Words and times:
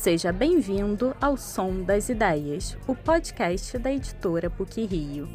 Seja 0.00 0.32
bem-vindo 0.32 1.12
ao 1.20 1.36
Som 1.36 1.82
das 1.82 2.08
Ideias, 2.08 2.78
o 2.86 2.94
podcast 2.94 3.76
da 3.78 3.92
editora 3.92 4.48
PUC 4.48 4.86
Rio. 4.86 5.28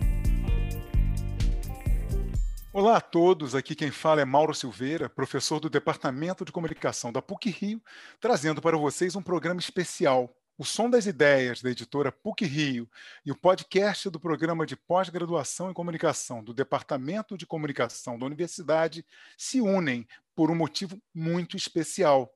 Olá 2.71 2.95
a 2.95 3.02
todos, 3.02 3.55
aqui 3.55 3.75
quem 3.75 3.91
fala 3.91 4.21
é 4.21 4.25
Mauro 4.25 4.54
Silveira, 4.54 5.09
professor 5.09 5.59
do 5.59 5.70
Departamento 5.70 6.45
de 6.45 6.54
Comunicação 6.54 7.11
da 7.11 7.21
PUC 7.21 7.49
Rio, 7.49 7.81
trazendo 8.21 8.61
para 8.61 8.77
vocês 8.77 9.18
um 9.18 9.21
programa 9.21 9.59
especial. 9.59 10.34
O 10.57 10.64
Som 10.64 10.89
das 10.89 11.05
Ideias, 11.05 11.61
da 11.61 11.70
editora 11.70 12.09
PUC 12.09 12.45
Rio, 12.45 12.89
e 13.25 13.34
o 13.34 13.36
podcast 13.36 14.09
do 14.09 14.18
Programa 14.18 14.66
de 14.66 14.77
Pós-Graduação 14.77 15.70
em 15.70 15.73
Comunicação 15.73 16.41
do 16.41 16.54
Departamento 16.54 17.38
de 17.38 17.45
Comunicação 17.45 18.18
da 18.18 18.25
Universidade 18.25 19.05
se 19.37 19.59
unem 19.59 20.07
por 20.33 20.50
um 20.50 20.55
motivo 20.55 20.97
muito 21.14 21.57
especial. 21.57 22.33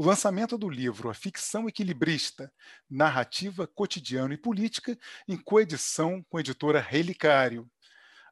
O 0.00 0.04
lançamento 0.04 0.56
do 0.56 0.70
livro 0.70 1.10
A 1.10 1.14
Ficção 1.14 1.68
Equilibrista, 1.68 2.52
Narrativa, 2.88 3.66
Cotidiano 3.66 4.32
e 4.32 4.36
Política, 4.36 4.96
em 5.26 5.36
coedição 5.36 6.24
com 6.30 6.36
a 6.36 6.40
editora 6.40 6.78
Relicário. 6.80 7.68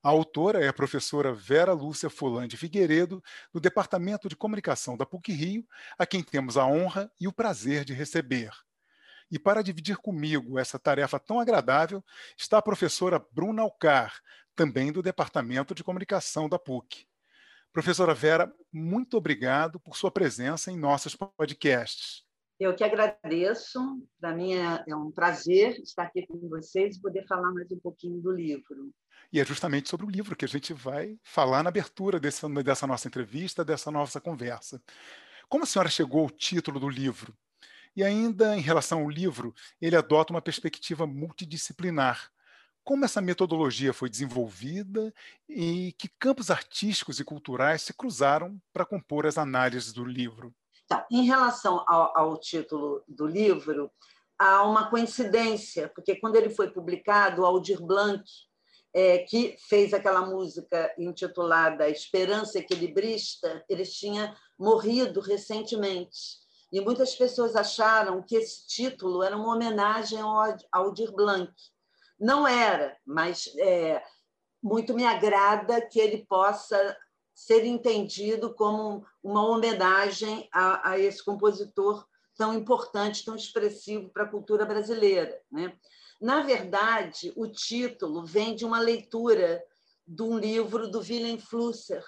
A 0.00 0.08
autora 0.08 0.64
é 0.64 0.68
a 0.68 0.72
professora 0.72 1.34
Vera 1.34 1.72
Lúcia 1.72 2.08
Fulande 2.08 2.56
Figueiredo, 2.56 3.20
do 3.52 3.58
Departamento 3.58 4.28
de 4.28 4.36
Comunicação 4.36 4.96
da 4.96 5.04
PUC-Rio, 5.04 5.66
a 5.98 6.06
quem 6.06 6.22
temos 6.22 6.56
a 6.56 6.64
honra 6.64 7.10
e 7.20 7.26
o 7.26 7.32
prazer 7.32 7.84
de 7.84 7.92
receber. 7.92 8.52
E 9.28 9.36
para 9.36 9.60
dividir 9.60 9.96
comigo 9.96 10.60
essa 10.60 10.78
tarefa 10.78 11.18
tão 11.18 11.40
agradável 11.40 12.00
está 12.38 12.58
a 12.58 12.62
professora 12.62 13.20
Bruna 13.32 13.62
Alcar, 13.62 14.20
também 14.54 14.92
do 14.92 15.02
Departamento 15.02 15.74
de 15.74 15.82
Comunicação 15.82 16.48
da 16.48 16.60
PUC. 16.60 17.08
Professora 17.76 18.14
Vera, 18.14 18.50
muito 18.72 19.18
obrigado 19.18 19.78
por 19.78 19.98
sua 19.98 20.10
presença 20.10 20.72
em 20.72 20.78
nossos 20.78 21.14
podcasts. 21.14 22.22
Eu 22.58 22.74
que 22.74 22.82
agradeço. 22.82 23.78
Para 24.18 24.34
mim 24.34 24.54
é, 24.54 24.82
é 24.88 24.96
um 24.96 25.10
prazer 25.12 25.78
estar 25.82 26.04
aqui 26.04 26.26
com 26.26 26.48
vocês 26.48 26.96
e 26.96 27.02
poder 27.02 27.26
falar 27.26 27.52
mais 27.52 27.70
um 27.70 27.78
pouquinho 27.78 28.18
do 28.22 28.32
livro. 28.32 28.90
E 29.30 29.38
é 29.38 29.44
justamente 29.44 29.90
sobre 29.90 30.06
o 30.06 30.08
livro 30.08 30.34
que 30.34 30.46
a 30.46 30.48
gente 30.48 30.72
vai 30.72 31.18
falar 31.22 31.62
na 31.62 31.68
abertura 31.68 32.18
desse, 32.18 32.48
dessa 32.64 32.86
nossa 32.86 33.08
entrevista, 33.08 33.62
dessa 33.62 33.90
nossa 33.90 34.22
conversa. 34.22 34.82
Como 35.46 35.64
a 35.64 35.66
senhora 35.66 35.90
chegou 35.90 36.22
ao 36.22 36.30
título 36.30 36.80
do 36.80 36.88
livro? 36.88 37.36
E 37.94 38.02
ainda 38.02 38.56
em 38.56 38.62
relação 38.62 39.02
ao 39.02 39.10
livro, 39.10 39.54
ele 39.82 39.96
adota 39.96 40.32
uma 40.32 40.40
perspectiva 40.40 41.06
multidisciplinar, 41.06 42.32
como 42.86 43.04
essa 43.04 43.20
metodologia 43.20 43.92
foi 43.92 44.08
desenvolvida 44.08 45.12
e 45.48 45.92
que 45.98 46.08
campos 46.08 46.52
artísticos 46.52 47.18
e 47.18 47.24
culturais 47.24 47.82
se 47.82 47.92
cruzaram 47.92 48.62
para 48.72 48.86
compor 48.86 49.26
as 49.26 49.36
análises 49.36 49.92
do 49.92 50.04
livro. 50.04 50.54
Tá. 50.86 51.04
Em 51.10 51.24
relação 51.24 51.84
ao, 51.88 52.16
ao, 52.16 52.36
título 52.38 53.02
do 53.08 53.26
livro, 53.26 53.90
há 54.38 54.62
uma 54.62 54.88
coincidência, 54.88 55.90
porque 55.96 56.14
quando 56.14 56.36
ele 56.36 56.48
foi 56.48 56.70
publicado, 56.70 57.44
Aldir 57.44 57.82
Blanc, 57.82 58.22
é, 58.94 59.18
que 59.18 59.56
fez 59.68 59.92
aquela 59.92 60.24
música 60.24 60.94
intitulada 60.96 61.90
Esperança 61.90 62.60
Equilibrista, 62.60 63.64
ele 63.68 63.82
tinha 63.82 64.32
morrido 64.56 65.20
recentemente. 65.20 66.38
E 66.72 66.80
muitas 66.80 67.16
pessoas 67.16 67.56
acharam 67.56 68.22
que 68.22 68.36
esse 68.36 68.64
título 68.68 69.24
era 69.24 69.36
uma 69.36 69.56
homenagem 69.56 70.20
ao 70.20 70.56
Aldir 70.70 71.10
Blanc. 71.10 71.52
Não 72.18 72.46
era, 72.46 72.96
mas 73.04 73.52
é, 73.58 74.02
muito 74.62 74.94
me 74.94 75.04
agrada 75.04 75.80
que 75.80 76.00
ele 76.00 76.24
possa 76.26 76.96
ser 77.34 77.64
entendido 77.64 78.54
como 78.54 79.04
uma 79.22 79.46
homenagem 79.46 80.48
a, 80.52 80.92
a 80.92 80.98
esse 80.98 81.22
compositor 81.22 82.06
tão 82.34 82.54
importante, 82.54 83.24
tão 83.24 83.36
expressivo 83.36 84.08
para 84.08 84.24
a 84.24 84.28
cultura 84.28 84.64
brasileira. 84.64 85.38
Né? 85.50 85.76
Na 86.20 86.42
verdade, 86.42 87.32
o 87.36 87.46
título 87.46 88.24
vem 88.24 88.54
de 88.54 88.64
uma 88.64 88.80
leitura 88.80 89.62
de 90.06 90.22
um 90.22 90.38
livro 90.38 90.88
do 90.88 91.00
Willem 91.00 91.38
Flusser, 91.38 92.04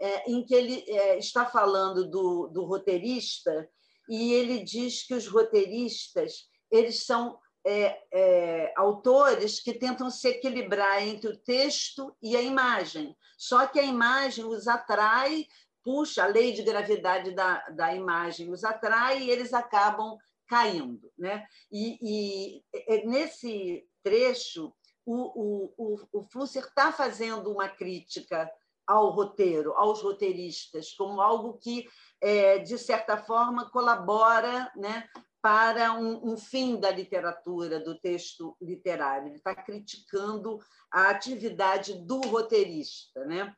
é, 0.00 0.30
em 0.30 0.42
que 0.44 0.54
ele 0.54 0.84
é, 0.88 1.18
está 1.18 1.44
falando 1.44 2.08
do, 2.08 2.48
do 2.48 2.64
roteirista 2.64 3.68
e 4.08 4.32
ele 4.32 4.62
diz 4.62 5.06
que 5.06 5.14
os 5.14 5.26
roteiristas 5.26 6.48
eles 6.70 7.04
são 7.04 7.38
é, 7.64 7.98
é, 8.12 8.72
autores 8.76 9.60
que 9.60 9.72
tentam 9.72 10.10
se 10.10 10.28
equilibrar 10.28 11.02
entre 11.02 11.30
o 11.30 11.38
texto 11.38 12.14
e 12.22 12.36
a 12.36 12.42
imagem. 12.42 13.16
Só 13.38 13.66
que 13.66 13.80
a 13.80 13.84
imagem 13.84 14.44
os 14.44 14.68
atrai, 14.68 15.46
puxa, 15.82 16.24
a 16.24 16.26
lei 16.26 16.52
de 16.52 16.62
gravidade 16.62 17.32
da, 17.32 17.60
da 17.70 17.94
imagem 17.94 18.52
os 18.52 18.64
atrai 18.64 19.22
e 19.22 19.30
eles 19.30 19.52
acabam 19.54 20.18
caindo. 20.46 21.10
Né? 21.18 21.46
E, 21.72 21.98
e, 22.02 22.64
e 22.72 23.06
nesse 23.06 23.86
trecho, 24.02 24.72
o, 25.06 25.14
o, 25.16 25.74
o, 25.76 26.20
o 26.20 26.22
Flusser 26.30 26.64
está 26.64 26.92
fazendo 26.92 27.50
uma 27.50 27.68
crítica 27.68 28.50
ao 28.86 29.10
roteiro, 29.10 29.72
aos 29.72 30.02
roteiristas, 30.02 30.92
como 30.92 31.20
algo 31.20 31.54
que, 31.54 31.88
é, 32.20 32.58
de 32.58 32.78
certa 32.78 33.16
forma, 33.16 33.70
colabora 33.70 34.70
né, 34.76 35.08
para 35.44 35.92
um, 35.92 36.32
um, 36.32 36.38
fim 36.38 36.80
da 36.80 36.90
literatura, 36.90 37.78
do 37.78 37.98
texto 37.98 38.56
literário. 38.58 39.28
Ele 39.28 39.36
está 39.36 39.54
criticando 39.54 40.58
a 40.90 41.10
atividade 41.10 41.98
do 41.98 42.18
roteirista. 42.22 43.26
Né? 43.26 43.54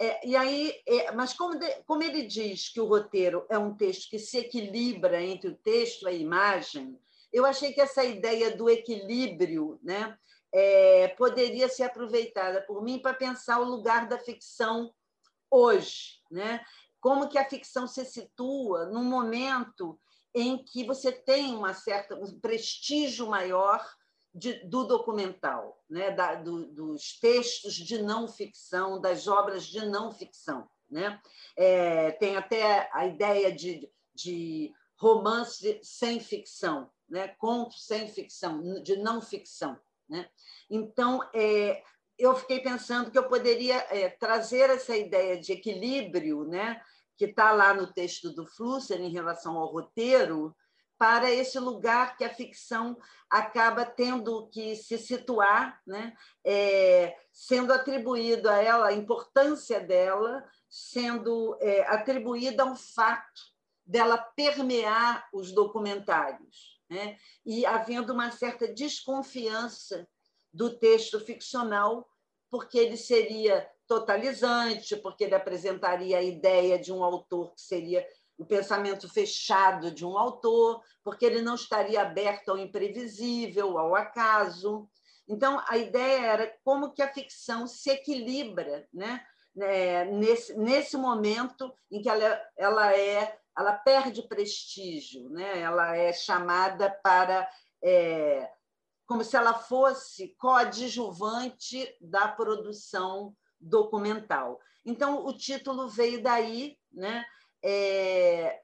É, 0.00 0.26
e 0.26 0.34
aí, 0.34 0.72
é, 0.88 1.12
mas 1.12 1.34
como, 1.34 1.58
de, 1.58 1.68
como 1.84 2.02
ele 2.02 2.22
diz 2.22 2.70
que 2.70 2.80
o 2.80 2.86
roteiro 2.86 3.44
é 3.50 3.58
um 3.58 3.74
texto 3.74 4.08
que 4.08 4.18
se 4.18 4.38
equilibra 4.38 5.22
entre 5.22 5.50
o 5.50 5.56
texto 5.56 6.04
e 6.04 6.08
a 6.08 6.12
imagem, 6.12 6.98
eu 7.30 7.44
achei 7.44 7.70
que 7.74 7.82
essa 7.82 8.02
ideia 8.02 8.56
do 8.56 8.70
equilíbrio 8.70 9.78
né, 9.82 10.16
é, 10.50 11.08
poderia 11.18 11.68
ser 11.68 11.82
aproveitada 11.82 12.62
por 12.62 12.82
mim 12.82 12.98
para 12.98 13.12
pensar 13.12 13.60
o 13.60 13.68
lugar 13.68 14.08
da 14.08 14.18
ficção 14.18 14.90
hoje. 15.50 16.18
Né? 16.30 16.64
Como 16.98 17.28
que 17.28 17.36
a 17.36 17.46
ficção 17.46 17.86
se 17.86 18.06
situa 18.06 18.86
num 18.86 19.04
momento 19.04 20.00
em 20.36 20.62
que 20.62 20.84
você 20.84 21.10
tem 21.10 21.56
uma 21.56 21.72
certa, 21.72 22.14
um 22.14 22.38
prestígio 22.38 23.26
maior 23.26 23.82
de, 24.34 24.52
do 24.66 24.84
documental, 24.84 25.82
né? 25.88 26.10
Da, 26.10 26.34
do, 26.34 26.66
dos 26.66 27.18
textos 27.18 27.72
de 27.72 28.02
não 28.02 28.28
ficção, 28.28 29.00
das 29.00 29.26
obras 29.26 29.66
de 29.66 29.86
não 29.86 30.12
ficção. 30.12 30.68
Né? 30.90 31.18
É, 31.56 32.12
tem 32.12 32.36
até 32.36 32.88
a 32.92 33.06
ideia 33.06 33.50
de, 33.50 33.90
de 34.14 34.72
romance 34.98 35.80
sem 35.82 36.20
ficção, 36.20 36.90
né? 37.08 37.28
conto 37.38 37.74
sem 37.78 38.06
ficção, 38.06 38.62
de 38.82 38.94
não 38.96 39.22
ficção. 39.22 39.76
Né? 40.06 40.28
Então, 40.70 41.26
é, 41.34 41.82
eu 42.18 42.36
fiquei 42.36 42.60
pensando 42.60 43.10
que 43.10 43.18
eu 43.18 43.26
poderia 43.26 43.76
é, 43.90 44.10
trazer 44.10 44.68
essa 44.68 44.94
ideia 44.94 45.40
de 45.40 45.52
equilíbrio 45.52 46.44
né? 46.44 46.80
Que 47.16 47.26
está 47.26 47.52
lá 47.52 47.72
no 47.74 47.92
texto 47.92 48.30
do 48.30 48.46
Flusser 48.46 49.00
em 49.00 49.10
relação 49.10 49.56
ao 49.56 49.72
roteiro, 49.72 50.54
para 50.98 51.30
esse 51.30 51.58
lugar 51.58 52.16
que 52.16 52.24
a 52.24 52.34
ficção 52.34 52.96
acaba 53.28 53.84
tendo 53.84 54.48
que 54.48 54.74
se 54.76 54.96
situar, 54.96 55.80
né? 55.86 56.14
É, 56.44 57.14
sendo 57.32 57.72
atribuído 57.72 58.48
a 58.48 58.62
ela, 58.62 58.88
a 58.88 58.92
importância 58.94 59.78
dela, 59.78 60.42
sendo 60.68 61.56
é, 61.60 61.82
atribuída 61.86 62.62
ao 62.62 62.74
fato 62.74 63.56
dela 63.84 64.18
permear 64.18 65.28
os 65.32 65.52
documentários, 65.52 66.80
né? 66.90 67.16
e 67.44 67.64
havendo 67.64 68.12
uma 68.12 68.32
certa 68.32 68.66
desconfiança 68.66 70.08
do 70.52 70.76
texto 70.76 71.20
ficcional, 71.20 72.08
porque 72.50 72.78
ele 72.78 72.96
seria 72.96 73.68
totalizante, 73.86 74.96
porque 74.96 75.24
ele 75.24 75.34
apresentaria 75.34 76.18
a 76.18 76.22
ideia 76.22 76.78
de 76.78 76.92
um 76.92 77.02
autor 77.02 77.54
que 77.54 77.60
seria 77.62 78.06
o 78.38 78.44
pensamento 78.44 79.08
fechado 79.08 79.90
de 79.90 80.04
um 80.04 80.18
autor, 80.18 80.82
porque 81.02 81.24
ele 81.24 81.40
não 81.40 81.54
estaria 81.54 82.02
aberto 82.02 82.50
ao 82.50 82.58
imprevisível, 82.58 83.78
ao 83.78 83.94
acaso. 83.94 84.88
Então, 85.28 85.62
a 85.66 85.76
ideia 85.76 86.26
era 86.26 86.56
como 86.62 86.92
que 86.92 87.02
a 87.02 87.12
ficção 87.12 87.66
se 87.66 87.90
equilibra 87.90 88.86
né? 88.92 89.24
É, 89.58 90.04
nesse, 90.04 90.54
nesse 90.54 90.98
momento 90.98 91.72
em 91.90 92.02
que 92.02 92.10
ela, 92.10 92.42
ela, 92.58 92.94
é, 92.94 93.38
ela 93.56 93.72
perde 93.72 94.28
prestígio, 94.28 95.30
né? 95.30 95.60
ela 95.60 95.96
é 95.96 96.12
chamada 96.12 96.90
para. 97.02 97.48
É, 97.82 98.50
como 99.06 99.24
se 99.24 99.36
ela 99.36 99.54
fosse 99.54 100.34
coadjuvante 100.36 101.96
da 102.00 102.26
produção 102.28 103.34
documental. 103.60 104.60
Então, 104.84 105.24
o 105.24 105.36
título 105.36 105.88
veio 105.88 106.22
daí, 106.22 106.78
né? 106.92 107.24
É, 107.62 108.60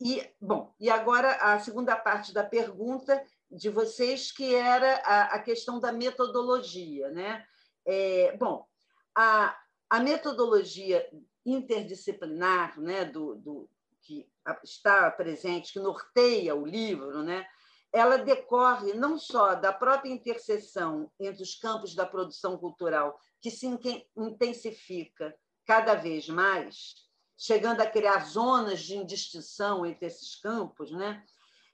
e, 0.00 0.28
bom, 0.40 0.74
e 0.80 0.90
agora 0.90 1.32
a 1.36 1.58
segunda 1.60 1.96
parte 1.96 2.34
da 2.34 2.44
pergunta 2.44 3.24
de 3.50 3.68
vocês, 3.68 4.32
que 4.32 4.54
era 4.54 4.96
a, 5.04 5.22
a 5.34 5.38
questão 5.38 5.78
da 5.78 5.92
metodologia. 5.92 7.08
Né? 7.10 7.44
É, 7.86 8.36
bom, 8.36 8.66
a, 9.14 9.56
a 9.88 10.00
metodologia 10.00 11.08
interdisciplinar, 11.46 12.80
né, 12.80 13.04
do, 13.04 13.36
do, 13.36 13.70
que 14.00 14.28
está 14.64 15.10
presente, 15.10 15.72
que 15.72 15.78
norteia 15.78 16.54
o 16.54 16.66
livro, 16.66 17.22
né? 17.22 17.46
ela 17.92 18.16
decorre 18.16 18.94
não 18.94 19.18
só 19.18 19.54
da 19.54 19.72
própria 19.72 20.10
interseção 20.10 21.10
entre 21.20 21.42
os 21.42 21.54
campos 21.54 21.94
da 21.94 22.06
produção 22.06 22.56
cultural, 22.56 23.20
que 23.42 23.50
se 23.50 23.66
intensifica 24.16 25.36
cada 25.66 25.94
vez 25.94 26.28
mais, 26.28 26.94
chegando 27.36 27.80
a 27.80 27.86
criar 27.86 28.24
zonas 28.24 28.80
de 28.80 28.96
indistinção 28.96 29.84
entre 29.84 30.06
esses 30.06 30.36
campos, 30.36 30.92
né? 30.92 31.24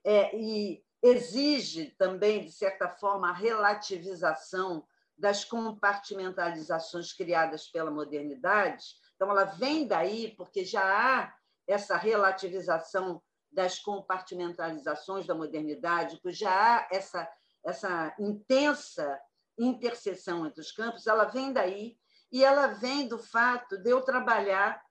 É, 0.02 0.34
e 0.34 0.82
exige 1.02 1.94
também, 1.98 2.42
de 2.42 2.50
certa 2.50 2.88
forma, 2.88 3.28
a 3.28 3.34
relativização 3.34 4.86
das 5.16 5.44
compartimentalizações 5.44 7.12
criadas 7.12 7.66
pela 7.66 7.90
modernidade. 7.90 8.84
Então, 9.14 9.30
ela 9.30 9.44
vem 9.44 9.86
daí 9.86 10.34
porque 10.36 10.64
já 10.64 10.82
há 10.82 11.34
essa 11.66 11.96
relativização 11.96 13.20
das 13.50 13.78
compartimentalizações 13.78 15.26
da 15.26 15.34
modernidade, 15.34 16.20
já 16.26 16.50
há 16.78 16.88
essa, 16.90 17.30
essa 17.64 18.14
intensa 18.18 19.20
interseção 19.58 20.46
entre 20.46 20.60
os 20.60 20.72
campos, 20.72 21.06
ela 21.06 21.24
vem 21.24 21.52
daí 21.52 21.96
e 22.30 22.44
ela 22.44 22.68
vem 22.68 23.08
do 23.08 23.18
fato 23.18 23.76
de 23.78 23.90
eu 23.90 24.00
trabalhar 24.02 24.82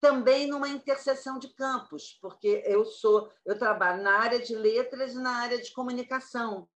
também 0.00 0.48
numa 0.48 0.68
interseção 0.68 1.38
de 1.38 1.48
campos, 1.54 2.18
porque 2.20 2.62
eu 2.66 2.84
sou 2.84 3.32
eu 3.46 3.56
trabalho 3.56 4.02
na 4.02 4.18
área 4.18 4.40
de 4.40 4.54
letras 4.54 5.14
e 5.14 5.18
na 5.20 5.36
área 5.36 5.62
de 5.62 5.72
comunicação. 5.72 6.68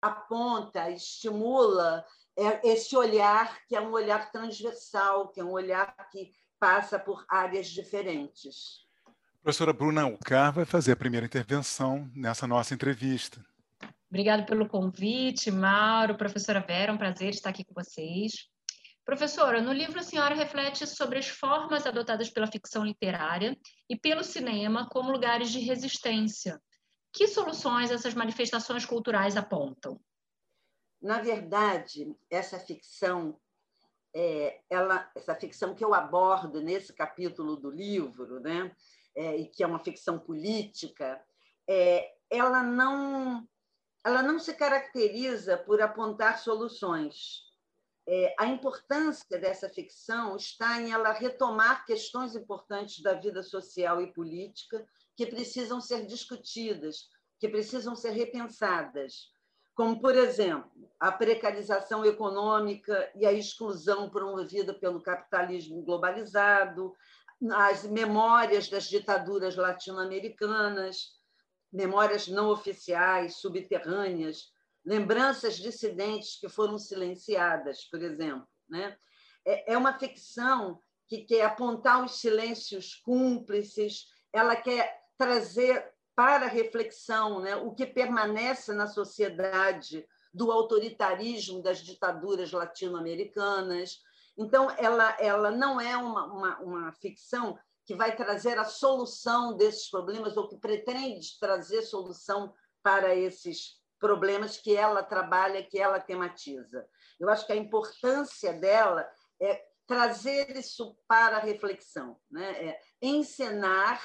Aponta, 0.00 0.88
estimula 0.90 2.04
é, 2.36 2.68
esse 2.68 2.96
olhar 2.96 3.58
que 3.66 3.74
é 3.74 3.80
um 3.80 3.90
olhar 3.90 4.30
transversal, 4.30 5.28
que 5.30 5.40
é 5.40 5.44
um 5.44 5.50
olhar 5.50 5.92
que 6.10 6.32
passa 6.60 6.98
por 6.98 7.24
áreas 7.28 7.66
diferentes. 7.66 8.86
A 9.06 9.42
professora 9.42 9.72
Bruna 9.72 10.02
Alcar 10.02 10.52
vai 10.52 10.64
fazer 10.64 10.92
a 10.92 10.96
primeira 10.96 11.26
intervenção 11.26 12.08
nessa 12.14 12.46
nossa 12.46 12.72
entrevista. 12.72 13.44
Obrigada 14.10 14.44
pelo 14.46 14.66
convite, 14.66 15.50
Mauro, 15.50 16.16
professora 16.16 16.60
Vera, 16.60 16.92
um 16.92 16.98
prazer 16.98 17.30
estar 17.30 17.50
aqui 17.50 17.62
com 17.62 17.74
vocês. 17.74 18.48
Professora, 19.04 19.60
no 19.60 19.72
livro 19.72 19.98
a 19.98 20.02
senhora 20.02 20.34
reflete 20.34 20.86
sobre 20.86 21.18
as 21.18 21.28
formas 21.28 21.86
adotadas 21.86 22.30
pela 22.30 22.46
ficção 22.46 22.84
literária 22.84 23.56
e 23.88 23.98
pelo 23.98 24.24
cinema 24.24 24.88
como 24.88 25.10
lugares 25.10 25.50
de 25.50 25.60
resistência. 25.60 26.60
Que 27.12 27.28
soluções 27.28 27.90
essas 27.90 28.14
manifestações 28.14 28.86
culturais 28.86 29.36
apontam? 29.36 30.00
Na 31.00 31.20
verdade, 31.20 32.14
essa 32.30 32.58
ficção, 32.58 33.38
é, 34.14 34.60
ela, 34.70 35.10
essa 35.14 35.34
ficção 35.34 35.74
que 35.74 35.84
eu 35.84 35.92
abordo 35.94 36.60
nesse 36.62 36.94
capítulo 36.94 37.56
do 37.56 37.70
livro, 37.70 38.40
né, 38.40 38.74
é, 39.14 39.36
e 39.36 39.46
que 39.46 39.62
é 39.62 39.66
uma 39.66 39.78
ficção 39.78 40.18
política, 40.18 41.22
é, 41.68 42.10
ela 42.30 42.62
não 42.62 43.46
ela 44.08 44.22
não 44.22 44.38
se 44.38 44.54
caracteriza 44.54 45.56
por 45.56 45.80
apontar 45.80 46.38
soluções. 46.38 47.46
É, 48.06 48.34
a 48.38 48.46
importância 48.46 49.38
dessa 49.38 49.68
ficção 49.68 50.34
está 50.34 50.80
em 50.80 50.92
ela 50.92 51.12
retomar 51.12 51.84
questões 51.84 52.34
importantes 52.34 53.02
da 53.02 53.12
vida 53.12 53.42
social 53.42 54.00
e 54.00 54.12
política 54.12 54.86
que 55.14 55.26
precisam 55.26 55.78
ser 55.80 56.06
discutidas, 56.06 57.10
que 57.38 57.48
precisam 57.48 57.94
ser 57.94 58.10
repensadas, 58.10 59.30
como, 59.74 60.00
por 60.00 60.16
exemplo, 60.16 60.90
a 60.98 61.12
precarização 61.12 62.04
econômica 62.04 63.12
e 63.14 63.24
a 63.24 63.32
exclusão 63.32 64.10
promovida 64.10 64.74
pelo 64.74 65.00
capitalismo 65.00 65.82
globalizado, 65.82 66.96
as 67.52 67.84
memórias 67.84 68.68
das 68.68 68.88
ditaduras 68.88 69.54
latino-americanas, 69.54 71.17
memórias 71.72 72.28
não 72.28 72.50
oficiais, 72.50 73.36
subterrâneas, 73.36 74.50
lembranças 74.84 75.56
dissidentes 75.56 76.38
que 76.40 76.48
foram 76.48 76.78
silenciadas, 76.78 77.84
por 77.84 78.02
exemplo. 78.02 78.46
Né? 78.68 78.96
É, 79.46 79.72
é 79.72 79.78
uma 79.78 79.98
ficção 79.98 80.80
que 81.06 81.24
quer 81.24 81.44
apontar 81.44 82.04
os 82.04 82.20
silêncios 82.20 82.94
cúmplices, 82.94 84.06
ela 84.32 84.56
quer 84.56 85.00
trazer 85.16 85.92
para 86.14 86.46
reflexão 86.46 87.40
né, 87.40 87.56
o 87.56 87.72
que 87.72 87.86
permanece 87.86 88.72
na 88.72 88.86
sociedade 88.86 90.06
do 90.34 90.50
autoritarismo 90.50 91.62
das 91.62 91.78
ditaduras 91.78 92.52
latino-americanas, 92.52 94.02
então, 94.38 94.70
ela, 94.78 95.16
ela 95.18 95.50
não 95.50 95.80
é 95.80 95.96
uma, 95.96 96.24
uma, 96.26 96.58
uma 96.60 96.92
ficção 96.92 97.58
que 97.88 97.94
vai 97.94 98.14
trazer 98.14 98.58
a 98.58 98.66
solução 98.66 99.56
desses 99.56 99.88
problemas 99.88 100.36
ou 100.36 100.46
que 100.46 100.58
pretende 100.58 101.38
trazer 101.40 101.80
solução 101.80 102.52
para 102.82 103.14
esses 103.14 103.80
problemas 103.98 104.58
que 104.58 104.76
ela 104.76 105.02
trabalha, 105.02 105.64
que 105.64 105.78
ela 105.78 105.98
tematiza. 105.98 106.86
Eu 107.18 107.30
acho 107.30 107.46
que 107.46 107.52
a 107.54 107.56
importância 107.56 108.52
dela 108.52 109.10
é 109.40 109.64
trazer 109.86 110.54
isso 110.54 110.98
para 111.08 111.38
a 111.38 111.40
reflexão, 111.40 112.20
né? 112.30 112.66
é 112.66 112.80
encenar 113.00 114.04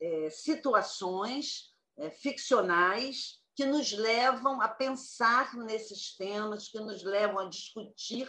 é, 0.00 0.28
situações 0.30 1.72
é, 1.96 2.10
ficcionais 2.10 3.40
que 3.54 3.64
nos 3.64 3.92
levam 3.92 4.60
a 4.60 4.66
pensar 4.66 5.54
nesses 5.54 6.16
temas, 6.16 6.66
que 6.66 6.80
nos 6.80 7.04
levam 7.04 7.38
a 7.38 7.48
discutir 7.48 8.28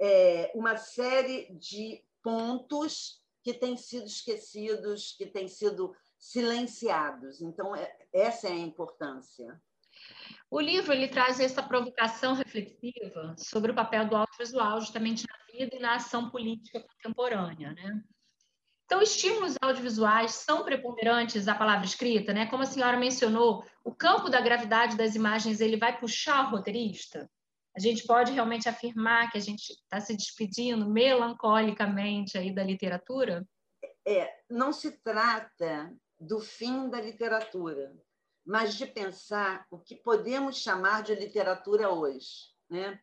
é, 0.00 0.50
uma 0.54 0.78
série 0.78 1.52
de 1.58 2.02
pontos 2.22 3.21
que 3.42 3.54
têm 3.54 3.76
sido 3.76 4.06
esquecidos, 4.06 5.14
que 5.16 5.26
têm 5.26 5.48
sido 5.48 5.94
silenciados. 6.18 7.40
Então, 7.40 7.74
é, 7.74 7.92
essa 8.12 8.48
é 8.48 8.52
a 8.52 8.58
importância. 8.58 9.60
O 10.50 10.60
livro 10.60 10.92
ele 10.92 11.08
traz 11.08 11.40
essa 11.40 11.62
provocação 11.62 12.34
reflexiva 12.34 13.34
sobre 13.36 13.72
o 13.72 13.74
papel 13.74 14.08
do 14.08 14.16
audiovisual 14.16 14.80
justamente 14.80 15.26
na 15.28 15.52
vida 15.52 15.76
e 15.76 15.80
na 15.80 15.96
ação 15.96 16.30
política 16.30 16.80
contemporânea, 16.80 17.72
né? 17.72 18.02
Então, 18.84 19.00
estímulos 19.00 19.56
audiovisuais 19.62 20.32
são 20.32 20.64
preponderantes 20.64 21.48
à 21.48 21.54
palavra 21.54 21.86
escrita, 21.86 22.34
né? 22.34 22.46
Como 22.46 22.62
a 22.62 22.66
senhora 22.66 22.98
mencionou, 22.98 23.64
o 23.82 23.94
campo 23.94 24.28
da 24.28 24.40
gravidade 24.40 24.96
das 24.96 25.14
imagens 25.14 25.60
ele 25.60 25.78
vai 25.78 25.98
puxar 25.98 26.46
o 26.46 26.50
roteirista 26.50 27.30
a 27.74 27.80
gente 27.80 28.06
pode 28.06 28.32
realmente 28.32 28.68
afirmar 28.68 29.30
que 29.30 29.38
a 29.38 29.40
gente 29.40 29.72
está 29.72 30.00
se 30.00 30.14
despedindo 30.16 30.88
melancolicamente 30.88 32.36
aí 32.36 32.54
da 32.54 32.62
literatura? 32.62 33.46
É, 34.06 34.30
não 34.50 34.72
se 34.72 34.90
trata 35.02 35.94
do 36.20 36.38
fim 36.38 36.88
da 36.88 37.00
literatura, 37.00 37.96
mas 38.44 38.74
de 38.74 38.86
pensar 38.86 39.66
o 39.70 39.78
que 39.78 39.96
podemos 39.96 40.58
chamar 40.58 41.02
de 41.02 41.14
literatura 41.14 41.90
hoje. 41.90 42.52
Né? 42.68 43.00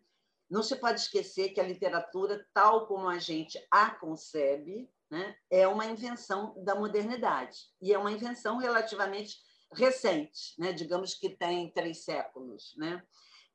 Não 0.50 0.62
se 0.62 0.76
pode 0.76 1.02
esquecer 1.02 1.50
que 1.50 1.60
a 1.60 1.68
literatura, 1.68 2.46
tal 2.54 2.88
como 2.88 3.08
a 3.08 3.18
gente 3.18 3.60
a 3.72 3.90
concebe, 3.92 4.90
né, 5.10 5.36
é 5.50 5.68
uma 5.68 5.86
invenção 5.86 6.54
da 6.64 6.76
modernidade 6.76 7.58
e 7.82 7.92
é 7.92 7.98
uma 7.98 8.12
invenção 8.12 8.58
relativamente 8.58 9.38
recente, 9.74 10.54
né? 10.58 10.72
digamos 10.72 11.14
que 11.14 11.30
tem 11.30 11.72
três 11.72 12.04
séculos. 12.04 12.76
Né? 12.78 13.04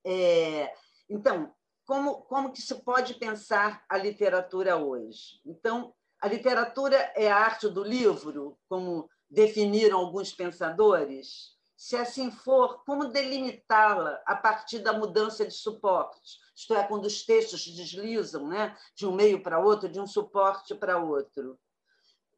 É, 0.04 0.72
então, 1.08 1.52
como, 1.86 2.22
como 2.22 2.52
que 2.52 2.62
se 2.62 2.74
pode 2.82 3.14
pensar 3.14 3.84
a 3.88 3.98
literatura 3.98 4.76
hoje? 4.76 5.40
Então, 5.44 5.94
a 6.20 6.28
literatura 6.28 6.96
é 7.14 7.30
a 7.30 7.36
arte 7.36 7.68
do 7.68 7.82
livro, 7.82 8.58
como 8.68 9.08
definiram 9.28 9.98
alguns 9.98 10.32
pensadores? 10.32 11.52
Se 11.76 11.96
assim 11.96 12.30
for, 12.30 12.82
como 12.84 13.08
delimitá-la 13.08 14.22
a 14.24 14.34
partir 14.34 14.78
da 14.78 14.92
mudança 14.92 15.44
de 15.44 15.52
suporte? 15.52 16.38
Isto 16.56 16.74
é, 16.74 16.84
quando 16.84 17.04
os 17.04 17.24
textos 17.26 17.66
deslizam 17.66 18.48
né, 18.48 18.74
de 18.96 19.06
um 19.06 19.12
meio 19.12 19.42
para 19.42 19.58
outro, 19.58 19.88
de 19.88 20.00
um 20.00 20.06
suporte 20.06 20.74
para 20.74 20.96
outro. 20.96 21.58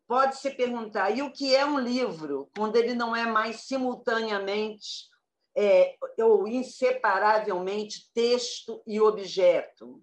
Pode-se 0.08 0.50
perguntar, 0.52 1.10
e 1.10 1.22
o 1.22 1.32
que 1.32 1.54
é 1.54 1.64
um 1.64 1.78
livro, 1.78 2.48
quando 2.56 2.76
ele 2.76 2.94
não 2.94 3.14
é 3.14 3.26
mais 3.26 3.60
simultaneamente 3.60 5.08
é, 5.56 5.96
ou 6.18 6.46
inseparavelmente 6.46 8.10
texto 8.12 8.82
e 8.86 9.00
objeto. 9.00 10.02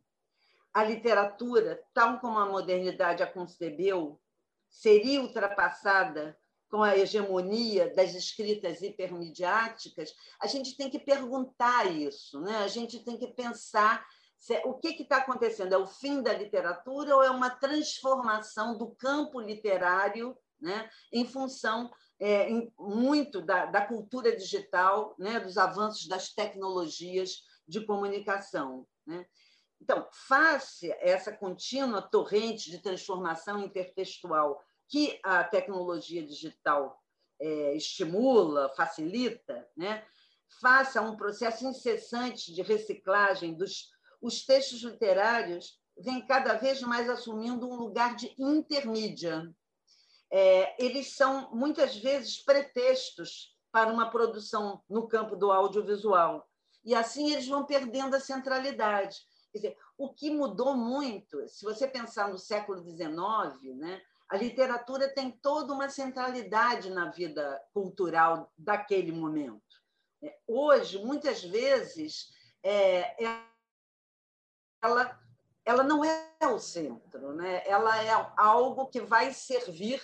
A 0.73 0.83
literatura, 0.83 1.79
tal 1.93 2.19
como 2.19 2.39
a 2.39 2.47
modernidade 2.47 3.21
a 3.21 3.27
concebeu, 3.27 4.19
seria 4.67 5.21
ultrapassada 5.21 6.35
com 6.73 6.81
a 6.81 6.97
hegemonia 6.97 7.93
das 7.93 8.15
escritas 8.15 8.81
hipermediáticas, 8.81 10.11
a 10.41 10.47
gente 10.47 10.75
tem 10.75 10.89
que 10.89 10.97
perguntar 10.97 11.85
isso, 11.85 12.41
né? 12.41 12.63
a 12.63 12.67
gente 12.67 13.03
tem 13.05 13.15
que 13.15 13.27
pensar 13.27 14.03
se, 14.39 14.59
o 14.65 14.73
que 14.73 15.03
está 15.03 15.17
acontecendo. 15.17 15.73
É 15.73 15.77
o 15.77 15.85
fim 15.85 16.23
da 16.23 16.33
literatura 16.33 17.15
ou 17.15 17.21
é 17.21 17.29
uma 17.29 17.51
transformação 17.51 18.75
do 18.75 18.89
campo 18.95 19.39
literário 19.39 20.35
né? 20.59 20.89
em 21.11 21.27
função 21.27 21.91
é, 22.23 22.47
muito 22.79 23.41
da, 23.41 23.65
da, 23.65 23.85
cultura 23.85 24.33
digital, 24.33 25.13
né, 25.19 25.41
dos 25.41 25.57
avanços 25.57 26.07
das 26.07 26.29
tecnologias 26.29 27.43
de 27.67 27.85
comunicação. 27.85 28.87
Né? 29.05 29.25
Então, 29.81 30.07
face 30.13 30.89
a 30.89 30.97
essa 31.01 31.35
contínua 31.35 32.01
torrente 32.01 32.71
de 32.71 32.79
transformação 32.79 33.59
intertextual 33.59 34.63
que 34.87 35.19
a 35.21 35.43
tecnologia 35.43 36.25
digital 36.25 36.97
é, 37.41 37.75
estimula, 37.75 38.69
facilita, 38.69 39.67
né? 39.75 40.05
faça 40.61 41.01
um 41.01 41.17
processo 41.17 41.67
incessante 41.67 42.53
de 42.53 42.61
reciclagem 42.61 43.53
dos 43.53 43.91
os 44.21 44.45
textos 44.45 44.81
literários 44.83 45.77
vêm 45.97 46.25
cada 46.25 46.53
vez 46.53 46.79
mais 46.81 47.09
assumindo 47.09 47.67
um 47.67 47.75
lugar 47.75 48.15
de 48.15 48.33
intermídia. 48.39 49.53
É, 50.35 50.83
eles 50.83 51.15
são 51.15 51.51
muitas 51.53 51.95
vezes 51.95 52.43
pretextos 52.43 53.55
para 53.71 53.93
uma 53.93 54.09
produção 54.09 54.81
no 54.89 55.07
campo 55.07 55.35
do 55.35 55.51
audiovisual 55.51 56.49
e 56.83 56.95
assim 56.95 57.31
eles 57.31 57.47
vão 57.47 57.63
perdendo 57.63 58.15
a 58.15 58.19
centralidade. 58.19 59.19
Quer 59.51 59.57
dizer, 59.59 59.77
o 59.95 60.11
que 60.11 60.31
mudou 60.31 60.75
muito, 60.75 61.47
se 61.47 61.63
você 61.63 61.87
pensar 61.87 62.29
no 62.29 62.39
século 62.39 62.79
XIX, 62.79 63.77
né, 63.77 64.01
a 64.27 64.35
literatura 64.35 65.07
tem 65.13 65.29
toda 65.29 65.71
uma 65.71 65.87
centralidade 65.87 66.89
na 66.89 67.11
vida 67.11 67.63
cultural 67.71 68.51
daquele 68.57 69.11
momento. 69.11 69.61
É, 70.23 70.35
hoje, 70.47 70.97
muitas 70.97 71.43
vezes, 71.43 72.29
é, 72.63 73.23
ela, 74.81 75.19
ela 75.63 75.83
não 75.83 76.03
é 76.03 76.47
o 76.47 76.57
centro, 76.57 77.33
né? 77.33 77.61
ela 77.67 78.03
é 78.03 78.09
algo 78.35 78.87
que 78.87 79.01
vai 79.01 79.31
servir 79.31 80.01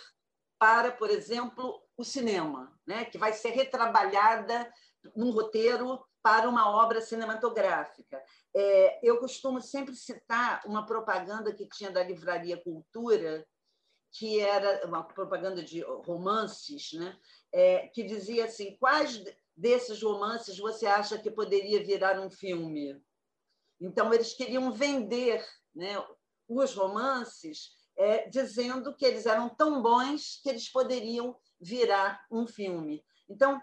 para, 0.60 0.92
por 0.92 1.10
exemplo, 1.10 1.82
o 1.98 2.04
cinema, 2.04 2.78
né? 2.86 3.06
que 3.06 3.18
vai 3.18 3.34
ser 3.34 3.51
retrabalhada 3.51 4.72
num 5.16 5.32
roteiro 5.32 6.04
para 6.22 6.50
uma 6.50 6.70
obra 6.70 7.01
cinematográfica. 7.01 8.22
É, 8.54 9.00
eu 9.01 9.20
costumo 9.20 9.62
sempre 9.62 9.96
citar 9.96 10.62
uma 10.66 10.86
propaganda 10.86 11.54
que 11.54 11.68
tinha 11.68 11.89
da 11.89 12.04
Livraria 12.04 12.62
Cultura, 12.62 13.48
que 14.12 14.39
era 14.39 14.86
uma 14.86 15.04
propaganda 15.04 15.63
de 15.63 15.82
romances, 15.82 16.92
né? 16.94 17.18
É, 17.54 17.88
que 17.88 18.04
dizia 18.04 18.46
assim: 18.46 18.75
quais 18.78 19.24
desses 19.56 20.01
romances 20.01 20.58
você 20.58 20.88
acha 20.88 21.18
que 21.18 21.32
poderia 21.32 21.84
virar 21.84 22.20
um 22.20 22.30
filme? 22.30 23.01
Então, 23.80 24.13
eles 24.13 24.34
queriam 24.34 24.72
vender 24.72 25.46
né, 25.74 25.96
os 26.48 26.74
romances 26.74 27.79
é, 28.00 28.29
dizendo 28.29 28.96
que 28.96 29.06
eles 29.06 29.25
eram 29.25 29.50
tão 29.50 29.82
bons 29.82 30.39
que 30.41 30.50
eles 30.50 30.72
poderiam 30.72 31.38
virar 31.60 32.25
um 32.32 32.48
filme. 32.48 33.03
Então, 33.27 33.62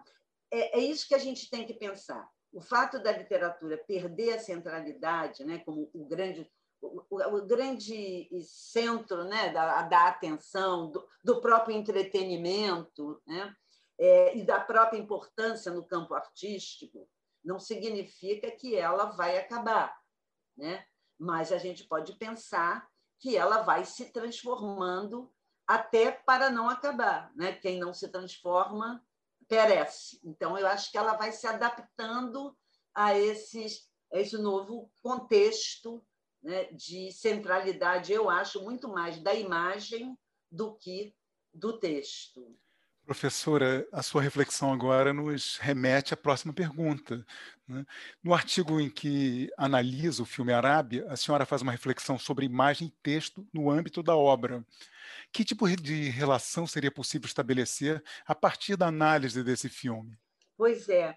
é, 0.52 0.78
é 0.78 0.81
isso 0.83 1.09
que 1.09 1.14
a 1.14 1.19
gente 1.19 1.49
tem 1.49 1.66
que 1.66 1.73
pensar. 1.73 2.28
O 2.52 2.61
fato 2.61 3.02
da 3.02 3.11
literatura 3.11 3.78
perder 3.78 4.35
a 4.35 4.38
centralidade, 4.38 5.43
né, 5.43 5.59
como 5.61 5.90
o 5.93 6.05
grande 6.05 6.49
o, 6.83 7.02
o, 7.09 7.47
grande 7.47 8.28
centro 8.45 9.25
né, 9.25 9.49
da, 9.49 9.83
da 9.83 10.09
atenção, 10.09 10.90
do, 10.90 11.09
do, 11.25 11.40
próprio 11.40 11.75
entretenimento 11.75 13.21
né, 13.26 13.57
é, 13.99 14.37
e 14.37 14.45
da 14.45 14.61
própria 14.61 14.99
importância 14.99 15.73
no 15.73 15.87
campo 15.87 16.12
artístico, 16.14 17.09
não 17.43 17.59
significa 17.59 18.50
que 18.50 18.76
ela 18.76 19.07
vai 19.07 19.38
acabar. 19.38 19.99
Né? 20.55 20.87
Mas 21.19 21.50
a 21.50 21.57
gente 21.57 21.85
pode 21.85 22.12
pensar 22.16 22.87
que 23.19 23.37
ela 23.37 23.63
vai 23.63 23.85
se 23.85 24.07
transformando 24.13 25.33
até 25.67 26.11
para 26.13 26.51
não 26.51 26.69
acabar. 26.69 27.33
Né? 27.35 27.53
Quem 27.53 27.79
não 27.79 27.93
se 27.93 28.09
transforma 28.09 29.05
perece. 29.49 30.21
Então, 30.25 30.59
eu 30.59 30.67
acho 30.67 30.91
que 30.91 30.99
ela 30.99 31.17
vai 31.17 31.33
se 31.33 31.47
adaptando 31.47 32.57
a, 32.95 33.17
esses, 33.17 33.89
a 34.13 34.19
esse 34.19 34.37
novo 34.39 34.91
contexto 35.03 36.05
né, 36.43 36.65
de 36.73 37.11
centralidade, 37.13 38.13
eu 38.13 38.31
acho, 38.31 38.63
muito 38.63 38.89
mais 38.89 39.21
da 39.21 39.35
imagem 39.35 40.17
do 40.51 40.75
que 40.77 41.15
do 41.53 41.79
texto. 41.79 42.57
Professora, 43.07 43.87
a 43.93 44.03
sua 44.03 44.21
reflexão 44.21 44.73
agora 44.73 45.13
nos 45.13 45.59
remete 45.59 46.13
à 46.13 46.17
próxima 46.17 46.53
pergunta. 46.53 47.25
Né? 47.69 47.87
No 48.21 48.35
artigo 48.35 48.81
em 48.81 48.91
que 48.91 49.49
analisa 49.57 50.25
o 50.25 50.27
filme 50.27 50.53
Arábia, 50.53 51.07
a 51.09 51.17
senhora 51.17 51.47
faz 51.47 51.63
uma 51.63 51.71
reflexão 51.71 52.19
sobre 52.19 52.47
imagem 52.47 52.89
e 52.89 53.03
texto 53.05 53.47
no 53.55 53.71
âmbito 53.71 54.03
da 54.03 54.17
obra. 54.17 54.67
Que 55.33 55.45
tipo 55.45 55.69
de 55.69 56.09
relação 56.09 56.67
seria 56.67 56.91
possível 56.91 57.27
estabelecer 57.27 58.03
a 58.27 58.35
partir 58.35 58.75
da 58.75 58.89
análise 58.89 59.41
desse 59.45 59.69
filme? 59.69 60.19
Pois 60.57 60.89
é, 60.89 61.17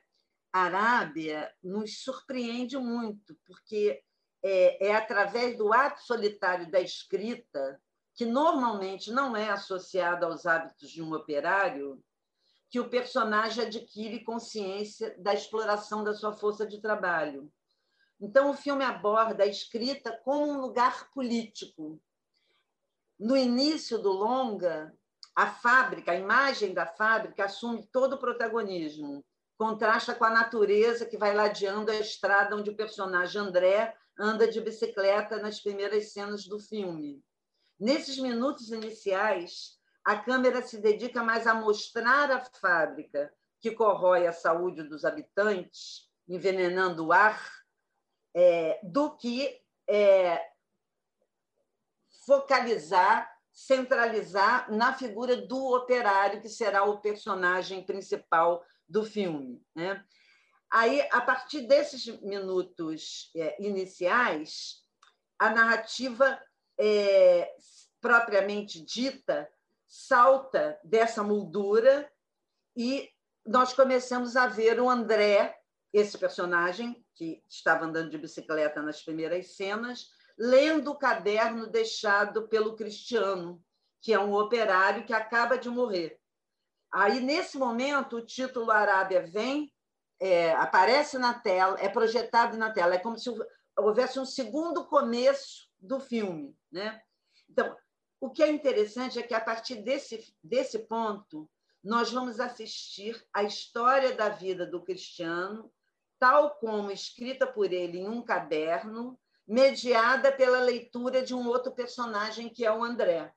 Arábia 0.53 1.51
nos 1.63 2.03
surpreende 2.03 2.77
muito, 2.77 3.35
porque 3.47 3.99
é, 4.43 4.89
é 4.89 4.95
através 4.95 5.57
do 5.57 5.73
ato 5.73 6.03
solitário 6.03 6.69
da 6.69 6.79
escrita 6.79 7.81
que 8.19 8.25
normalmente 8.25 9.13
não 9.13 9.33
é 9.33 9.49
associado 9.49 10.25
aos 10.25 10.45
hábitos 10.45 10.89
de 10.89 11.01
um 11.01 11.13
operário, 11.13 12.03
que 12.69 12.77
o 12.77 12.89
personagem 12.89 13.63
adquire 13.63 14.25
consciência 14.25 15.15
da 15.17 15.33
exploração 15.33 16.03
da 16.03 16.13
sua 16.13 16.33
força 16.33 16.67
de 16.67 16.81
trabalho. 16.81 17.49
Então, 18.19 18.49
o 18.49 18.53
filme 18.53 18.83
aborda 18.83 19.45
a 19.45 19.47
escrita 19.47 20.19
como 20.25 20.51
um 20.51 20.59
lugar 20.59 21.09
político. 21.13 21.97
No 23.17 23.37
início 23.37 23.97
do 23.97 24.11
longa, 24.11 24.93
a 25.33 25.47
fábrica, 25.47 26.11
a 26.11 26.19
imagem 26.19 26.73
da 26.73 26.85
fábrica 26.85 27.45
assume 27.45 27.87
todo 27.89 28.17
o 28.17 28.19
protagonismo, 28.19 29.23
contrasta 29.57 30.13
com 30.13 30.25
a 30.25 30.29
natureza 30.29 31.05
que 31.05 31.17
vai 31.17 31.33
ladeando 31.33 31.89
a 31.89 31.95
estrada 31.95 32.53
onde 32.53 32.69
o 32.69 32.75
personagem 32.75 33.39
André 33.39 33.95
anda 34.19 34.45
de 34.45 34.59
bicicleta 34.59 35.37
nas 35.37 35.61
primeiras 35.61 36.11
cenas 36.11 36.43
do 36.43 36.59
filme. 36.59 37.23
Nesses 37.79 38.19
minutos 38.19 38.71
iniciais, 38.71 39.79
a 40.03 40.17
câmera 40.17 40.61
se 40.61 40.79
dedica 40.79 41.23
mais 41.23 41.47
a 41.47 41.53
mostrar 41.53 42.29
a 42.29 42.43
fábrica 42.43 43.33
que 43.61 43.71
corrói 43.71 44.27
a 44.27 44.33
saúde 44.33 44.83
dos 44.83 45.05
habitantes, 45.05 46.09
envenenando 46.27 47.07
o 47.07 47.13
ar, 47.13 47.41
é, 48.35 48.79
do 48.83 49.15
que 49.15 49.61
é, 49.87 50.41
focalizar, 52.25 53.31
centralizar 53.51 54.71
na 54.71 54.93
figura 54.93 55.35
do 55.35 55.73
operário, 55.75 56.41
que 56.41 56.49
será 56.49 56.83
o 56.83 56.99
personagem 56.99 57.85
principal 57.85 58.63
do 58.87 59.03
filme. 59.03 59.63
Né? 59.75 60.03
Aí, 60.69 61.01
a 61.11 61.21
partir 61.21 61.61
desses 61.61 62.05
minutos 62.21 63.31
é, 63.35 63.61
iniciais, 63.63 64.83
a 65.37 65.49
narrativa 65.49 66.39
é, 66.79 67.53
propriamente 67.99 68.83
dita 68.83 69.49
salta 69.85 70.79
dessa 70.83 71.21
moldura 71.21 72.09
e 72.75 73.09
nós 73.45 73.73
começamos 73.73 74.35
a 74.35 74.47
ver 74.47 74.79
o 74.79 74.89
André, 74.89 75.57
esse 75.91 76.17
personagem 76.17 77.03
que 77.15 77.43
estava 77.49 77.85
andando 77.85 78.11
de 78.11 78.17
bicicleta 78.17 78.81
nas 78.81 79.01
primeiras 79.01 79.55
cenas, 79.55 80.07
lendo 80.37 80.91
o 80.91 80.97
caderno 80.97 81.67
deixado 81.67 82.47
pelo 82.47 82.75
Cristiano, 82.75 83.61
que 84.01 84.13
é 84.13 84.19
um 84.19 84.33
operário 84.33 85.05
que 85.05 85.13
acaba 85.13 85.57
de 85.57 85.69
morrer. 85.69 86.17
Aí, 86.91 87.19
nesse 87.19 87.57
momento, 87.57 88.17
o 88.17 88.25
título 88.25 88.71
Arábia 88.71 89.25
vem, 89.27 89.73
é, 90.19 90.53
aparece 90.53 91.17
na 91.17 91.33
tela, 91.33 91.77
é 91.79 91.89
projetado 91.89 92.57
na 92.57 92.71
tela, 92.71 92.95
é 92.95 92.99
como 92.99 93.17
se 93.17 93.29
houvesse 93.77 94.19
um 94.19 94.25
segundo 94.25 94.85
começo 94.85 95.68
do 95.79 95.99
filme. 95.99 96.57
Né? 96.71 97.01
Então, 97.49 97.75
o 98.19 98.29
que 98.29 98.43
é 98.43 98.49
interessante 98.49 99.17
é 99.17 99.23
que, 99.23 99.33
a 99.33 99.41
partir 99.41 99.77
desse, 99.77 100.35
desse 100.43 100.79
ponto, 100.79 101.49
nós 101.83 102.11
vamos 102.11 102.39
assistir 102.39 103.25
a 103.33 103.43
história 103.43 104.13
da 104.13 104.29
vida 104.29 104.65
do 104.65 104.83
Cristiano, 104.83 105.71
tal 106.19 106.55
como 106.55 106.91
escrita 106.91 107.47
por 107.47 107.71
ele 107.71 107.99
em 107.99 108.09
um 108.09 108.21
caderno, 108.21 109.17
mediada 109.47 110.31
pela 110.31 110.59
leitura 110.59 111.23
de 111.23 111.33
um 111.33 111.47
outro 111.47 111.71
personagem, 111.71 112.49
que 112.49 112.65
é 112.65 112.71
o 112.71 112.83
André. 112.83 113.33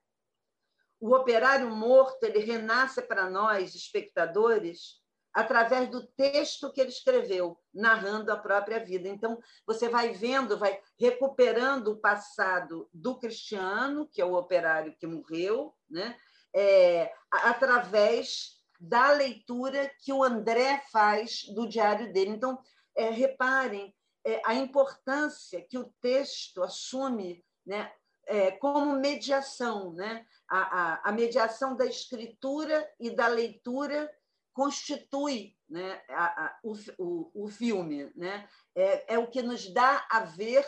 O 0.99 1.15
operário 1.15 1.69
morto 1.69 2.23
ele 2.23 2.39
renasce 2.39 3.01
para 3.01 3.29
nós, 3.29 3.73
espectadores, 3.73 5.01
através 5.33 5.89
do 5.89 6.05
texto 6.05 6.71
que 6.71 6.79
ele 6.79 6.91
escreveu, 6.91 7.59
narrando 7.73 8.31
a 8.31 8.37
própria 8.37 8.79
vida. 8.79 9.09
Então, 9.09 9.41
você 9.65 9.89
vai 9.89 10.11
vendo, 10.11 10.59
vai 10.59 10.79
recuperando 10.99 11.87
o 11.89 11.97
passado 11.97 12.87
do 12.93 13.17
Cristiano, 13.17 14.07
que 14.07 14.21
é 14.21 14.25
o 14.25 14.35
operário 14.35 14.95
que 14.95 15.07
morreu, 15.07 15.73
né? 15.89 16.15
É, 16.55 17.11
através 17.31 18.61
da 18.79 19.11
leitura 19.11 19.91
que 20.03 20.13
o 20.13 20.23
André 20.23 20.83
faz 20.91 21.43
do 21.55 21.67
diário 21.67 22.13
dele. 22.13 22.29
Então, 22.29 22.59
é, 22.95 23.09
reparem 23.09 23.95
é, 24.23 24.39
a 24.45 24.53
importância 24.53 25.65
que 25.67 25.79
o 25.79 25.91
texto 25.99 26.61
assume 26.61 27.43
né, 27.65 27.91
é, 28.27 28.51
como 28.51 28.99
mediação, 28.99 29.93
né? 29.93 30.25
A, 30.47 30.59
a, 30.59 31.09
a 31.09 31.11
mediação 31.11 31.75
da 31.75 31.85
escritura 31.85 32.87
e 32.99 33.09
da 33.09 33.27
leitura 33.27 34.11
constitui 34.53 35.55
né, 35.67 36.01
a, 36.09 36.45
a, 36.45 36.59
o, 36.63 36.73
o, 36.97 37.45
o, 37.45 37.47
filme. 37.47 38.11
Né? 38.15 38.47
É, 38.75 39.15
é 39.15 39.19
o 39.19 39.29
que 39.29 39.41
nos 39.41 39.71
dá 39.73 40.05
a 40.09 40.21
ver 40.21 40.65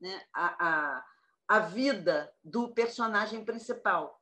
né, 0.00 0.22
a, 0.32 0.68
a, 0.68 1.04
a 1.48 1.58
vida 1.60 2.32
do 2.44 2.72
personagem 2.72 3.44
principal. 3.44 4.20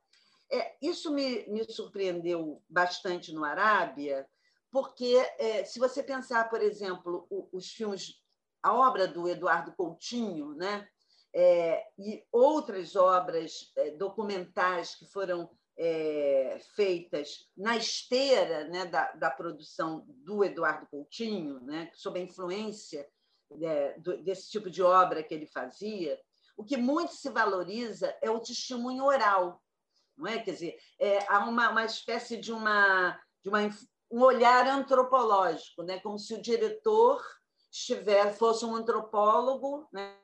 É, 0.51 0.75
isso 0.81 1.11
me, 1.11 1.47
me 1.47 1.63
surpreendeu 1.63 2.61
bastante 2.69 3.33
no 3.33 3.43
Arábia, 3.43 4.27
porque 4.71 5.15
é, 5.37 5.63
se 5.63 5.79
você 5.79 6.01
pensar, 6.01 6.49
por 6.49 6.61
exemplo, 6.61 7.27
o, 7.29 7.49
os 7.51 7.71
filmes, 7.71 8.21
a 8.63 8.73
obra 8.73 9.07
do 9.07 9.27
Eduardo 9.27 9.73
Coutinho, 9.73 10.53
né? 10.55 10.87
É, 11.33 11.85
e 11.97 12.25
outras 12.29 12.97
obras 12.97 13.71
é, 13.77 13.91
documentais 13.91 14.95
que 14.95 15.05
foram 15.05 15.49
é, 15.83 16.59
feitas 16.75 17.49
na 17.57 17.75
esteira 17.75 18.65
né, 18.65 18.85
da, 18.85 19.11
da, 19.13 19.31
produção 19.31 20.05
do 20.07 20.43
Eduardo 20.43 20.85
Coutinho, 20.85 21.59
né, 21.61 21.89
sob 21.95 22.19
a 22.19 22.23
influência 22.23 23.09
é, 23.59 23.97
do, 23.97 24.21
desse 24.21 24.51
tipo 24.51 24.69
de 24.69 24.83
obra 24.83 25.23
que 25.23 25.33
ele 25.33 25.47
fazia, 25.47 26.19
o 26.55 26.63
que 26.63 26.77
muito 26.77 27.13
se 27.13 27.31
valoriza 27.31 28.15
é 28.21 28.29
o 28.29 28.39
testemunho 28.39 29.05
oral, 29.05 29.59
não 30.15 30.27
é? 30.27 30.37
Quer 30.37 30.51
dizer, 30.51 30.77
é, 30.99 31.25
há 31.27 31.39
uma, 31.39 31.71
uma 31.71 31.85
espécie 31.85 32.37
de 32.37 32.53
uma, 32.53 33.19
de 33.41 33.49
uma 33.49 33.61
um 34.11 34.21
olhar 34.21 34.67
antropológico, 34.67 35.81
né? 35.81 35.99
como 36.01 36.19
se 36.19 36.35
o 36.35 36.41
diretor 36.41 37.25
estiver, 37.71 38.33
fosse 38.33 38.65
um 38.65 38.75
antropólogo, 38.75 39.87
né? 39.91 40.20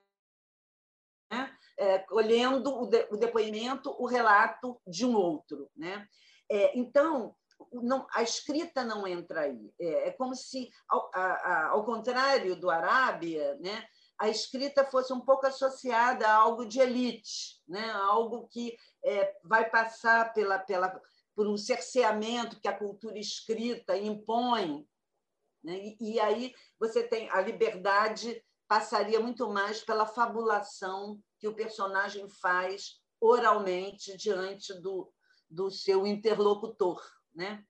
É, 1.79 2.03
olhando 2.09 2.73
o, 2.73 2.87
de, 2.87 3.07
o, 3.11 3.17
depoimento, 3.17 3.95
o 3.99 4.07
relato 4.07 4.81
de 4.87 5.05
um 5.05 5.15
outro. 5.15 5.69
Né? 5.75 6.07
É, 6.49 6.77
então, 6.77 7.35
não, 7.71 8.07
a 8.11 8.23
escrita 8.23 8.83
não 8.83 9.07
entra 9.07 9.41
aí. 9.41 9.71
É, 9.79 10.07
é 10.07 10.11
como 10.11 10.35
se, 10.35 10.69
ao, 10.89 11.09
a, 11.13 11.67
ao 11.67 11.85
contrário 11.85 12.55
do 12.55 12.69
Arábia, 12.69 13.55
né? 13.59 13.85
a 14.17 14.27
escrita 14.27 14.85
fosse 14.85 15.13
um 15.13 15.21
pouco 15.21 15.45
associada 15.45 16.27
a 16.27 16.35
algo 16.35 16.65
de 16.65 16.79
elite, 16.79 17.61
né? 17.67 17.91
algo 17.91 18.47
que 18.47 18.75
é, 19.05 19.35
vai 19.43 19.69
passar 19.69 20.33
pela, 20.33 20.57
pela 20.57 20.99
por 21.35 21.47
um 21.47 21.55
cerceamento 21.55 22.59
que 22.59 22.67
a 22.67 22.77
cultura 22.77 23.19
escrita 23.19 23.95
impõe. 23.95 24.87
Né? 25.63 25.77
E, 25.77 26.13
e 26.13 26.19
aí 26.19 26.53
você 26.79 27.03
tem 27.03 27.29
a 27.29 27.39
liberdade 27.41 28.43
passaria 28.67 29.19
muito 29.19 29.47
mais 29.49 29.81
pela 29.83 30.05
fabulação 30.05 31.19
que 31.39 31.47
o 31.47 31.55
personagem 31.55 32.27
faz 32.29 33.01
oralmente 33.19 34.15
diante 34.17 34.73
do, 34.81 35.11
do 35.49 35.69
seu 35.69 36.05
interlocutor. 36.05 37.01
Né? 37.33 37.63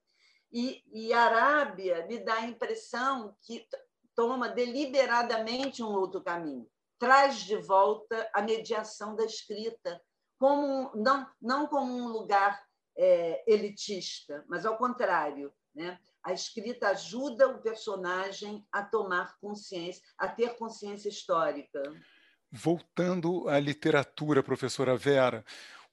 E, 0.51 0.83
e 0.91 1.13
a 1.13 1.23
Arábia 1.23 2.05
me 2.07 2.19
dá 2.19 2.35
a 2.35 2.45
impressão 2.47 3.35
que 3.41 3.67
toma 4.15 4.49
deliberadamente 4.49 5.83
um 5.83 5.91
outro 5.91 6.23
caminho, 6.23 6.67
traz 6.97 7.37
de 7.43 7.57
volta 7.57 8.29
a 8.33 8.41
mediação 8.41 9.15
da 9.15 9.23
escrita, 9.23 10.01
como 10.39 10.91
não, 10.95 11.29
não 11.41 11.67
como 11.67 11.93
um 11.93 12.07
lugar 12.07 12.59
é, 12.97 13.43
elitista, 13.51 14.43
mas 14.47 14.65
ao 14.65 14.77
contrário. 14.77 15.53
Né? 15.75 15.99
A 16.23 16.33
escrita 16.33 16.89
ajuda 16.89 17.47
o 17.47 17.61
personagem 17.61 18.65
a 18.71 18.83
tomar 18.83 19.37
consciência, 19.39 20.03
a 20.17 20.27
ter 20.27 20.57
consciência 20.57 21.07
histórica. 21.07 21.81
Voltando 22.51 23.47
à 23.49 23.59
literatura, 23.59 24.41
professora 24.41 24.95
Vera, 24.95 25.43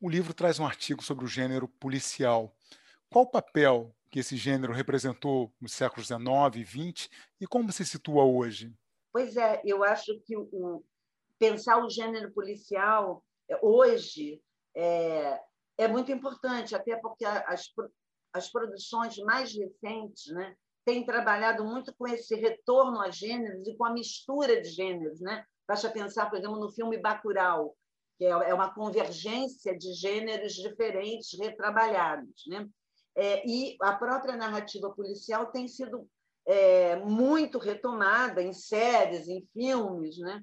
o 0.00 0.08
livro 0.08 0.32
traz 0.32 0.58
um 0.58 0.66
artigo 0.66 1.02
sobre 1.02 1.24
o 1.24 1.28
gênero 1.28 1.66
policial. 1.66 2.54
Qual 3.10 3.24
o 3.24 3.30
papel 3.30 3.94
que 4.10 4.20
esse 4.20 4.36
gênero 4.36 4.72
representou 4.72 5.52
nos 5.60 5.72
séculos 5.72 6.06
XIX 6.06 6.22
e 6.56 6.64
XX 6.64 7.10
e 7.40 7.46
como 7.46 7.72
se 7.72 7.84
situa 7.84 8.24
hoje? 8.24 8.72
Pois 9.12 9.36
é, 9.36 9.60
eu 9.64 9.82
acho 9.82 10.18
que 10.20 10.36
o, 10.36 10.84
pensar 11.38 11.84
o 11.84 11.90
gênero 11.90 12.32
policial 12.32 13.24
é, 13.48 13.58
hoje 13.60 14.40
é, 14.76 15.40
é 15.78 15.88
muito 15.88 16.12
importante, 16.12 16.74
até 16.74 16.96
porque 16.96 17.24
as, 17.24 17.72
as 18.32 18.50
produções 18.50 19.16
mais 19.18 19.52
recentes 19.52 20.32
né, 20.32 20.56
têm 20.84 21.04
trabalhado 21.04 21.64
muito 21.64 21.94
com 21.94 22.06
esse 22.06 22.34
retorno 22.34 23.00
a 23.00 23.10
gêneros 23.10 23.66
e 23.66 23.76
com 23.76 23.84
a 23.84 23.92
mistura 23.92 24.60
de 24.60 24.68
gêneros. 24.68 25.20
Né? 25.20 25.44
Basta 25.66 25.90
pensar, 25.90 26.28
por 26.28 26.38
exemplo, 26.38 26.58
no 26.58 26.70
filme 26.70 26.98
Bacurau, 26.98 27.76
que 28.18 28.24
é, 28.24 28.30
é 28.30 28.54
uma 28.54 28.72
convergência 28.74 29.76
de 29.76 29.92
gêneros 29.94 30.54
diferentes 30.54 31.38
retrabalhados. 31.38 32.44
Né? 32.46 32.68
É, 33.16 33.46
e 33.48 33.76
a 33.80 33.94
própria 33.94 34.36
narrativa 34.36 34.90
policial 34.90 35.46
tem 35.46 35.66
sido 35.68 36.08
é, 36.46 36.96
muito 36.96 37.58
retomada 37.58 38.42
em 38.42 38.52
séries, 38.52 39.28
em 39.28 39.46
filmes, 39.52 40.18
né? 40.18 40.42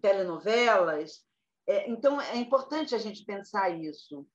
telenovelas. 0.00 1.24
É, 1.66 1.88
então, 1.90 2.20
é 2.20 2.36
importante 2.36 2.94
a 2.94 2.98
gente 2.98 3.24
pensar 3.24 3.70
isso. 3.70 4.26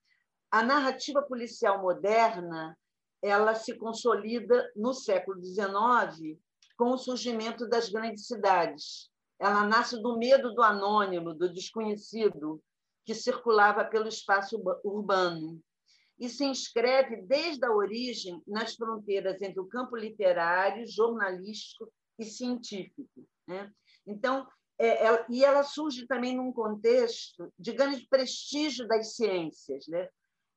A 0.51 0.63
narrativa 0.63 1.21
policial 1.21 1.81
moderna 1.81 2.77
ela 3.21 3.55
se 3.55 3.75
consolida 3.77 4.71
no 4.75 4.93
século 4.93 5.43
XIX 5.43 6.39
com 6.77 6.91
o 6.91 6.97
surgimento 6.97 7.67
das 7.67 7.89
grandes 7.89 8.27
cidades. 8.27 9.10
Ela 9.39 9.65
nasce 9.65 10.02
do 10.02 10.17
medo 10.17 10.54
do 10.54 10.62
anônimo, 10.62 11.34
do 11.34 11.52
desconhecido, 11.52 12.62
que 13.06 13.13
circulava 13.13 13.86
pelo 13.86 14.08
espaço 14.08 14.62
urbano 14.84 15.62
e 16.19 16.28
se 16.28 16.43
inscreve 16.43 17.21
desde 17.21 17.63
a 17.65 17.71
origem 17.71 18.41
nas 18.47 18.76
fronteiras 18.76 19.41
entre 19.41 19.60
o 19.60 19.67
campo 19.67 19.95
literário, 19.95 20.88
jornalístico 20.88 21.91
e 22.17 22.26
científico. 22.26 23.28
Né? 23.47 23.71
Então, 24.06 24.47
é, 24.80 25.06
ela, 25.06 25.26
e 25.30 25.43
ela 25.43 25.63
surge 25.63 26.08
também 26.08 26.36
num 26.36 26.52
contexto 26.52 27.52
de 27.58 27.71
grande 27.71 28.06
prestígio 28.08 28.88
das 28.88 29.15
ciências. 29.15 29.88
Né? 29.88 30.10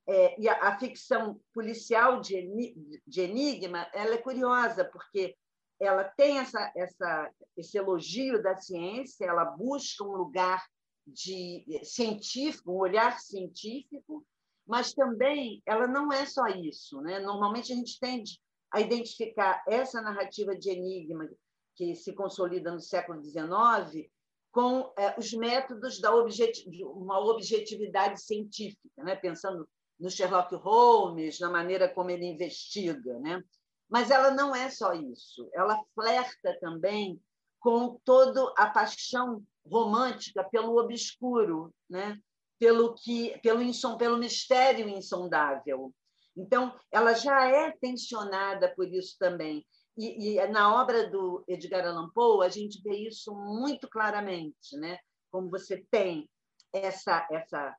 É, 0.09 0.40
e 0.40 0.49
a, 0.49 0.69
a, 0.69 0.79
ficção 0.79 1.38
policial 1.53 2.21
de, 2.21 2.75
de 3.07 3.21
Enigma 3.21 3.87
ela 3.93 4.14
é 4.14 4.19
curiosa, 4.19 4.85
porque 4.85 5.37
ela 5.81 6.05
tem 6.05 6.38
essa, 6.38 6.71
essa, 6.77 7.31
esse 7.57 7.79
elogio 7.79 8.43
da 8.43 8.55
ciência, 8.57 9.25
ela 9.25 9.45
busca 9.45 10.05
um 10.05 10.12
lugar 10.12 10.62
de 11.07 11.64
científico, 11.83 12.73
um 12.73 12.79
olhar 12.79 13.19
científico, 13.19 14.25
mas 14.66 14.93
também 14.93 15.62
ela 15.66 15.88
não 15.88 16.12
é 16.12 16.27
só 16.27 16.47
isso. 16.49 17.01
Né? 17.01 17.19
Normalmente 17.19 17.73
a 17.73 17.77
gente 17.77 17.99
tende 17.99 18.38
a 18.71 18.81
identificar 18.81 19.64
essa 19.66 20.01
narrativa 20.01 20.55
de 20.55 20.71
enigma 20.71 21.29
que 21.75 21.95
se 21.97 22.12
consolida 22.12 22.71
no 22.71 22.81
século 22.81 23.23
XIX 23.23 24.09
com 24.53 24.93
é, 24.99 25.19
os 25.19 25.33
métodos 25.33 26.01
da 26.01 26.14
objeti 26.14 26.69
uma 26.85 27.19
objetividade 27.19 28.21
científica, 28.21 29.03
né? 29.03 29.16
pensando 29.16 29.69
no 29.99 30.11
Sherlock 30.11 30.55
Holmes, 30.57 31.40
na 31.40 31.51
maneira 31.51 31.88
como 31.88 32.11
ele 32.11 32.27
investiga. 32.27 33.19
Né? 33.19 33.43
Mas 33.90 34.11
ela 34.11 34.31
não 34.31 34.55
é 34.55 34.70
só 34.70 34.92
isso, 34.92 35.50
ela 35.53 35.83
flerta 35.94 36.57
também 36.61 37.20
com 37.59 38.00
toda 38.05 38.53
a 38.57 38.70
paixão 38.70 39.42
romântica 39.66 40.44
pelo 40.44 40.79
obscuro, 40.79 41.74
né? 41.88 42.18
pelo 42.61 42.94
que 42.94 43.38
pelo 43.42 43.62
insom, 43.62 43.96
pelo 43.96 44.18
mistério 44.18 44.87
insondável. 44.87 45.92
Então, 46.37 46.79
ela 46.92 47.14
já 47.14 47.48
é 47.48 47.72
tensionada 47.81 48.72
por 48.76 48.87
isso 48.87 49.16
também. 49.18 49.66
E, 49.96 50.38
e, 50.38 50.46
na 50.48 50.81
obra 50.81 51.11
do 51.11 51.42
Edgar 51.48 51.87
Allan 51.87 52.11
Poe, 52.14 52.46
a 52.46 52.48
gente 52.50 52.81
vê 52.83 53.09
isso 53.09 53.35
muito 53.35 53.88
claramente, 53.88 54.76
né? 54.76 54.98
Como 55.31 55.50
você 55.50 55.85
tem 55.90 56.29
essa 56.72 57.26
essa 57.31 57.74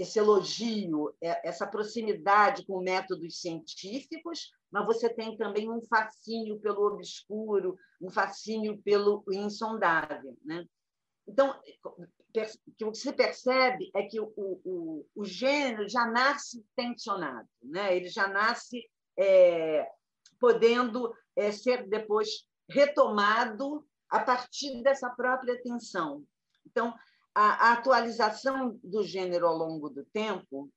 esse 0.00 0.18
elogio, 0.18 1.14
é, 1.20 1.46
essa 1.48 1.66
proximidade 1.66 2.64
com 2.64 2.80
métodos 2.80 3.40
científicos, 3.40 4.50
mas 4.70 4.86
você 4.86 5.12
tem 5.12 5.36
também 5.36 5.70
um 5.70 5.82
fascínio 5.82 6.58
pelo 6.58 6.86
obscuro, 6.86 7.76
um 8.00 8.08
fascínio 8.08 8.80
pelo 8.82 9.22
insondável, 9.30 10.36
né? 10.42 10.64
Então, 11.28 11.54
o 12.82 12.90
que 12.90 12.98
se 12.98 13.12
percebe 13.12 13.90
é 13.94 14.02
que 14.02 14.18
o, 14.18 14.32
o, 14.36 15.06
o 15.14 15.24
gênero 15.24 15.88
já 15.88 16.06
nasce 16.06 16.64
tensionado, 16.74 17.48
né? 17.62 17.96
ele 17.96 18.08
já 18.08 18.26
nasce 18.26 18.82
é, 19.18 19.86
podendo 20.40 21.14
é, 21.36 21.52
ser 21.52 21.88
depois 21.88 22.46
retomado 22.68 23.86
a 24.08 24.20
partir 24.20 24.82
dessa 24.82 25.08
própria 25.10 25.60
tensão. 25.62 26.24
Então, 26.66 26.92
a, 27.34 27.68
a 27.68 27.72
atualização 27.72 28.78
do 28.82 29.02
gênero 29.02 29.46
ao 29.46 29.56
longo 29.56 29.88
do 29.88 30.04
tempo, 30.04 30.70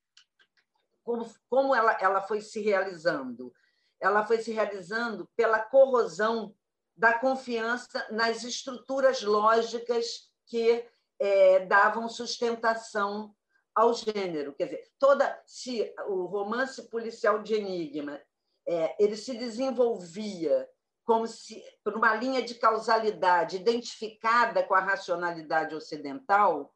como, 1.03 1.29
como 1.49 1.75
ela, 1.75 1.97
ela 1.99 2.21
foi 2.21 2.41
se 2.41 2.61
realizando? 2.61 3.53
Ela 3.99 4.25
foi 4.25 4.39
se 4.39 4.51
realizando 4.51 5.29
pela 5.35 5.59
corrosão 5.59 6.53
da 6.95 7.17
confiança 7.17 8.07
nas 8.11 8.43
estruturas 8.43 9.21
lógicas 9.21 10.31
que 10.45 10.87
é, 11.19 11.65
davam 11.65 12.07
sustentação 12.07 13.35
ao 13.73 13.93
gênero. 13.93 14.53
Quer 14.53 14.65
dizer, 14.65 14.91
toda 14.99 15.41
se 15.45 15.93
o 16.07 16.25
romance 16.25 16.89
policial 16.89 17.41
de 17.41 17.55
enigma 17.55 18.21
é, 18.67 18.95
ele 19.03 19.17
se 19.17 19.35
desenvolvia 19.35 20.69
como 21.03 21.27
se 21.27 21.61
por 21.83 21.95
uma 21.95 22.15
linha 22.15 22.41
de 22.41 22.55
causalidade 22.55 23.57
identificada 23.57 24.63
com 24.63 24.73
a 24.73 24.79
racionalidade 24.79 25.75
ocidental, 25.75 26.73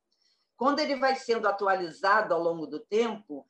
quando 0.56 0.80
ele 0.80 0.96
vai 0.96 1.16
sendo 1.16 1.48
atualizado 1.48 2.34
ao 2.34 2.42
longo 2.42 2.66
do 2.66 2.80
tempo, 2.80 3.48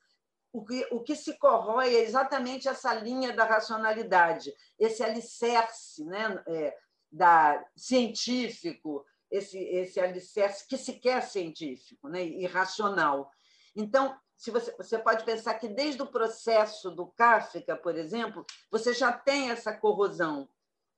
o 0.52 0.64
que, 0.64 0.88
o 0.92 1.02
que 1.02 1.16
se 1.16 1.38
corrói 1.38 1.96
é 1.96 2.04
exatamente 2.04 2.68
essa 2.68 2.94
linha 2.94 3.34
da 3.34 3.46
racionalidade, 3.46 4.54
esse 4.78 5.04
alicerce 5.04 6.04
né, 6.06 6.44
é, 6.48 6.78
da, 7.12 7.64
científico, 7.76 9.06
esse, 9.30 9.58
esse 9.58 10.00
alicerce 10.00 10.68
que 10.68 10.78
se 10.78 10.94
quer 10.94 11.22
científico 11.24 12.08
né, 12.08 12.26
e 12.26 12.46
racional. 12.46 13.32
Então, 13.76 14.18
se 14.36 14.52
você, 14.52 14.72
você 14.78 14.98
pode 15.00 15.26
pensar 15.26 15.56
que 15.56 15.68
desde 15.68 16.02
o 16.02 16.08
processo 16.08 16.92
do 16.92 17.08
Kafka, 17.08 17.76
por 17.76 17.96
exemplo, 17.96 18.46
você 18.72 18.94
já 18.94 19.12
tem 19.12 19.50
essa 19.50 19.74
corrosão. 19.74 20.48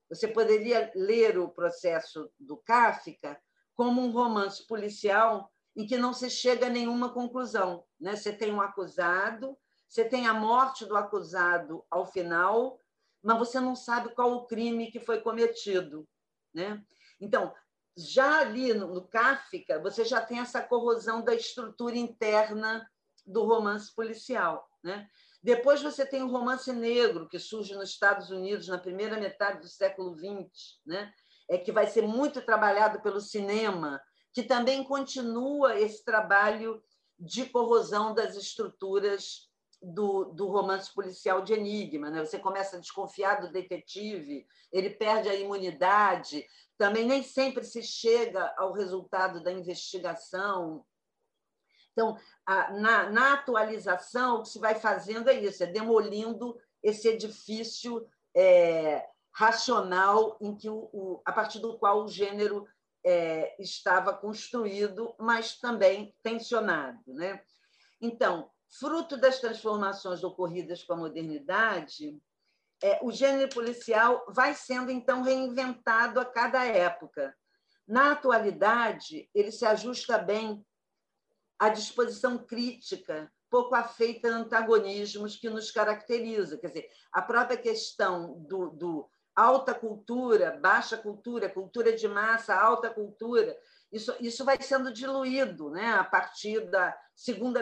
Você 0.09 0.27
poderia 0.27 0.91
ler 0.95 1.37
o 1.37 1.49
processo 1.49 2.31
do 2.39 2.57
Kafka 2.57 3.39
como 3.75 4.01
um 4.01 4.11
romance 4.11 4.65
policial 4.65 5.51
em 5.75 5.85
que 5.85 5.97
não 5.97 6.13
se 6.13 6.29
chega 6.29 6.65
a 6.65 6.69
nenhuma 6.69 7.13
conclusão. 7.13 7.85
Né? 7.99 8.15
Você 8.15 8.33
tem 8.33 8.51
um 8.51 8.59
acusado, 8.59 9.57
você 9.87 10.03
tem 10.03 10.27
a 10.27 10.33
morte 10.33 10.85
do 10.85 10.97
acusado 10.97 11.85
ao 11.89 12.05
final, 12.05 12.79
mas 13.23 13.37
você 13.37 13.59
não 13.59 13.75
sabe 13.75 14.13
qual 14.13 14.33
o 14.33 14.45
crime 14.45 14.91
que 14.91 14.99
foi 14.99 15.21
cometido. 15.21 16.07
Né? 16.53 16.83
Então, 17.21 17.53
já 17.95 18.39
ali 18.39 18.73
no, 18.73 19.07
Kafka, 19.07 19.79
você 19.79 20.03
já 20.03 20.21
tem 20.21 20.39
essa 20.39 20.61
corrosão 20.61 21.23
da 21.23 21.33
estrutura 21.33 21.97
interna 21.97 22.89
do 23.25 23.43
romance 23.45 23.93
policial. 23.93 24.67
Né? 24.83 25.07
Depois 25.41 25.81
você 25.81 26.05
tem 26.05 26.21
o 26.21 26.31
romance 26.31 26.71
negro, 26.73 27.27
que 27.27 27.39
surge 27.39 27.73
nos 27.75 27.89
Estados 27.89 28.29
Unidos 28.29 28.67
na 28.67 28.77
primeira 28.77 29.17
metade 29.17 29.61
do 29.61 29.69
século 29.69 30.15
XX, 30.17 30.79
né? 30.85 31.13
é 31.49 31.57
que 31.57 31.71
vai 31.71 31.87
ser 31.87 32.07
muito 32.07 32.41
trabalhado 32.41 33.01
pelo 33.01 33.19
cinema, 33.19 33.99
que 34.31 34.43
também 34.43 34.83
continua 34.83 35.79
esse 35.79 36.03
trabalho 36.05 36.81
de 37.17 37.45
corrosão 37.47 38.13
das 38.13 38.35
estruturas 38.35 39.49
do, 39.81 40.25
do 40.25 40.47
romance 40.47 40.93
policial 40.93 41.41
de 41.41 41.53
enigma. 41.53 42.09
Né? 42.09 42.23
Você 42.23 42.37
começa 42.37 42.77
a 42.77 42.79
desconfiar 42.79 43.41
do 43.41 43.51
detetive, 43.51 44.45
ele 44.71 44.91
perde 44.91 45.29
a 45.29 45.35
imunidade, 45.35 46.45
também 46.77 47.05
nem 47.05 47.23
sempre 47.23 47.63
se 47.63 47.81
chega 47.81 48.53
ao 48.57 48.71
resultado 48.71 49.41
da 49.43 49.51
investigação. 49.51 50.85
Então, 51.99 52.17
a, 52.45 52.71
na, 52.71 53.09
na, 53.09 53.33
atualização, 53.33 54.37
o 54.37 54.43
que 54.43 54.49
se 54.49 54.57
vai 54.57 54.75
fazendo 54.75 55.29
é 55.29 55.33
isso, 55.33 55.61
é 55.61 55.67
demolindo 55.67 56.57
esse 56.81 57.09
edifício 57.09 58.07
é, 58.33 59.05
racional 59.33 60.37
em 60.39 60.55
que 60.55 60.69
o, 60.69 60.89
o, 60.93 61.21
a 61.25 61.33
partir 61.33 61.59
do 61.59 61.77
qual 61.77 62.05
o 62.05 62.07
gênero 62.07 62.65
é, 63.05 63.61
estava 63.61 64.13
construído, 64.13 65.13
mas 65.19 65.59
também 65.59 66.15
tensionado. 66.23 67.13
Né? 67.13 67.43
Então, 67.99 68.49
fruto 68.79 69.17
das 69.17 69.41
transformações 69.41 70.23
ocorridas 70.23 70.81
com 70.85 70.93
a 70.93 70.97
modernidade, 70.97 72.17
é, 72.81 72.97
o 73.01 73.11
gênero 73.11 73.53
policial 73.53 74.23
vai 74.29 74.55
sendo 74.55 74.89
então 74.89 75.21
reinventado 75.21 76.17
a 76.17 76.23
cada 76.23 76.63
época. 76.63 77.35
Na 77.85 78.13
atualidade, 78.13 79.29
ele 79.35 79.51
se 79.51 79.65
ajusta 79.65 80.17
bem 80.17 80.65
à 81.59 81.69
disposição 81.69 82.37
crítica, 82.37 83.31
pouco 83.49 83.75
afeita 83.75 84.29
a 84.29 84.37
antagonismos 84.37 85.35
que 85.35 85.49
nos 85.49 85.69
caracteriza. 85.69 86.57
Quer 86.57 86.67
dizer, 86.67 86.89
a 87.11 87.21
própria 87.21 87.57
questão 87.57 88.39
do, 88.47 88.69
do 88.69 89.09
alta 89.35 89.73
cultura, 89.73 90.57
baixa 90.61 90.97
cultura, 90.97 91.49
cultura 91.49 91.93
de 91.93 92.07
massa, 92.07 92.55
alta 92.55 92.89
cultura, 92.89 93.57
isso, 93.91 94.15
isso 94.19 94.45
vai 94.45 94.61
sendo 94.61 94.93
diluído 94.93 95.69
né, 95.71 95.93
a 95.93 96.03
partir 96.03 96.69
da 96.69 96.95
segunda 97.15 97.61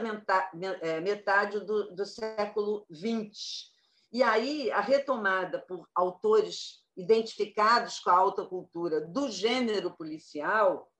é, 0.82 1.00
metade 1.00 1.60
do, 1.62 1.96
do 1.96 2.06
século 2.06 2.86
XX. 2.92 3.72
E 4.12 4.22
aí, 4.22 4.72
a 4.72 4.82
retomada 4.82 5.60
por 5.60 5.88
autores 5.96 6.84
identificados 6.96 8.00
com 8.00 8.10
a 8.10 8.18
alta 8.18 8.44
cultura 8.44 9.02
do 9.02 9.30
gênero 9.30 9.92
policial 9.92 10.92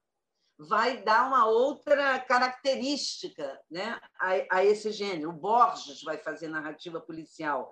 vai 0.58 1.04
dar 1.04 1.28
uma 1.28 1.46
outra 1.46 2.20
característica 2.20 3.60
né, 3.70 4.00
a, 4.20 4.58
a 4.58 4.66
esse 4.66 4.92
gênero. 4.92 5.30
O 5.30 5.34
Borges 5.34 6.02
vai 6.04 6.18
fazer 6.18 6.48
narrativa 6.48 7.00
policial, 7.00 7.72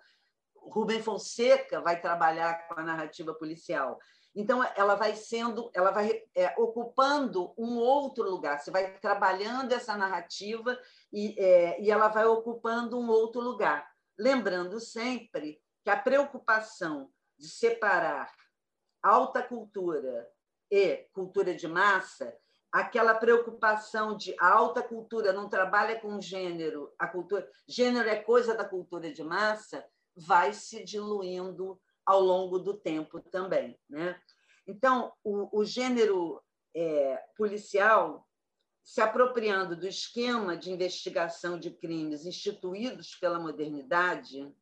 Rubem 0.56 1.02
Fonseca 1.02 1.82
vai 1.82 2.00
trabalhar 2.00 2.67
com 2.67 2.80
a 2.80 2.84
narrativa 2.84 3.34
policial. 3.34 4.00
Então, 4.36 4.62
ela 4.76 4.95
vai 4.95 5.15
sendo, 5.15 5.71
ela 5.74 5.91
vai 5.91 6.21
é, 6.36 6.54
ocupando 6.58 7.54
um 7.58 7.78
outro 7.78 8.30
lugar. 8.30 8.60
Você 8.60 8.69
vai 8.69 8.98
trabalhando 9.00 9.71
essa 9.71 9.95
narrativa 9.95 10.78
e, 11.12 11.39
é, 11.39 11.82
e 11.82 11.89
ela 11.89 12.10
vai 12.10 12.26
ocupando 12.26 13.00
um 13.00 13.10
outro 13.10 13.39
lugar. 13.39 13.89
Lembrando 14.17 14.80
sempre 14.80 15.62
que 15.84 15.89
a 15.89 15.98
preocupação 15.98 17.10
de 17.38 17.48
separar 17.48 18.30
alta 19.02 19.41
cultura 19.41 20.28
e 20.69 21.08
cultura 21.13 21.54
de 21.56 21.67
massa, 21.67 22.36
aquela 22.75 23.15
preocupação 23.15 24.17
de 24.17 24.35
a 24.38 24.49
alta 24.49 24.83
cultura 24.83 25.31
não 25.31 25.47
trabalha 25.47 25.97
com 25.97 26.19
gênero, 26.19 26.93
a 26.99 27.07
cultura, 27.07 27.49
gênero 27.65 28.09
é 28.09 28.17
coisa 28.17 28.53
da 28.53 28.65
cultura 28.65 29.13
de 29.13 29.23
massa, 29.23 29.88
vai 30.13 30.51
se 30.51 30.83
diluindo 30.83 31.79
ao 32.05 32.19
longo 32.19 32.59
do 32.59 32.73
tempo 32.73 33.21
também. 33.21 33.79
Né? 33.89 34.19
Então, 34.67 35.13
o, 35.23 35.61
o 35.61 35.63
gênero 35.63 36.43
é, 36.75 37.23
policial, 37.38 38.27
se 38.83 38.99
apropriando 38.99 39.77
do 39.77 39.88
esquema 39.88 40.57
de 40.57 40.69
investigação 40.69 41.57
de 41.57 41.71
crimes 41.71 42.25
instituídos 42.25 43.15
pela 43.15 43.39
modernidade, 43.39 44.53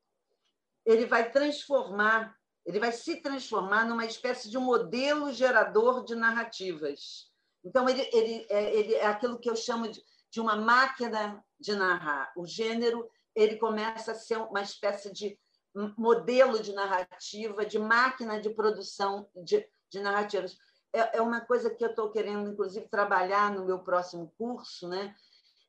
ele 0.85 1.07
vai 1.07 1.31
transformar, 1.31 2.37
ele 2.63 2.79
vai 2.79 2.91
se 2.91 3.23
transformar 3.23 3.85
numa 3.85 4.05
espécie 4.05 4.51
de 4.51 4.57
modelo 4.59 5.33
gerador 5.33 6.05
de 6.05 6.13
narrativas. 6.13 7.32
Então, 7.63 7.87
ele, 7.87 8.07
ele, 8.11 8.45
é, 8.49 8.75
ele 8.75 8.93
é 8.95 9.05
aquilo 9.05 9.39
que 9.39 9.49
eu 9.49 9.55
chamo 9.55 9.87
de, 9.87 10.03
de 10.31 10.41
uma 10.41 10.55
máquina 10.55 11.43
de 11.59 11.75
narrar. 11.75 12.31
O 12.35 12.45
gênero 12.45 13.09
ele 13.35 13.57
começa 13.57 14.11
a 14.11 14.15
ser 14.15 14.37
uma 14.37 14.61
espécie 14.61 15.11
de 15.11 15.37
modelo 15.97 16.61
de 16.61 16.71
narrativa, 16.73 17.65
de 17.65 17.79
máquina 17.79 18.39
de 18.39 18.49
produção 18.49 19.27
de, 19.43 19.65
de 19.89 19.99
narrativas. 19.99 20.57
É, 20.93 21.17
é 21.17 21.21
uma 21.21 21.41
coisa 21.41 21.73
que 21.73 21.83
eu 21.83 21.89
estou 21.89 22.11
querendo, 22.11 22.51
inclusive, 22.51 22.87
trabalhar 22.89 23.51
no 23.51 23.65
meu 23.65 23.79
próximo 23.79 24.31
curso, 24.37 24.87
né? 24.87 25.15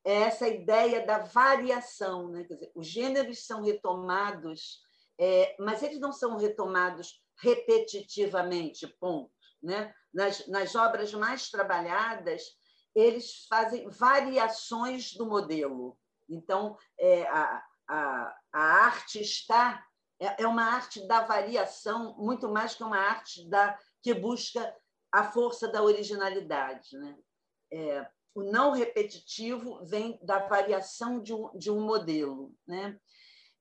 é 0.05 0.13
essa 0.23 0.47
ideia 0.47 1.05
da 1.05 1.19
variação. 1.19 2.29
Né? 2.29 2.45
Quer 2.45 2.55
dizer, 2.55 2.73
os 2.75 2.87
gêneros 2.87 3.47
são 3.47 3.63
retomados, 3.63 4.81
é, 5.19 5.57
mas 5.59 5.83
eles 5.83 5.99
não 5.99 6.13
são 6.13 6.37
retomados 6.37 7.21
repetitivamente, 7.39 8.87
ponto. 9.01 9.33
Né? 9.65 9.93
Nas, 10.13 10.47
nas 10.47 10.75
obras 10.75 11.13
mais 11.15 11.51
trabalhadas, 11.51 12.43
eles 12.95 13.47
fazem 13.49 13.89
variações 13.89 15.15
do 15.15 15.27
modelo. 15.27 15.99
Então, 16.29 16.77
é, 16.99 17.27
a, 17.29 17.65
a, 17.89 18.37
a 18.53 18.61
arte 18.61 19.21
está 19.21 19.83
é, 20.21 20.43
é 20.43 20.47
uma 20.47 20.65
arte 20.65 21.07
da 21.09 21.23
variação 21.23 22.15
muito 22.17 22.49
mais 22.49 22.75
que 22.75 22.85
uma 22.85 22.99
arte 22.99 23.49
da 23.49 23.79
que 24.03 24.15
busca 24.15 24.75
a 25.11 25.25
força 25.25 25.67
da 25.69 25.83
originalidade, 25.83 26.97
né? 26.99 27.17
É, 27.73 28.07
o 28.35 28.43
não 28.43 28.73
repetitivo 28.73 29.85
vem 29.85 30.19
da 30.23 30.47
variação 30.47 31.23
de 31.23 31.33
um, 31.33 31.57
de 31.57 31.71
um 31.71 31.81
modelo, 31.81 32.55
né? 32.67 32.99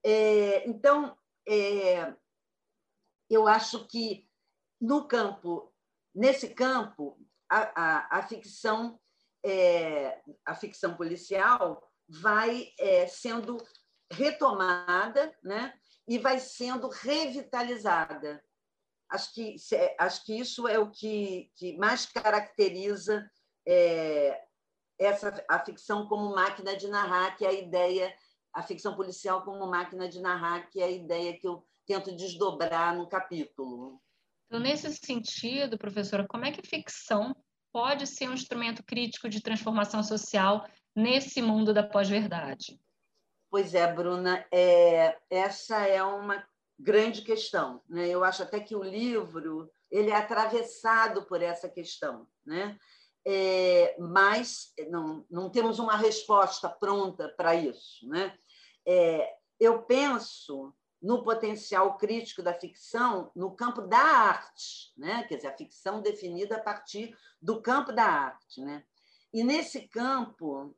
É, 0.03 0.67
então, 0.67 1.17
é, 1.47 2.13
eu 3.29 3.47
acho 3.47 3.87
que 3.87 4.27
no 4.81 5.07
campo, 5.07 5.72
nesse 6.13 6.49
campo, 6.49 7.17
a, 7.49 7.81
a, 7.81 8.19
a 8.19 8.23
ficção, 8.23 8.99
é, 9.43 10.21
a 10.45 10.55
ficção 10.55 10.95
policial 10.95 11.81
vai 12.07 12.69
é, 12.79 13.07
sendo 13.07 13.57
retomada, 14.11 15.35
né? 15.43 15.73
e 16.07 16.17
vai 16.17 16.39
sendo 16.39 16.89
revitalizada. 16.89 18.43
Acho 19.09 19.33
que, 19.33 19.55
acho 19.99 20.25
que 20.25 20.39
isso 20.39 20.67
é 20.67 20.79
o 20.79 20.89
que, 20.89 21.51
que 21.55 21.77
mais 21.77 22.05
caracteriza 22.05 23.29
é, 23.65 24.41
essa, 24.99 25.43
a 25.49 25.59
ficção 25.63 26.07
como 26.07 26.35
máquina 26.35 26.75
de 26.75 26.87
narrar, 26.87 27.35
que 27.37 27.45
é 27.45 27.49
a 27.49 27.53
ideia, 27.53 28.13
a 28.53 28.63
ficção 28.63 28.95
policial 28.95 29.43
como 29.43 29.67
máquina 29.67 30.09
de 30.09 30.19
narrar, 30.19 30.69
que 30.69 30.81
é 30.81 30.85
a 30.85 30.91
ideia 30.91 31.37
que 31.37 31.47
eu 31.47 31.65
tento 31.85 32.15
desdobrar 32.15 32.95
no 32.95 33.07
capítulo. 33.07 34.01
Então, 34.47 34.59
nesse 34.59 34.93
sentido, 34.95 35.77
professora, 35.77 36.27
como 36.27 36.45
é 36.45 36.51
que 36.51 36.67
ficção 36.67 37.35
pode 37.71 38.05
ser 38.05 38.29
um 38.29 38.33
instrumento 38.33 38.83
crítico 38.83 39.27
de 39.27 39.41
transformação 39.41 40.03
social 40.03 40.67
nesse 40.95 41.41
mundo 41.41 41.73
da 41.73 41.83
pós-verdade? 41.83 42.79
Pois 43.49 43.73
é, 43.73 43.91
Bruna, 43.91 44.45
é, 44.51 45.17
essa 45.29 45.87
é 45.87 46.03
uma 46.03 46.43
grande 46.77 47.21
questão. 47.21 47.81
Né? 47.89 48.07
Eu 48.09 48.23
acho 48.23 48.43
até 48.43 48.59
que 48.59 48.75
o 48.75 48.83
livro 48.83 49.71
ele 49.89 50.09
é 50.09 50.15
atravessado 50.15 51.23
por 51.25 51.41
essa 51.41 51.69
questão, 51.69 52.27
né? 52.45 52.77
É, 53.25 53.95
mas 53.99 54.73
não, 54.89 55.25
não 55.29 55.49
temos 55.49 55.79
uma 55.79 55.95
resposta 55.95 56.67
pronta 56.67 57.29
para 57.29 57.55
isso. 57.55 58.05
Né? 58.07 58.37
é, 58.85 59.33
eu 59.59 59.81
penso 59.83 60.73
no 61.03 61.21
potencial 61.21 61.97
crítico 61.97 62.41
da 62.41 62.53
ficção 62.53 63.29
no 63.35 63.53
campo 63.53 63.81
da 63.81 63.99
arte, 63.99 64.93
né? 64.97 65.23
quer 65.23 65.35
dizer, 65.35 65.49
a 65.49 65.57
ficção 65.57 66.01
definida 66.01 66.55
a 66.55 66.61
partir 66.61 67.13
do 67.41 67.61
campo 67.61 67.91
da 67.91 68.05
arte. 68.05 68.61
Né? 68.61 68.85
E 69.33 69.43
nesse 69.43 69.81
campo, 69.89 70.73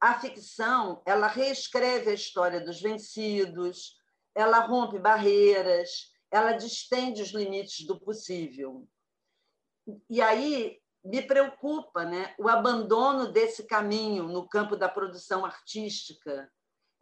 a 0.00 0.20
ficção 0.20 1.02
ela 1.04 1.26
reescreve 1.26 2.10
a 2.10 2.14
história 2.14 2.60
dos 2.60 2.80
vencidos, 2.80 3.98
ela 4.32 4.60
rompe 4.60 5.00
barreiras, 5.00 6.12
ela 6.30 6.52
distende 6.52 7.20
os 7.20 7.32
limites 7.32 7.84
do 7.84 7.98
possível. 7.98 8.88
E 10.08 10.22
aí 10.22 10.80
me 11.04 11.20
preocupa 11.20 12.04
né, 12.04 12.32
o 12.38 12.48
abandono 12.48 13.32
desse 13.32 13.64
caminho 13.64 14.28
no 14.28 14.48
campo 14.48 14.76
da 14.76 14.88
produção 14.88 15.44
artística, 15.44 16.48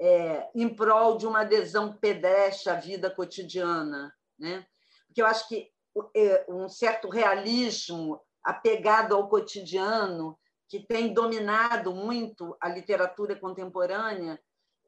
é, 0.04 0.50
em 0.52 0.68
prol 0.68 1.16
de 1.16 1.28
uma 1.28 1.42
adesão 1.42 1.92
pedestre 1.92 2.70
à 2.70 2.74
vida 2.74 3.08
cotidiana. 3.08 4.12
Né? 4.36 4.66
Porque 5.06 5.22
eu 5.22 5.26
acho 5.26 5.48
que 5.48 5.70
é, 6.16 6.44
um 6.48 6.68
certo 6.68 7.08
realismo 7.08 8.20
apegado 8.42 9.14
ao 9.14 9.28
cotidiano, 9.28 10.36
que 10.68 10.80
tem 10.80 11.14
dominado 11.14 11.94
muito 11.94 12.56
a 12.60 12.68
literatura 12.68 13.36
contemporânea, 13.36 14.40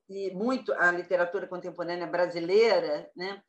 e 0.09 0.33
muito 0.33 0.73
a 0.73 0.91
literatura 0.91 1.47
contemporânea 1.47 2.09
brasileira, 2.09 3.09
né? 3.15 3.41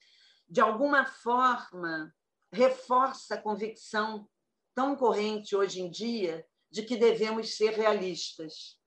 de 0.48 0.62
alguma 0.62 1.04
forma 1.04 2.14
reforça 2.52 3.34
a 3.34 3.42
convicção 3.42 4.30
tão 4.76 4.96
corrente 4.96 5.56
hoje 5.56 5.82
em 5.82 5.90
dia 5.90 6.46
de 6.70 6.84
que 6.84 6.96
devemos 6.96 7.58
ser 7.58 7.72
realistas. 7.72 8.80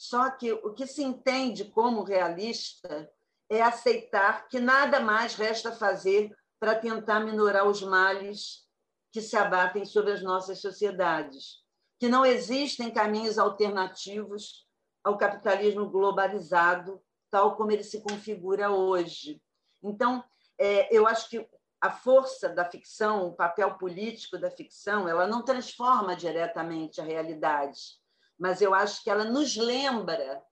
Só 0.00 0.30
que 0.30 0.50
o 0.50 0.72
que 0.72 0.86
se 0.86 1.02
entende 1.02 1.62
como 1.62 2.02
realista 2.02 3.12
é 3.50 3.60
aceitar 3.60 4.48
que 4.48 4.58
nada 4.58 4.98
mais 4.98 5.34
resta 5.34 5.72
fazer 5.72 6.34
para 6.58 6.74
tentar 6.74 7.20
minorar 7.20 7.68
os 7.68 7.82
males 7.82 8.66
que 9.12 9.20
se 9.20 9.36
abatem 9.36 9.84
sobre 9.84 10.12
as 10.12 10.22
nossas 10.22 10.58
sociedades, 10.58 11.58
que 11.98 12.08
não 12.08 12.24
existem 12.24 12.90
caminhos 12.90 13.38
alternativos 13.38 14.66
ao 15.04 15.18
capitalismo 15.18 15.90
globalizado, 15.90 17.02
tal 17.30 17.54
como 17.54 17.70
ele 17.70 17.84
se 17.84 18.00
configura 18.00 18.70
hoje. 18.70 19.38
Então, 19.82 20.24
é, 20.56 20.88
eu 20.96 21.06
acho 21.06 21.28
que 21.28 21.46
a 21.78 21.90
força 21.90 22.48
da 22.48 22.64
ficção, 22.64 23.26
o 23.26 23.34
papel 23.34 23.76
político 23.76 24.38
da 24.38 24.50
ficção, 24.50 25.06
ela 25.06 25.26
não 25.26 25.44
transforma 25.44 26.16
diretamente 26.16 27.02
a 27.02 27.04
realidade, 27.04 27.99
mas 28.40 28.62
eu 28.62 28.74
acho 28.74 29.04
que 29.04 29.10
ela 29.10 29.24
nos 29.24 29.56
lembra 29.56 30.42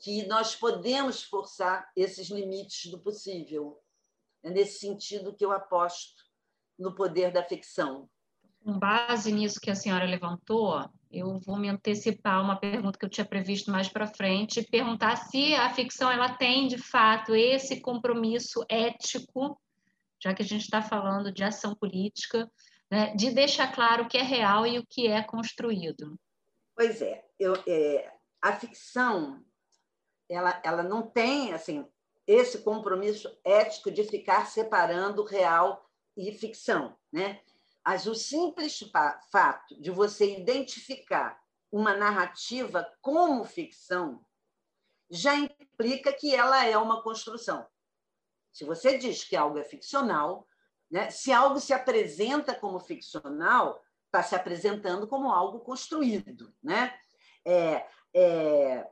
que 0.00 0.26
nós 0.26 0.54
podemos 0.54 1.24
forçar 1.24 1.90
esses 1.96 2.28
limites 2.28 2.90
do 2.90 3.00
possível. 3.00 3.80
É 4.44 4.50
nesse 4.50 4.78
sentido 4.78 5.34
que 5.34 5.44
eu 5.44 5.50
aposto 5.50 6.22
no 6.78 6.94
poder 6.94 7.32
da 7.32 7.42
ficção. 7.42 8.08
Com 8.62 8.78
base 8.78 9.32
nisso 9.32 9.60
que 9.60 9.70
a 9.70 9.74
senhora 9.74 10.04
levantou, 10.04 10.88
eu 11.10 11.40
vou 11.40 11.56
me 11.56 11.68
antecipar 11.68 12.40
uma 12.40 12.60
pergunta 12.60 12.98
que 12.98 13.04
eu 13.04 13.10
tinha 13.10 13.24
previsto 13.24 13.72
mais 13.72 13.88
para 13.88 14.06
frente, 14.06 14.62
perguntar 14.62 15.16
se 15.16 15.54
a 15.54 15.72
ficção 15.74 16.12
ela 16.12 16.36
tem 16.36 16.68
de 16.68 16.78
fato 16.78 17.34
esse 17.34 17.80
compromisso 17.80 18.64
ético 18.68 19.58
já 20.20 20.34
que 20.34 20.42
a 20.42 20.44
gente 20.44 20.62
está 20.62 20.82
falando 20.82 21.32
de 21.32 21.44
ação 21.44 21.74
política, 21.74 22.50
né, 22.90 23.14
de 23.14 23.30
deixar 23.30 23.72
claro 23.72 24.04
o 24.04 24.08
que 24.08 24.18
é 24.18 24.22
real 24.22 24.66
e 24.66 24.78
o 24.78 24.86
que 24.86 25.06
é 25.06 25.22
construído. 25.22 26.18
Pois 26.78 27.02
é, 27.02 27.28
eu, 27.40 27.54
é 27.66 28.08
a 28.40 28.52
ficção 28.52 29.44
ela, 30.28 30.62
ela 30.64 30.84
não 30.84 31.02
tem 31.02 31.52
assim 31.52 31.84
esse 32.24 32.58
compromisso 32.58 33.36
ético 33.42 33.90
de 33.90 34.04
ficar 34.04 34.46
separando 34.46 35.24
real 35.24 35.90
e 36.16 36.30
ficção, 36.30 36.96
né? 37.10 37.42
Mas 37.84 38.06
o 38.06 38.14
simples 38.14 38.78
fato 39.32 39.74
de 39.80 39.90
você 39.90 40.38
identificar 40.38 41.42
uma 41.72 41.96
narrativa 41.96 42.88
como 43.00 43.42
ficção 43.42 44.24
já 45.10 45.34
implica 45.34 46.12
que 46.12 46.32
ela 46.32 46.64
é 46.64 46.78
uma 46.78 47.02
construção. 47.02 47.66
Se 48.52 48.64
você 48.64 48.96
diz 48.96 49.24
que 49.24 49.34
algo 49.34 49.58
é 49.58 49.64
ficcional, 49.64 50.46
né? 50.88 51.10
se 51.10 51.32
algo 51.32 51.58
se 51.58 51.72
apresenta 51.72 52.54
como 52.54 52.78
ficcional, 52.78 53.82
está 54.08 54.22
se 54.22 54.34
apresentando 54.34 55.06
como 55.06 55.30
algo 55.30 55.60
construído. 55.60 56.52
Né? 56.62 56.92
É, 57.46 57.86
é 58.14 58.86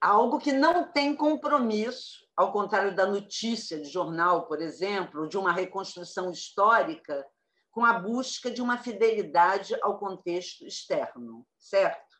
algo 0.00 0.38
que 0.38 0.52
não 0.52 0.90
tem 0.92 1.16
compromisso, 1.16 2.26
ao 2.36 2.52
contrário 2.52 2.94
da 2.94 3.06
notícia 3.06 3.80
de 3.80 3.88
jornal, 3.88 4.46
por 4.46 4.60
exemplo, 4.60 5.28
de 5.28 5.36
uma 5.36 5.52
reconstrução 5.52 6.30
histórica, 6.30 7.26
com 7.70 7.84
a 7.84 7.98
busca 7.98 8.50
de 8.50 8.62
uma 8.62 8.78
fidelidade 8.78 9.76
ao 9.82 9.98
contexto 9.98 10.66
externo, 10.66 11.46
certo? 11.58 12.16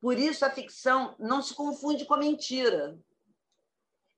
Por 0.00 0.18
isso, 0.18 0.44
a 0.44 0.50
ficção 0.50 1.14
não 1.18 1.42
se 1.42 1.54
confunde 1.54 2.06
com 2.06 2.14
a 2.14 2.18
mentira 2.18 2.98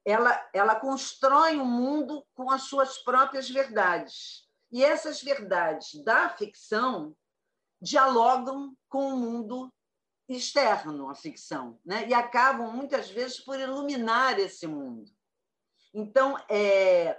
ela, 0.08 0.48
ela 0.54 0.74
constrói 0.74 1.58
um 1.58 1.66
mundo 1.66 2.26
com 2.34 2.50
as 2.50 2.62
suas 2.62 2.96
próprias 2.98 3.50
verdades. 3.50 4.48
E 4.72 4.82
essas 4.82 5.22
verdades 5.22 6.02
da 6.02 6.30
ficção 6.30 7.14
dialogam 7.80 8.76
com 8.88 9.12
o 9.12 9.16
mundo 9.16 9.72
externo 10.28 11.08
à 11.08 11.14
ficção, 11.14 11.80
né? 11.84 12.06
e 12.06 12.12
acabam, 12.12 12.70
muitas 12.70 13.08
vezes, 13.10 13.40
por 13.40 13.58
iluminar 13.58 14.38
esse 14.38 14.66
mundo. 14.66 15.10
Então, 15.94 16.36
é, 16.48 17.18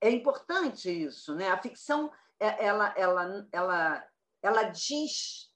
é 0.00 0.10
importante 0.10 0.90
isso. 0.90 1.34
Né? 1.34 1.50
A 1.50 1.60
ficção 1.60 2.10
é, 2.42 2.66
ela, 2.66 2.92
ela, 2.96 3.48
ela, 3.52 4.08
ela 4.42 4.62
diz, 4.64 5.54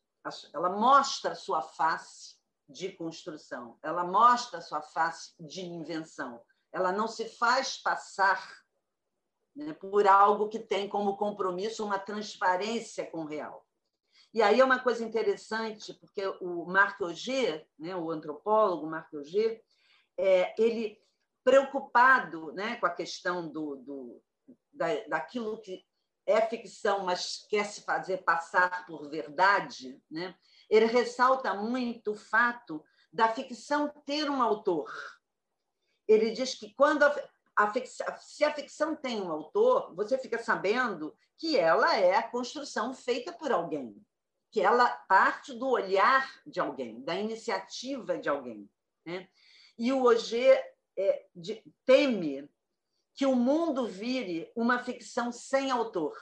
ela 0.55 0.71
mostra 0.71 1.33
a 1.33 1.37
sua 1.37 1.61
face 1.61 2.37
de 2.69 2.93
construção, 2.93 3.77
ela 3.83 4.05
mostra 4.05 4.59
a 4.59 4.63
sua 4.63 4.81
face 4.81 5.35
de 5.41 5.63
invenção. 5.63 6.41
Ela 6.73 6.93
não 6.93 7.09
se 7.09 7.29
faz 7.29 7.79
passar 7.79 8.41
né, 9.55 9.73
por 9.73 10.07
algo 10.07 10.49
que 10.49 10.61
tem 10.61 10.89
como 10.89 11.17
compromisso 11.17 11.85
uma 11.85 11.99
transparência 11.99 13.11
com 13.11 13.23
o 13.23 13.27
real. 13.27 13.66
E 14.37 14.43
aí 14.43 14.61
é 14.61 14.65
uma 14.67 14.79
coisa 14.79 15.03
interessante, 15.03 15.95
porque 15.95 16.27
o 16.43 16.67
Marc 16.67 17.01
Auger, 17.01 17.67
né, 17.79 17.97
o 17.97 18.11
antropólogo 18.11 18.87
Marc 18.87 19.15
Auger, 19.15 19.65
é, 20.15 20.55
ele 20.63 21.01
preocupado 21.43 22.53
né, 22.53 22.77
com 22.77 22.85
a 22.85 22.91
questão 22.91 23.49
do, 23.51 23.77
do, 23.77 24.23
da, 24.71 24.89
daquilo 25.09 25.59
que 25.63 25.83
é 26.27 26.43
ficção, 26.43 27.03
mas 27.03 27.47
quer 27.49 27.65
se 27.65 27.81
fazer 27.81 28.25
passar 28.25 28.85
por 28.85 29.09
verdade, 29.09 29.99
né? 30.11 30.37
ele 30.69 30.85
ressalta 30.85 31.55
muito 31.55 32.13
o 32.13 32.15
fato 32.15 32.85
da 33.11 33.33
ficção 33.33 33.89
ter 34.05 34.29
um 34.29 34.43
autor. 34.43 34.93
Ele 36.07 36.31
diz 36.31 36.55
que 36.55 36.75
quando 36.75 37.05
a, 37.05 37.17
a 37.57 38.19
se 38.19 38.45
a 38.45 38.53
ficção 38.53 38.95
tem 38.95 39.19
um 39.19 39.33
autor, 39.33 39.95
você 39.95 40.19
fica 40.19 40.37
sabendo 40.37 41.17
que 41.39 41.57
ela 41.57 41.97
é 41.97 42.17
a 42.17 42.29
construção 42.29 42.93
feita 42.93 43.33
por 43.33 43.51
alguém, 43.51 43.97
que 44.51 44.61
ela 44.61 44.89
parte 45.09 45.53
do 45.53 45.69
olhar 45.69 46.41
de 46.47 46.61
alguém, 46.61 47.03
da 47.03 47.15
iniciativa 47.15 48.19
de 48.19 48.29
alguém. 48.29 48.69
Né? 49.05 49.29
E 49.79 49.93
o 49.93 50.09
Auger 50.09 50.63
é, 50.97 51.27
de, 51.35 51.63
teme 51.85 52.49
que 53.15 53.27
o 53.27 53.35
mundo 53.35 53.87
vire 53.87 54.51
uma 54.55 54.79
ficção 54.79 55.33
sem 55.33 55.71
autor. 55.71 56.17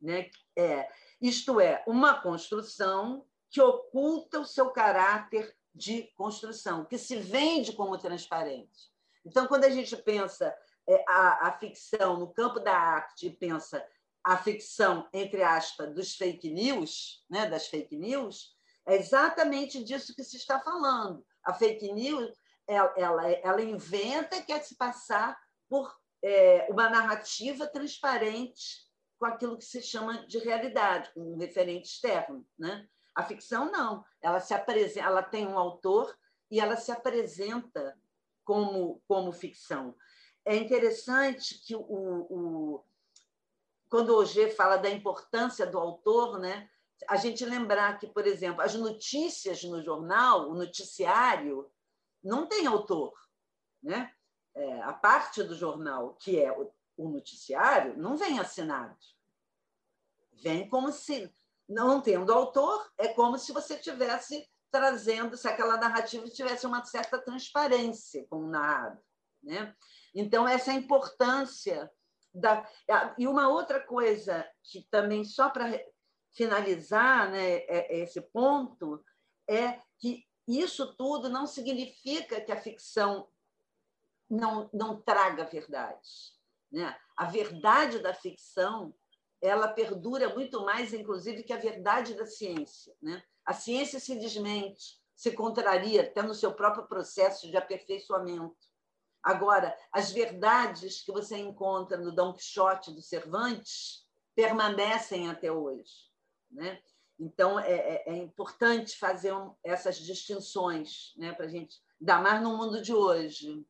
Né? 0.00 0.30
É, 0.56 0.88
isto 1.20 1.60
é, 1.60 1.82
uma 1.86 2.20
construção 2.20 3.26
que 3.50 3.60
oculta 3.60 4.40
o 4.40 4.46
seu 4.46 4.70
caráter 4.70 5.56
de 5.74 6.04
construção, 6.16 6.84
que 6.84 6.98
se 6.98 7.16
vende 7.16 7.72
como 7.72 7.98
transparente. 7.98 8.90
Então, 9.24 9.46
quando 9.46 9.64
a 9.64 9.70
gente 9.70 9.96
pensa 9.96 10.54
é, 10.88 11.04
a, 11.06 11.48
a 11.48 11.52
ficção 11.58 12.18
no 12.18 12.32
campo 12.32 12.58
da 12.58 12.76
arte 12.76 13.26
e 13.26 13.30
pensa 13.30 13.84
a 14.24 14.36
ficção, 14.36 15.08
entre 15.12 15.42
aspas, 15.42 15.94
dos 15.94 16.14
fake 16.14 16.50
news, 16.50 17.24
né, 17.28 17.48
das 17.48 17.66
fake 17.68 17.96
news, 17.96 18.54
é 18.86 18.96
exatamente 18.96 19.82
disso 19.82 20.14
que 20.14 20.24
se 20.24 20.36
está 20.36 20.60
falando. 20.60 21.24
A 21.44 21.54
fake 21.54 21.92
news 21.92 22.30
ela, 22.66 22.94
ela, 22.96 23.30
ela 23.30 23.62
inventa 23.62 24.40
quer 24.42 24.62
se 24.62 24.76
passar 24.76 25.38
por 25.68 25.92
é, 26.22 26.68
uma 26.70 26.88
narrativa 26.88 27.66
transparente 27.66 28.88
com 29.18 29.26
aquilo 29.26 29.58
que 29.58 29.64
se 29.64 29.82
chama 29.82 30.26
de 30.26 30.38
realidade, 30.38 31.12
com 31.12 31.34
um 31.34 31.36
referente 31.36 31.88
externo. 31.88 32.46
Né? 32.58 32.86
A 33.14 33.24
ficção 33.24 33.70
não, 33.70 34.04
ela 34.20 34.40
se 34.40 34.54
apresenta, 34.54 35.06
ela 35.06 35.22
tem 35.22 35.46
um 35.46 35.58
autor 35.58 36.16
e 36.50 36.60
ela 36.60 36.76
se 36.76 36.92
apresenta 36.92 37.98
como 38.44 39.02
como 39.06 39.32
ficção. 39.32 39.94
É 40.44 40.56
interessante 40.56 41.60
que 41.64 41.76
o, 41.76 41.80
o 41.80 42.84
quando 43.90 44.10
o 44.10 44.16
Auger 44.16 44.54
fala 44.54 44.76
da 44.76 44.88
importância 44.88 45.66
do 45.66 45.78
autor, 45.78 46.38
né, 46.38 46.68
a 47.08 47.16
gente 47.16 47.44
lembrar 47.44 47.98
que, 47.98 48.06
por 48.06 48.26
exemplo, 48.26 48.62
as 48.62 48.74
notícias 48.74 49.62
no 49.64 49.82
jornal, 49.82 50.48
o 50.48 50.54
noticiário, 50.54 51.70
não 52.22 52.46
tem 52.46 52.66
autor. 52.66 53.12
Né? 53.82 54.14
é, 54.54 54.82
a 54.82 54.92
parte 54.92 55.42
do 55.42 55.54
jornal 55.54 56.14
que 56.14 56.40
é 56.40 56.52
o, 56.52 56.70
o 56.96 57.08
noticiário 57.08 57.96
não 57.96 58.16
vem 58.16 58.38
assinado. 58.38 58.96
Vem 60.42 60.68
como 60.68 60.90
se, 60.92 61.32
não 61.68 62.00
tendo 62.00 62.32
autor, 62.32 62.90
é 62.98 63.08
como 63.08 63.38
se 63.38 63.52
você 63.52 63.76
tivesse 63.76 64.48
trazendo, 64.70 65.36
se 65.36 65.48
aquela 65.48 65.76
narrativa 65.76 66.28
tivesse 66.28 66.66
uma 66.66 66.84
certa 66.84 67.18
transparência 67.18 68.26
com 68.28 68.44
o 68.44 68.48
narrado. 68.48 69.00
Né? 69.42 69.74
Então, 70.14 70.46
essa 70.46 70.70
é 70.70 70.74
a 70.74 70.78
importância 70.78 71.90
da. 72.32 72.68
E 73.18 73.26
uma 73.26 73.48
outra 73.48 73.80
coisa 73.80 74.48
que 74.62 74.82
também, 74.90 75.24
só 75.24 75.50
para 75.50 75.66
finalizar 76.32 77.30
né, 77.30 77.56
é, 77.56 77.96
é 77.96 77.98
esse 78.00 78.20
ponto, 78.20 79.04
é 79.48 79.80
que 79.98 80.24
isso 80.46 80.94
tudo 80.94 81.28
não 81.28 81.46
significa 81.46 82.40
que 82.40 82.52
a 82.52 82.60
ficção 82.60 83.28
não, 84.28 84.70
não 84.72 85.00
traga 85.00 85.44
verdade. 85.44 86.34
Né? 86.70 86.96
A 87.16 87.26
verdade 87.26 87.98
da 87.98 88.14
ficção 88.14 88.94
ela 89.40 89.68
perdura 89.68 90.34
muito 90.34 90.60
mais, 90.64 90.92
inclusive, 90.92 91.42
que 91.42 91.52
a 91.52 91.58
verdade 91.58 92.14
da 92.14 92.26
ciência. 92.26 92.94
Né? 93.00 93.22
A 93.44 93.54
ciência 93.54 93.98
se 93.98 94.18
desmente, 94.18 95.00
se 95.16 95.32
contraria 95.32 96.02
até 96.02 96.22
no 96.22 96.34
seu 96.34 96.52
próprio 96.52 96.86
processo 96.86 97.50
de 97.50 97.56
aperfeiçoamento. 97.56 98.69
Agora, 99.22 99.76
as 99.92 100.10
verdades 100.10 101.02
que 101.02 101.12
você 101.12 101.36
encontra 101.36 101.96
no 101.98 102.12
Dom 102.12 102.32
Quixote 102.32 102.92
do 102.92 103.02
Cervantes 103.02 104.06
permanecem 104.34 105.28
até 105.28 105.52
hoje. 105.52 106.10
Né? 106.50 106.80
Então, 107.18 107.60
é, 107.60 107.72
é, 107.72 108.04
é 108.06 108.16
importante 108.16 108.96
fazer 108.96 109.32
um, 109.32 109.54
essas 109.62 109.98
distinções 109.98 111.12
né? 111.16 111.32
para 111.32 111.44
a 111.44 111.48
gente, 111.48 111.76
dar 112.00 112.22
mais 112.22 112.42
no 112.42 112.56
mundo 112.56 112.80
de 112.80 112.94
hoje. 112.94 113.62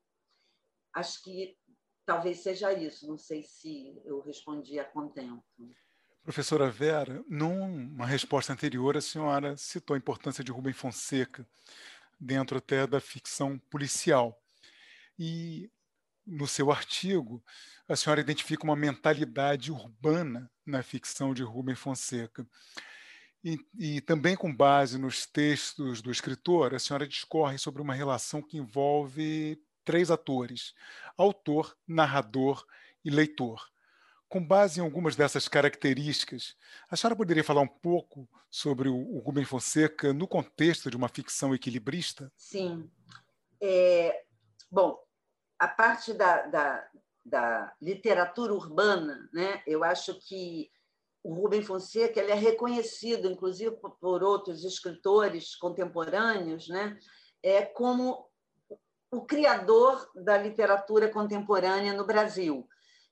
Acho 0.94 1.22
que 1.22 1.56
talvez 2.06 2.40
seja 2.40 2.72
isso, 2.72 3.06
não 3.06 3.18
sei 3.18 3.42
se 3.42 4.00
eu 4.04 4.20
respondi 4.20 4.78
a 4.78 4.84
contento. 4.84 5.42
Professora 6.22 6.70
Vera, 6.70 7.24
numa 7.28 8.06
resposta 8.06 8.52
anterior, 8.52 8.96
a 8.96 9.00
senhora 9.00 9.56
citou 9.56 9.94
a 9.94 9.98
importância 9.98 10.44
de 10.44 10.52
Rubem 10.52 10.72
Fonseca 10.72 11.46
dentro 12.20 12.58
até 12.58 12.86
da 12.86 13.00
ficção 13.00 13.58
policial. 13.70 14.38
E 15.22 15.70
no 16.26 16.46
seu 16.46 16.72
artigo, 16.72 17.44
a 17.86 17.94
senhora 17.94 18.22
identifica 18.22 18.64
uma 18.64 18.74
mentalidade 18.74 19.70
urbana 19.70 20.50
na 20.64 20.82
ficção 20.82 21.34
de 21.34 21.42
Rubem 21.42 21.74
Fonseca. 21.74 22.46
E, 23.44 23.58
e, 23.78 24.00
também 24.00 24.34
com 24.34 24.54
base 24.54 24.98
nos 24.98 25.26
textos 25.26 26.00
do 26.00 26.10
escritor, 26.10 26.74
a 26.74 26.78
senhora 26.78 27.06
discorre 27.06 27.58
sobre 27.58 27.82
uma 27.82 27.92
relação 27.92 28.40
que 28.40 28.56
envolve 28.56 29.62
três 29.84 30.10
atores: 30.10 30.74
autor, 31.18 31.76
narrador 31.86 32.66
e 33.04 33.10
leitor. 33.10 33.68
Com 34.26 34.42
base 34.42 34.80
em 34.80 34.82
algumas 34.82 35.16
dessas 35.16 35.48
características, 35.48 36.56
a 36.88 36.96
senhora 36.96 37.16
poderia 37.16 37.44
falar 37.44 37.60
um 37.60 37.68
pouco 37.68 38.26
sobre 38.48 38.88
o, 38.88 39.18
Rubem 39.18 39.44
Fonseca 39.44 40.14
no 40.14 40.26
contexto 40.26 40.90
de 40.90 40.96
uma 40.96 41.08
ficção 41.08 41.54
equilibrista? 41.54 42.32
Sim. 42.36 42.90
É, 43.60 44.24
bom, 44.70 44.98
a 45.60 45.68
parte 45.68 46.14
da, 46.14 46.46
da, 46.46 46.88
da, 47.22 47.76
literatura 47.82 48.54
urbana, 48.54 49.28
né, 49.30 49.62
eu 49.66 49.84
acho 49.84 50.14
que 50.14 50.70
o 51.22 51.34
Rubem 51.34 51.62
Fonseca 51.62 52.18
ele 52.18 52.32
é 52.32 52.34
reconhecido, 52.34 53.30
inclusive 53.30 53.76
por 54.00 54.22
outros 54.22 54.64
escritores 54.64 55.54
contemporâneos, 55.54 56.66
né, 56.70 56.98
é 57.42 57.60
como 57.62 58.26
o 59.10 59.20
criador 59.20 60.10
da 60.14 60.38
literatura 60.38 61.10
contemporânea 61.10 61.92
no 61.92 62.06
Brasil. 62.06 62.66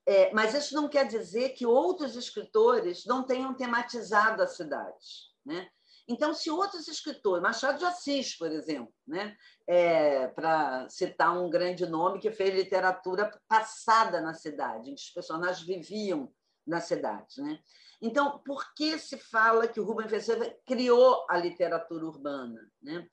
É, 0.07 0.33
mas 0.33 0.55
isso 0.55 0.75
não 0.75 0.89
quer 0.89 1.07
dizer 1.07 1.51
que 1.51 1.67
outros 1.67 2.17
escritores 2.17 3.05
não 3.05 3.25
tenham 3.25 3.53
tematizado 3.53 4.43
a 4.43 4.47
cidade. 4.47 5.29
Né? 5.45 5.69
Então, 6.09 6.33
se 6.33 6.51
outros 6.51 6.89
escritores, 6.89 7.43
Machado 7.43 7.79
de 7.79 7.85
Assis, 7.85 8.35
por 8.35 8.51
exemplo, 8.51 8.93
né? 9.07 9.37
É, 9.67 10.27
para 10.29 10.89
citar 10.89 11.39
um 11.39 11.51
grande 11.51 11.85
nome 11.85 12.19
que 12.19 12.31
fez 12.31 12.55
literatura 12.55 13.31
passada 13.47 14.21
na 14.21 14.33
cidade, 14.33 14.91
em 14.91 14.95
que 14.95 15.03
os 15.03 15.11
personagens 15.11 15.67
viviam 15.67 16.33
na 16.67 16.81
cidade. 16.81 17.43
Né? 17.43 17.59
Então, 18.01 18.39
por 18.39 18.75
que 18.75 18.99
se 18.99 19.19
fala 19.19 19.69
que 19.69 19.81
o 19.81 19.85
Rubem 19.85 20.09
Fonseca 20.09 20.57
criou 20.67 21.27
a 21.29 21.37
literatura 21.37 22.07
urbana? 22.07 22.71
Né? 22.81 23.07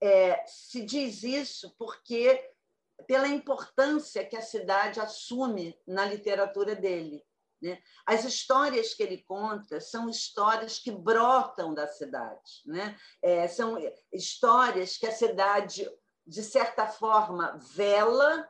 É, 0.00 0.44
se 0.46 0.82
diz 0.82 1.22
isso 1.24 1.74
porque 1.76 2.52
pela 3.06 3.28
importância 3.28 4.24
que 4.24 4.36
a 4.36 4.42
cidade 4.42 5.00
assume 5.00 5.78
na 5.86 6.04
literatura 6.04 6.74
dele. 6.74 7.22
Né? 7.60 7.78
As 8.04 8.24
histórias 8.24 8.94
que 8.94 9.02
ele 9.02 9.22
conta 9.22 9.80
são 9.80 10.08
histórias 10.08 10.78
que 10.78 10.90
brotam 10.90 11.72
da 11.72 11.86
cidade, 11.86 12.62
né? 12.66 12.96
É, 13.22 13.48
são 13.48 13.78
histórias 14.12 14.96
que 14.96 15.06
a 15.06 15.12
cidade, 15.12 15.90
de 16.26 16.42
certa 16.42 16.86
forma, 16.86 17.58
vela 17.74 18.46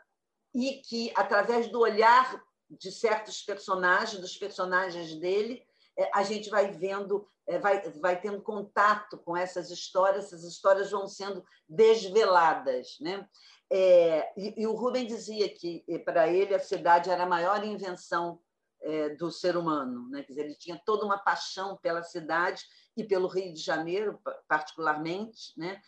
e 0.55 0.83
que, 0.83 1.13
através 1.15 1.69
do 1.69 1.81
olhar 1.81 2.43
de 2.69 2.91
certos 2.91 3.43
personagens, 3.43 4.21
dos 4.21 4.37
personagens 4.37 5.15
dele, 5.21 5.65
é, 5.99 6.11
a 6.13 6.23
gente 6.23 6.51
vai 6.51 6.71
vendo, 6.73 7.29
é, 7.47 7.59
vai, 7.59 7.81
vai 7.93 8.21
tendo 8.21 8.43
contato 8.43 9.19
com 9.19 9.37
essas 9.37 9.71
histórias, 9.71 10.27
essas 10.27 10.45
histórias 10.45 10.91
vão 10.91 11.07
sendo 11.07 11.45
desveladas. 11.69 12.97
Né? 13.01 13.27
É, 13.71 14.33
e, 14.37 14.63
e, 14.63 14.67
o 14.67 14.75
Rubem 14.75 15.07
dizia 15.07 15.49
que, 15.49 15.85
para 16.05 16.29
ele, 16.29 16.55
a 16.55 16.61
cidade 16.61 17.09
era 17.09 17.23
a 17.23 17.29
maior 17.29 17.65
invenção 17.65 18.41
é, 18.87 19.09
do 19.11 19.31
ser 19.31 19.57
humano. 19.57 20.09
Né? 20.09 20.23
Quer 20.23 20.33
dizer, 20.33 20.45
ele 20.45 20.55
tinha 20.55 20.81
toda 20.87 21.05
uma 21.05 21.19
paixão 21.19 21.77
pela 21.83 22.03
cidade 22.03 22.63
e 22.97 23.05
pelo 23.05 23.27
Rio 23.27 23.53
de 23.53 23.61
Janeiro, 23.61 24.21
particularmente. 24.49 25.53
Né? 25.57 25.81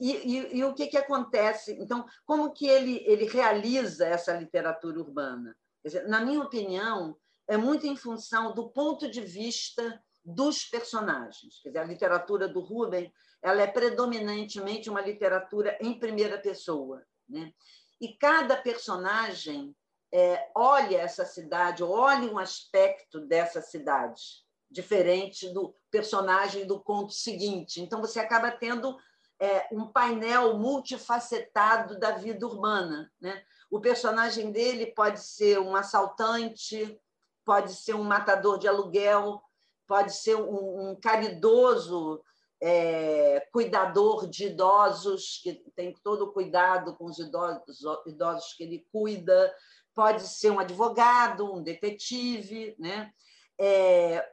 E, 0.00 0.12
e, 0.12 0.58
e, 0.58 0.64
o 0.64 0.72
que, 0.72 0.86
que 0.86 0.96
acontece? 0.96 1.76
Então, 1.80 2.06
como 2.24 2.52
que 2.52 2.66
ele, 2.66 3.02
ele 3.06 3.26
realiza 3.26 4.06
essa 4.06 4.32
literatura 4.32 5.00
urbana? 5.00 5.56
Dizer, 5.84 6.08
na 6.08 6.20
minha 6.20 6.40
opinião, 6.40 7.16
é 7.48 7.56
muito 7.56 7.86
em 7.86 7.96
função 7.96 8.54
do 8.54 8.70
ponto 8.70 9.10
de 9.10 9.20
vista 9.20 10.02
dos 10.24 10.64
personagens. 10.64 11.60
Quer 11.60 11.68
dizer, 11.70 11.80
a 11.80 11.84
literatura 11.84 12.48
do 12.48 12.60
Rubem 12.60 13.12
ela 13.42 13.60
é 13.60 13.66
predominantemente 13.66 14.88
uma 14.88 15.02
literatura 15.02 15.76
em 15.80 15.98
primeira 15.98 16.38
pessoa. 16.38 17.04
Né? 17.28 17.52
E 18.00 18.16
cada 18.16 18.56
personagem 18.56 19.76
é, 20.14 20.48
olha 20.54 20.98
essa 20.98 21.24
cidade, 21.24 21.82
olha 21.82 22.32
um 22.32 22.38
aspecto 22.38 23.18
dessa 23.18 23.60
cidade, 23.60 24.22
diferente 24.70 25.52
do 25.52 25.74
personagem 25.90 26.68
do 26.68 26.78
conto 26.78 27.12
seguinte. 27.12 27.80
Então, 27.80 28.00
você 28.00 28.20
acaba 28.20 28.52
tendo 28.52 28.96
é, 29.40 29.66
um 29.72 29.88
painel 29.88 30.56
multifacetado 30.56 31.98
da 31.98 32.12
vida 32.12 32.46
urbana. 32.46 33.12
Né? 33.20 33.42
O 33.68 33.80
personagem 33.80 34.52
dele 34.52 34.86
pode 34.86 35.18
ser 35.18 35.58
um 35.58 35.74
assaltante, 35.74 36.96
pode 37.44 37.74
ser 37.74 37.94
um 37.94 38.04
matador 38.04 38.56
de 38.56 38.68
aluguel, 38.68 39.42
pode 39.84 40.14
ser 40.14 40.36
um, 40.36 40.90
um 40.90 40.94
caridoso 40.94 42.22
é, 42.62 43.46
cuidador 43.52 44.28
de 44.28 44.46
idosos, 44.46 45.40
que 45.42 45.54
tem 45.74 45.92
todo 46.04 46.26
o 46.26 46.32
cuidado 46.32 46.94
com 46.94 47.06
os 47.06 47.18
idosos, 47.18 47.80
idosos 48.06 48.54
que 48.54 48.62
ele 48.62 48.86
cuida, 48.92 49.52
pode 49.94 50.26
ser 50.26 50.50
um 50.50 50.58
advogado, 50.58 51.52
um 51.52 51.62
detetive, 51.62 52.74
né? 52.78 53.12
É, 53.58 54.28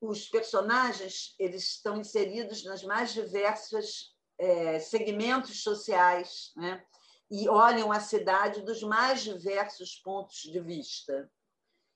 os 0.00 0.28
personagens 0.28 1.34
eles 1.38 1.64
estão 1.64 1.98
inseridos 1.98 2.64
nas 2.64 2.82
mais 2.82 3.12
diversos 3.12 4.14
é, 4.38 4.78
segmentos 4.78 5.62
sociais, 5.62 6.52
né? 6.56 6.84
E 7.30 7.48
olham 7.48 7.92
a 7.92 8.00
cidade 8.00 8.62
dos 8.62 8.82
mais 8.82 9.22
diversos 9.22 9.96
pontos 9.96 10.40
de 10.40 10.60
vista. 10.60 11.30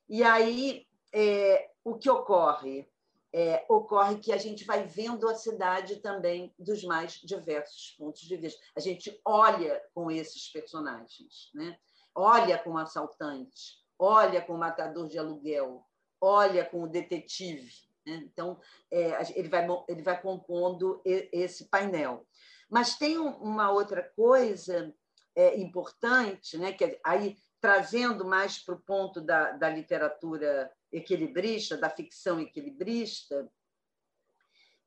E 0.09 0.23
aí 0.23 0.87
é, 1.13 1.71
o 1.83 1.97
que 1.97 2.11
ocorre? 2.11 2.89
É, 3.33 3.67
ocorre 3.69 4.21
que 4.21 4.33
a 4.33 4.37
gente 4.37 4.65
vai 4.65 4.87
vendo 4.87 5.29
a 5.29 5.35
cidade 5.35 5.97
também 5.97 6.55
dos 6.57 6.85
mais 6.85 7.15
diversos 7.15 7.97
pontos 7.99 8.23
de 8.23 8.37
vista. 8.37 8.63
A 8.77 8.81
gente 8.81 9.21
olha 9.25 9.83
com 9.93 10.09
esses 10.09 10.49
personagens, 10.53 11.51
né? 11.53 11.77
Olha 12.15 12.59
com 12.59 12.71
o 12.71 12.79
assaltante, 12.79 13.79
olha 13.99 14.41
com 14.41 14.55
o 14.55 14.59
matador 14.59 15.09
de 15.09 15.19
aluguel, 15.19 15.85
olha 16.21 16.65
com 16.65 16.83
o 16.83 16.89
detetive. 16.89 17.73
Né? 18.07 18.23
Então, 18.25 18.61
é, 18.91 19.39
ele, 19.39 19.49
vai, 19.49 19.67
ele 19.89 20.03
vai 20.03 20.21
compondo 20.21 21.01
esse 21.05 21.69
painel. 21.69 22.27
Mas 22.71 22.97
tem 22.97 23.19
uma 23.19 23.71
outra 23.71 24.03
coisa 24.17 24.95
é, 25.35 25.59
importante, 25.59 26.57
né? 26.59 26.73
que 26.73 26.99
aí 27.05 27.37
trazendo 27.61 28.27
mais 28.27 28.59
para 28.59 28.75
o 28.75 28.81
ponto 28.81 29.23
da, 29.23 29.53
da 29.53 29.71
literatura 29.71 30.71
equilibrista, 30.93 31.79
da 31.79 31.89
ficção 31.89 32.39
equilibrista, 32.39 33.51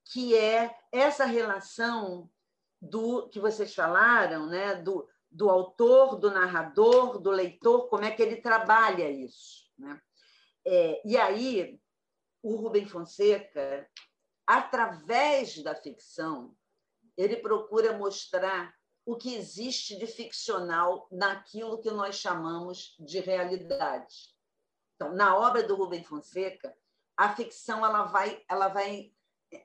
que 0.05 0.37
é 0.37 0.75
essa 0.91 1.25
relação 1.25 2.29
do 2.79 3.27
que 3.29 3.39
vocês 3.39 3.73
falaram, 3.73 4.45
né, 4.45 4.75
do, 4.75 5.07
do 5.37 5.51
autor, 5.51 6.15
do 6.17 6.31
narrador, 6.31 7.19
do 7.19 7.29
leitor, 7.29 7.87
como 7.89 8.03
é 8.03 8.09
que 8.09 8.23
ele 8.23 8.37
trabalha 8.37 9.07
isso. 9.07 9.69
Né? 9.77 10.01
É, 10.65 11.01
e 11.05 11.15
aí, 11.15 11.79
o 12.41 12.55
Rubem 12.55 12.87
Fonseca, 12.87 13.87
através 14.47 15.61
da 15.61 15.75
ficção, 15.75 16.55
ele 17.15 17.35
procura 17.35 17.95
mostrar 17.95 18.73
o 19.05 19.15
que 19.15 19.35
existe 19.35 19.95
de 19.97 20.07
ficcional 20.07 21.07
naquilo 21.11 21.79
que 21.81 21.91
nós 21.91 22.15
chamamos 22.15 22.95
de 22.99 23.19
realidade. 23.19 24.35
Então, 24.95 25.13
na 25.13 25.37
obra 25.37 25.61
do 25.61 25.75
Rubem 25.75 26.03
Fonseca, 26.03 26.75
a 27.15 27.35
ficção 27.35 27.85
ela 27.85 28.05
vai, 28.05 28.43
ela 28.49 28.69
vai 28.69 29.11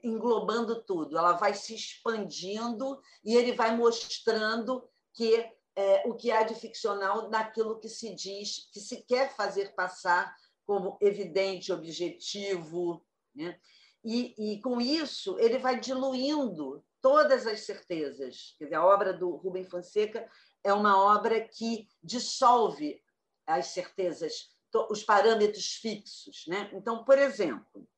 englobando 0.05 0.83
tudo, 0.83 1.17
ela 1.17 1.33
vai 1.33 1.55
se 1.55 1.75
expandindo 1.75 3.01
e 3.25 3.35
ele 3.35 3.53
vai 3.53 3.75
mostrando 3.75 4.87
que 5.15 5.51
é, 5.75 6.07
o 6.07 6.15
que 6.15 6.31
há 6.31 6.43
de 6.43 6.55
ficcional 6.55 7.31
naquilo 7.31 7.79
que 7.79 7.89
se 7.89 8.15
diz, 8.15 8.69
que 8.73 8.81
se 8.81 9.03
quer 9.03 9.35
fazer 9.35 9.75
passar 9.75 10.35
como 10.67 10.97
evidente, 11.01 11.73
objetivo. 11.73 13.05
Né? 13.35 13.59
E, 14.05 14.35
e, 14.55 14.61
com 14.61 14.81
isso, 14.81 15.39
ele 15.39 15.59
vai 15.59 15.79
diluindo 15.81 16.85
todas 17.01 17.47
as 17.47 17.61
certezas. 17.61 18.55
Quer 18.59 18.65
dizer, 18.65 18.77
a 18.77 18.85
obra 18.85 19.13
do 19.13 19.31
Rubem 19.37 19.65
Fonseca 19.65 20.29
é 20.63 20.73
uma 20.73 21.03
obra 21.03 21.41
que 21.41 21.89
dissolve 22.03 23.03
as 23.47 23.69
certezas, 23.69 24.51
os 24.91 25.03
parâmetros 25.03 25.75
fixos. 25.75 26.45
Né? 26.47 26.71
Então, 26.73 27.05
por 27.05 27.19
exemplo, 27.19 27.89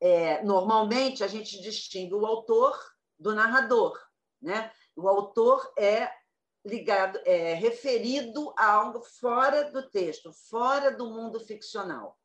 é, 0.00 0.42
normalmente 0.42 1.24
a 1.24 1.28
gente 1.28 1.60
distingue 1.60 2.14
o 2.14 2.26
autor 2.26 2.78
do 3.18 3.34
narrador. 3.34 3.98
Né? 4.40 4.70
O 4.94 5.08
autor 5.08 5.72
é 5.78 6.10
ligado, 6.66 7.20
é 7.24 7.54
referido 7.54 8.52
a 8.58 8.72
algo 8.72 9.00
fora 9.00 9.70
do 9.70 9.88
texto, 9.88 10.32
fora 10.32 10.90
do 10.90 11.06
mundo 11.06 11.38
ficcional. 11.38 12.18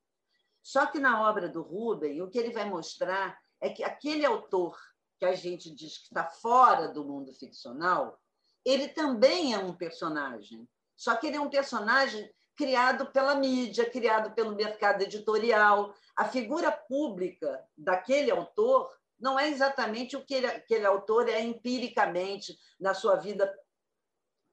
Só 0.62 0.86
que 0.88 1.00
na 1.00 1.30
obra 1.30 1.48
do 1.48 1.62
Rubem, 1.62 2.22
o 2.22 2.30
que 2.30 2.38
ele 2.38 2.52
vai 2.52 2.70
mostrar 2.70 3.40
é 3.60 3.70
que 3.70 3.84
aquele 3.84 4.26
autor 4.26 4.78
que 5.20 5.26
a 5.26 5.34
gente 5.34 5.70
diz 5.70 6.00
que 6.00 6.06
está 6.06 6.24
fora 6.26 6.88
do 6.88 7.06
mundo 7.06 7.32
ficcional, 7.34 8.20
ele 8.66 8.88
também 8.88 9.54
é 9.54 9.58
um 9.60 9.74
personagem. 9.74 10.68
Só 10.96 11.16
que 11.16 11.28
ele 11.28 11.38
é 11.38 11.42
um 11.42 11.50
personagem 11.50 12.30
criado 12.56 13.08
pela 13.08 13.36
mídia, 13.36 13.90
criado 13.90 14.34
pelo 14.34 14.56
mercado 14.56 15.04
editorial. 15.04 15.94
A 16.16 16.26
figura 16.26 16.72
pública 16.72 17.64
daquele 17.78 18.32
autor 18.32 18.90
não 19.20 19.40
é 19.40 19.50
exatamente 19.50 20.18
o 20.18 20.26
que 20.26 20.34
ele, 20.34 20.48
aquele 20.48 20.86
autor 20.86 21.30
é 21.30 21.40
empiricamente 21.40 22.58
na 22.80 22.96
sua 22.96 23.16
vida 23.16 23.52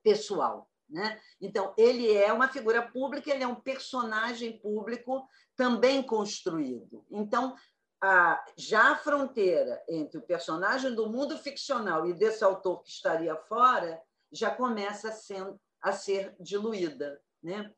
pessoal. 0.03 0.68
Né? 0.88 1.20
Então, 1.40 1.74
ele 1.76 2.12
é 2.12 2.32
uma 2.32 2.49
figura 2.49 2.82
pública, 2.82 3.30
ele 3.30 3.44
é 3.44 3.46
um 3.46 3.61
personagem 3.61 4.59
público 4.59 5.28
também 5.55 6.03
construído. 6.03 7.05
Então, 7.11 7.55
a, 8.01 8.42
já 8.57 8.92
a 8.92 8.96
fronteira 8.96 9.82
entre 9.88 10.18
o 10.18 10.22
personagem 10.22 10.94
do 10.94 11.09
mundo 11.11 11.36
ficcional 11.36 12.07
e 12.07 12.14
desse 12.14 12.42
autor 12.42 12.82
que 12.82 12.90
estaria 12.90 13.36
fora 13.36 14.01
já 14.32 14.51
começa 14.51 15.09
a 15.09 15.12
ser, 15.12 15.55
a 15.80 15.92
ser 15.92 16.34
diluída. 16.40 17.20
Né? 17.42 17.72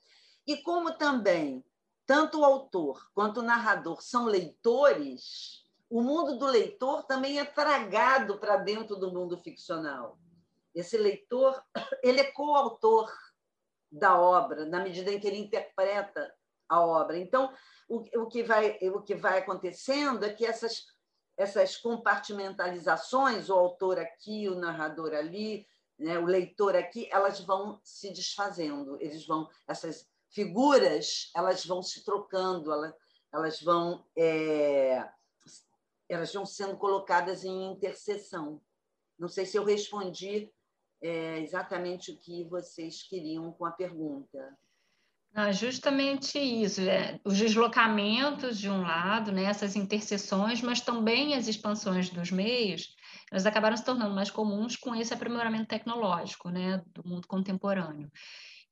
E 0.46 0.58
como 0.58 0.96
também 0.96 1.64
tanto 2.06 2.40
o 2.40 2.44
autor 2.44 3.08
quanto 3.14 3.40
o 3.40 3.42
narrador 3.42 4.02
são 4.02 4.26
leitores, 4.26 5.64
o 5.88 6.02
mundo 6.02 6.38
do 6.38 6.46
leitor 6.46 7.04
também 7.04 7.38
é 7.38 7.44
tragado 7.44 8.38
para 8.38 8.56
dentro 8.56 8.96
do 8.96 9.12
mundo 9.12 9.36
ficcional. 9.38 10.18
Esse 10.74 10.96
leitor, 10.96 11.62
ele 12.02 12.20
é 12.20 12.32
coautor 12.32 13.12
da 13.90 14.20
obra, 14.20 14.64
na 14.64 14.80
medida 14.80 15.10
em 15.10 15.18
que 15.18 15.26
ele 15.26 15.38
interpreta 15.38 16.32
a 16.68 16.80
obra. 16.80 17.18
Então, 17.18 17.52
o, 17.88 18.04
o, 18.22 18.26
que, 18.28 18.42
vai, 18.42 18.78
o 18.82 19.02
que 19.02 19.14
vai 19.14 19.38
acontecendo 19.38 20.24
é 20.24 20.32
que 20.32 20.46
essas, 20.46 20.86
essas 21.36 21.76
compartimentalizações, 21.76 23.50
o 23.50 23.54
autor 23.54 23.98
aqui, 23.98 24.48
o 24.48 24.54
narrador 24.54 25.12
ali, 25.12 25.66
né, 25.98 26.18
o 26.18 26.24
leitor 26.24 26.76
aqui, 26.76 27.08
elas 27.10 27.40
vão 27.40 27.80
se 27.82 28.10
desfazendo, 28.10 28.96
eles 29.00 29.26
vão, 29.26 29.48
essas 29.66 30.08
figuras, 30.30 31.30
elas 31.34 31.66
vão 31.66 31.82
se 31.82 32.04
trocando, 32.04 32.72
elas, 32.72 32.94
elas 33.32 33.60
vão 33.60 34.04
é, 34.16 35.04
elas 36.10 36.32
vão 36.32 36.44
sendo 36.44 36.76
colocadas 36.76 37.44
em 37.44 37.70
interseção. 37.70 38.60
Não 39.16 39.28
sei 39.28 39.46
se 39.46 39.56
eu 39.56 39.64
respondi 39.64 40.52
é, 41.02 41.40
exatamente 41.40 42.12
o 42.12 42.18
que 42.18 42.44
vocês 42.44 43.02
queriam 43.02 43.52
com 43.52 43.64
a 43.64 43.70
pergunta. 43.70 44.38
Ah, 45.32 45.52
justamente 45.52 46.38
isso, 46.38 46.80
é, 46.80 47.20
os 47.24 47.38
deslocamentos 47.38 48.58
de 48.58 48.68
um 48.68 48.82
lado, 48.82 49.30
né, 49.30 49.44
essas 49.44 49.76
interseções, 49.76 50.60
mas 50.60 50.80
também 50.80 51.34
as 51.34 51.46
expansões 51.46 52.10
dos 52.10 52.32
meios, 52.32 52.96
elas 53.30 53.46
acabaram 53.46 53.76
se 53.76 53.84
tornando 53.84 54.12
mais 54.12 54.28
comuns 54.28 54.74
com 54.74 54.92
esse 54.92 55.14
aprimoramento 55.14 55.68
tecnológico 55.68 56.50
né, 56.50 56.82
do 56.86 57.06
mundo 57.06 57.28
contemporâneo. 57.28 58.10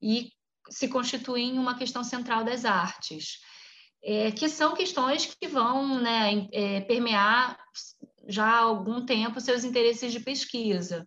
E 0.02 0.32
se 0.68 0.88
constituem 0.88 1.58
uma 1.58 1.78
questão 1.78 2.02
central 2.02 2.42
das 2.42 2.64
artes, 2.64 3.38
é, 4.02 4.32
que 4.32 4.48
são 4.48 4.74
questões 4.74 5.26
que 5.26 5.46
vão 5.46 6.00
né, 6.00 6.48
é, 6.52 6.80
permear 6.82 7.56
já 8.26 8.44
há 8.44 8.58
algum 8.58 9.06
tempo 9.06 9.40
seus 9.40 9.62
interesses 9.62 10.12
de 10.12 10.20
pesquisa. 10.20 11.06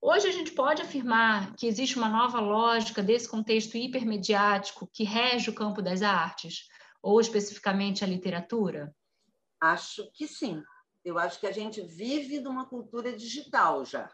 Hoje 0.00 0.28
a 0.28 0.32
gente 0.32 0.52
pode 0.52 0.80
afirmar 0.80 1.54
que 1.56 1.66
existe 1.66 1.98
uma 1.98 2.08
nova 2.08 2.40
lógica 2.40 3.02
desse 3.02 3.28
contexto 3.28 3.76
hipermediático 3.76 4.88
que 4.92 5.02
rege 5.02 5.50
o 5.50 5.54
campo 5.54 5.82
das 5.82 6.02
artes, 6.02 6.68
ou 7.02 7.20
especificamente 7.20 8.04
a 8.04 8.06
literatura? 8.06 8.94
Acho 9.60 10.08
que 10.12 10.28
sim. 10.28 10.62
Eu 11.04 11.18
acho 11.18 11.40
que 11.40 11.46
a 11.46 11.52
gente 11.52 11.80
vive 11.82 12.38
numa 12.40 12.66
cultura 12.66 13.12
digital 13.16 13.84
já. 13.84 14.08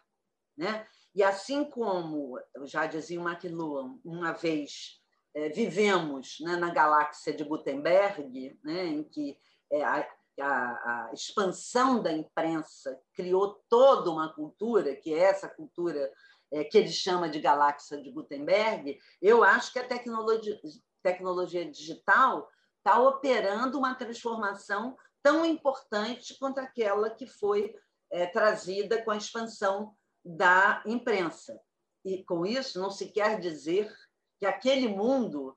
Né? 0.56 0.86
E 1.14 1.22
assim 1.22 1.64
como, 1.64 2.40
já 2.64 2.86
dizia 2.86 3.20
o 3.20 3.28
McLuhan, 3.28 3.98
uma 4.04 4.32
vez 4.32 5.00
é, 5.34 5.48
vivemos 5.48 6.36
né, 6.40 6.56
na 6.56 6.70
galáxia 6.72 7.32
de 7.32 7.44
Gutenberg, 7.44 8.58
né, 8.64 8.86
em 8.86 9.04
que 9.04 9.36
é, 9.70 9.84
a, 9.84 10.08
a, 10.40 11.08
a, 11.08 11.10
expansão 11.12 12.02
da 12.02 12.12
imprensa 12.12 13.00
criou 13.14 13.62
toda 13.68 14.10
uma 14.10 14.32
cultura, 14.32 14.94
que 14.96 15.14
é 15.14 15.18
essa 15.18 15.48
cultura 15.48 16.12
é, 16.52 16.64
que 16.64 16.78
ele 16.78 16.88
chama 16.88 17.28
de 17.28 17.40
galáxia 17.40 18.00
de 18.02 18.10
Gutenberg, 18.10 18.98
eu 19.20 19.44
acho 19.44 19.72
que 19.72 19.78
a 19.78 19.86
tecnologia, 19.86 20.60
tecnologia 21.02 21.70
digital 21.70 22.48
está 22.78 23.00
operando 23.00 23.78
uma 23.78 23.94
transformação 23.94 24.96
tão 25.22 25.44
importante 25.44 26.36
quanto 26.38 26.58
aquela 26.58 27.10
que 27.10 27.26
foi 27.26 27.74
é, 28.10 28.26
trazida 28.26 29.02
com 29.02 29.10
a 29.10 29.16
expansão 29.16 29.96
da 30.24 30.82
imprensa. 30.86 31.58
E 32.04 32.22
com 32.24 32.44
isso 32.44 32.78
não 32.78 32.90
se 32.90 33.10
quer 33.10 33.40
dizer 33.40 33.90
que 34.38 34.44
aquele 34.44 34.88
mundo 34.88 35.56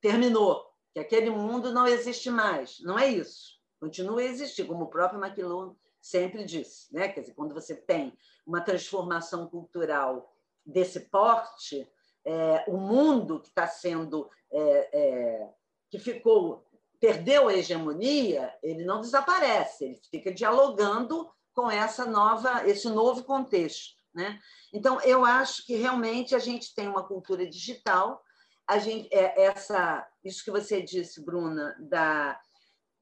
terminou, 0.00 0.64
que 0.92 1.00
aquele 1.00 1.30
mundo 1.30 1.72
não 1.72 1.86
existe 1.86 2.30
mais. 2.30 2.78
Não 2.80 2.98
é 2.98 3.08
isso 3.08 3.59
continua 3.80 4.20
a 4.20 4.24
existir, 4.24 4.64
como 4.64 4.84
o 4.84 4.88
próprio 4.88 5.22
McLuhan 5.24 5.74
sempre 6.00 6.44
disse. 6.44 6.92
Né? 6.94 7.08
Quer 7.08 7.20
dizer, 7.20 7.34
quando 7.34 7.54
você 7.54 7.74
tem 7.74 8.16
uma 8.46 8.60
transformação 8.60 9.48
cultural 9.48 10.32
desse 10.64 11.00
porte, 11.00 11.90
é, 12.24 12.64
o 12.68 12.76
mundo 12.76 13.40
que 13.40 13.48
está 13.48 13.66
sendo. 13.66 14.30
É, 14.52 14.90
é, 14.92 15.48
que 15.90 15.98
ficou. 15.98 16.64
perdeu 17.00 17.48
a 17.48 17.54
hegemonia, 17.54 18.54
ele 18.62 18.84
não 18.84 19.00
desaparece, 19.00 19.84
ele 19.84 20.00
fica 20.10 20.32
dialogando 20.32 21.28
com 21.52 21.70
essa 21.70 22.04
nova, 22.04 22.68
esse 22.68 22.88
novo 22.88 23.24
contexto. 23.24 23.96
Né? 24.14 24.40
Então, 24.72 25.00
eu 25.02 25.24
acho 25.24 25.64
que 25.64 25.74
realmente 25.74 26.34
a 26.34 26.38
gente 26.38 26.74
tem 26.74 26.88
uma 26.88 27.04
cultura 27.04 27.48
digital, 27.48 28.22
a 28.66 28.78
gente, 28.78 29.08
é, 29.12 29.44
essa, 29.44 30.06
isso 30.22 30.44
que 30.44 30.50
você 30.50 30.80
disse, 30.80 31.24
Bruna, 31.24 31.76
da, 31.80 32.40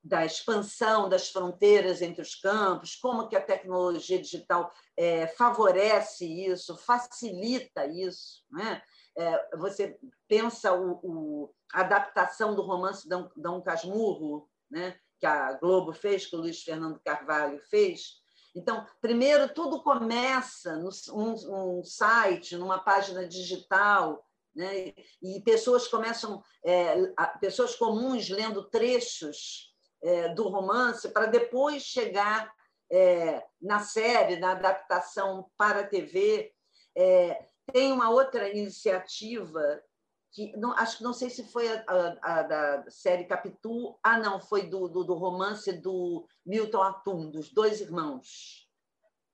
da 0.09 0.25
expansão 0.25 1.07
das 1.07 1.29
fronteiras 1.29 2.01
entre 2.01 2.23
os 2.23 2.35
campos, 2.35 2.97
como 2.97 3.29
que 3.29 3.37
a 3.37 3.45
tecnologia 3.45 4.21
digital 4.21 4.73
é, 4.97 5.27
favorece 5.27 6.27
isso, 6.27 6.77
facilita 6.79 7.87
isso. 7.87 8.43
Né? 8.51 8.83
É, 9.17 9.57
você 9.59 9.99
pensa 10.27 10.73
o, 10.73 10.99
o, 11.03 11.55
a 11.75 11.83
adaptação 11.83 12.55
do 12.55 12.63
romance 12.63 13.07
Dom, 13.07 13.31
Dom 13.37 13.61
Casmurro, 13.61 14.49
né? 14.71 14.99
que 15.21 15.27
a 15.27 15.53
Globo 15.55 15.93
fez, 15.93 16.25
que 16.25 16.35
o 16.35 16.41
Luiz 16.41 16.63
Fernando 16.63 17.01
Carvalho 17.05 17.61
fez. 17.69 18.23
Então, 18.57 18.87
primeiro, 19.03 19.53
tudo 19.53 19.83
começa 19.83 20.75
num 20.77 20.89
um, 21.13 21.85
site, 21.85 22.57
numa 22.57 22.79
página 22.79 23.29
digital, 23.29 24.25
né? 24.57 24.95
e 25.23 25.39
pessoas 25.45 25.87
começam, 25.87 26.43
é, 26.65 26.95
pessoas 27.41 27.77
comuns 27.77 28.31
lendo 28.31 28.65
trechos 28.71 29.69
é, 30.03 30.29
do 30.31 30.49
romance 30.49 31.09
para 31.09 31.27
depois 31.27 31.83
chegar 31.83 32.53
é, 32.91 33.45
na 33.61 33.81
série, 33.81 34.39
na 34.39 34.53
adaptação 34.53 35.51
para 35.57 35.81
a 35.81 35.87
TV. 35.87 36.53
É, 36.97 37.47
tem 37.73 37.93
uma 37.93 38.11
outra 38.11 38.49
iniciativa 38.49 39.83
que 40.31 40.57
não, 40.57 40.73
acho 40.73 40.99
que 40.99 41.05
não 41.05 41.13
sei 41.13 41.31
se 41.31 41.45
foi 41.45 41.69
a, 41.69 41.85
a, 41.87 42.39
a, 42.39 42.43
da 42.43 42.91
série 42.91 43.25
Capitu, 43.25 43.99
ah 44.03 44.19
não, 44.19 44.41
foi 44.41 44.69
do, 44.69 44.89
do, 44.89 45.05
do, 45.05 45.15
romance 45.15 45.73
do 45.73 46.27
Milton 46.45 46.83
Atum, 46.83 47.31
dos 47.31 47.51
dois 47.51 47.81
irmãos, 47.81 48.69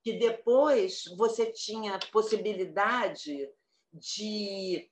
que 0.03 0.15
depois 0.15 1.05
você 1.17 1.47
tinha 1.47 1.99
possibilidade 2.13 3.51
de 3.93 4.91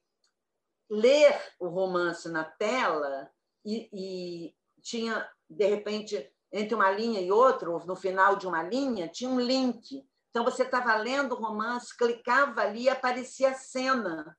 ler 0.90 1.40
o 1.58 1.68
romance 1.68 2.28
na 2.28 2.44
tela 2.44 3.30
e, 3.64 3.88
e 3.92 4.54
tinha 4.82 5.28
de 5.52 5.66
repente 5.66 6.30
entre 6.52 6.74
uma 6.74 6.90
linha 6.90 7.20
e 7.20 7.32
outra, 7.32 7.70
ou 7.70 7.84
no 7.86 7.96
final 7.96 8.36
de 8.36 8.46
uma 8.46 8.62
linha, 8.62 9.08
tinha 9.08 9.30
um 9.30 9.40
link. 9.40 10.06
Então 10.30 10.44
você 10.44 10.64
estava 10.64 10.94
lendo 10.96 11.32
o 11.32 11.38
romance, 11.38 11.96
clicava 11.96 12.60
ali 12.60 12.84
e 12.84 12.88
aparecia 12.90 13.50
a 13.50 13.54
cena 13.54 14.36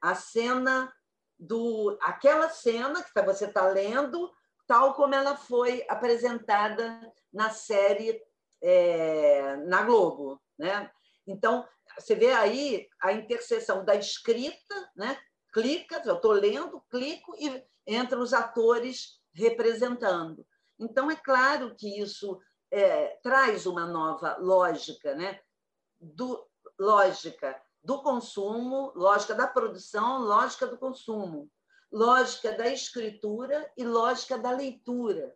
a 0.00 0.14
cena 0.14 0.92
do 1.38 1.98
aquela 2.00 2.48
cena 2.48 3.02
que 3.02 3.22
você 3.22 3.46
está 3.46 3.66
lendo, 3.68 4.32
tal 4.66 4.94
como 4.94 5.14
ela 5.14 5.36
foi 5.36 5.84
apresentada 5.88 7.00
na 7.32 7.50
série 7.50 8.22
é, 8.62 9.56
na 9.66 9.82
Globo, 9.82 10.40
né? 10.58 10.90
Então 11.26 11.66
você 11.98 12.14
vê 12.14 12.32
aí 12.32 12.88
a 13.00 13.12
interseção 13.12 13.84
da 13.84 13.94
escrita, 13.94 14.92
né? 14.94 15.18
Clica, 15.52 16.02
eu 16.04 16.16
estou 16.16 16.32
lendo, 16.32 16.82
clico 16.90 17.34
e 17.36 17.64
entram 17.86 18.20
os 18.20 18.32
atores 18.32 19.20
representando. 19.36 20.46
Então 20.78 21.10
é 21.10 21.16
claro 21.16 21.74
que 21.74 22.00
isso 22.00 22.40
é, 22.70 23.18
traz 23.22 23.66
uma 23.66 23.86
nova 23.86 24.36
lógica, 24.38 25.14
né? 25.14 25.40
Do, 26.00 26.46
lógica 26.78 27.60
do 27.82 28.02
consumo, 28.02 28.92
lógica 28.96 29.34
da 29.34 29.46
produção, 29.46 30.18
lógica 30.18 30.66
do 30.66 30.76
consumo, 30.76 31.48
lógica 31.90 32.52
da 32.52 32.66
escritura 32.66 33.70
e 33.76 33.84
lógica 33.84 34.36
da 34.36 34.50
leitura. 34.50 35.34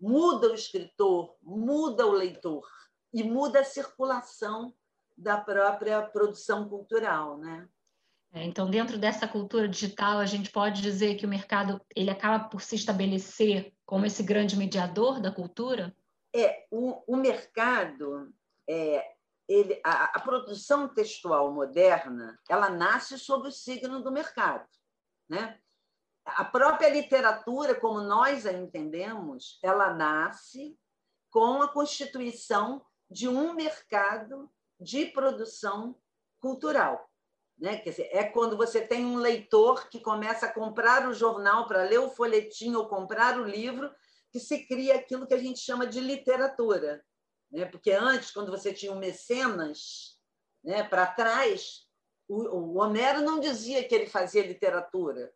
Muda 0.00 0.50
o 0.50 0.54
escritor, 0.54 1.36
muda 1.42 2.06
o 2.06 2.12
leitor 2.12 2.66
e 3.12 3.22
muda 3.22 3.60
a 3.60 3.64
circulação 3.64 4.74
da 5.16 5.38
própria 5.40 6.02
produção 6.02 6.68
cultural, 6.68 7.36
né? 7.38 7.68
É, 8.34 8.44
então, 8.44 8.70
dentro 8.70 8.96
dessa 8.96 9.28
cultura 9.28 9.68
digital, 9.68 10.18
a 10.18 10.24
gente 10.24 10.50
pode 10.50 10.80
dizer 10.80 11.16
que 11.16 11.26
o 11.26 11.28
mercado 11.28 11.80
ele 11.94 12.10
acaba 12.10 12.48
por 12.48 12.62
se 12.62 12.76
estabelecer 12.76 13.74
como 13.84 14.06
esse 14.06 14.22
grande 14.22 14.56
mediador 14.56 15.20
da 15.20 15.30
cultura? 15.30 15.94
É, 16.34 16.66
o, 16.70 17.02
o 17.06 17.16
mercado 17.16 18.32
é, 18.66 19.06
ele, 19.46 19.78
a, 19.84 20.16
a, 20.16 20.20
produção 20.20 20.88
textual 20.88 21.52
moderna 21.52 22.40
ela 22.48 22.70
nasce 22.70 23.18
sob 23.18 23.48
o 23.48 23.52
signo 23.52 24.02
do 24.02 24.10
mercado. 24.10 24.66
Né? 25.28 25.58
A 26.24 26.44
própria 26.44 26.88
literatura, 26.88 27.74
como 27.74 28.00
nós 28.00 28.46
a 28.46 28.52
entendemos, 28.52 29.58
ela 29.62 29.92
nasce 29.92 30.74
com 31.30 31.60
a 31.60 31.68
constituição 31.68 32.82
de 33.10 33.28
um 33.28 33.52
mercado 33.52 34.50
de 34.80 35.06
produção 35.06 35.96
cultural. 36.40 37.11
Né? 37.62 37.76
Quer 37.76 37.90
dizer, 37.90 38.08
é 38.10 38.24
quando 38.24 38.56
você 38.56 38.80
tem 38.80 39.06
um 39.06 39.18
leitor 39.18 39.88
que 39.88 40.00
começa 40.00 40.46
a 40.46 40.52
comprar 40.52 41.08
o 41.08 41.14
jornal 41.14 41.68
para 41.68 41.84
ler 41.84 42.00
o 42.00 42.10
folhetim 42.10 42.74
ou 42.74 42.88
comprar 42.88 43.38
o 43.38 43.44
livro, 43.44 43.88
que 44.32 44.40
se 44.40 44.66
cria 44.66 44.96
aquilo 44.96 45.28
que 45.28 45.34
a 45.34 45.38
gente 45.38 45.60
chama 45.60 45.86
de 45.86 46.00
literatura. 46.00 47.04
Né? 47.52 47.64
Porque 47.64 47.92
antes, 47.92 48.32
quando 48.32 48.50
você 48.50 48.74
tinha 48.74 48.90
um 48.90 48.98
mecenas 48.98 50.18
né, 50.64 50.82
para 50.82 51.06
trás, 51.06 51.86
o, 52.26 52.42
o 52.48 52.78
Homero 52.80 53.20
não 53.20 53.38
dizia 53.38 53.84
que 53.84 53.94
ele 53.94 54.06
fazia 54.06 54.44
literatura. 54.44 55.32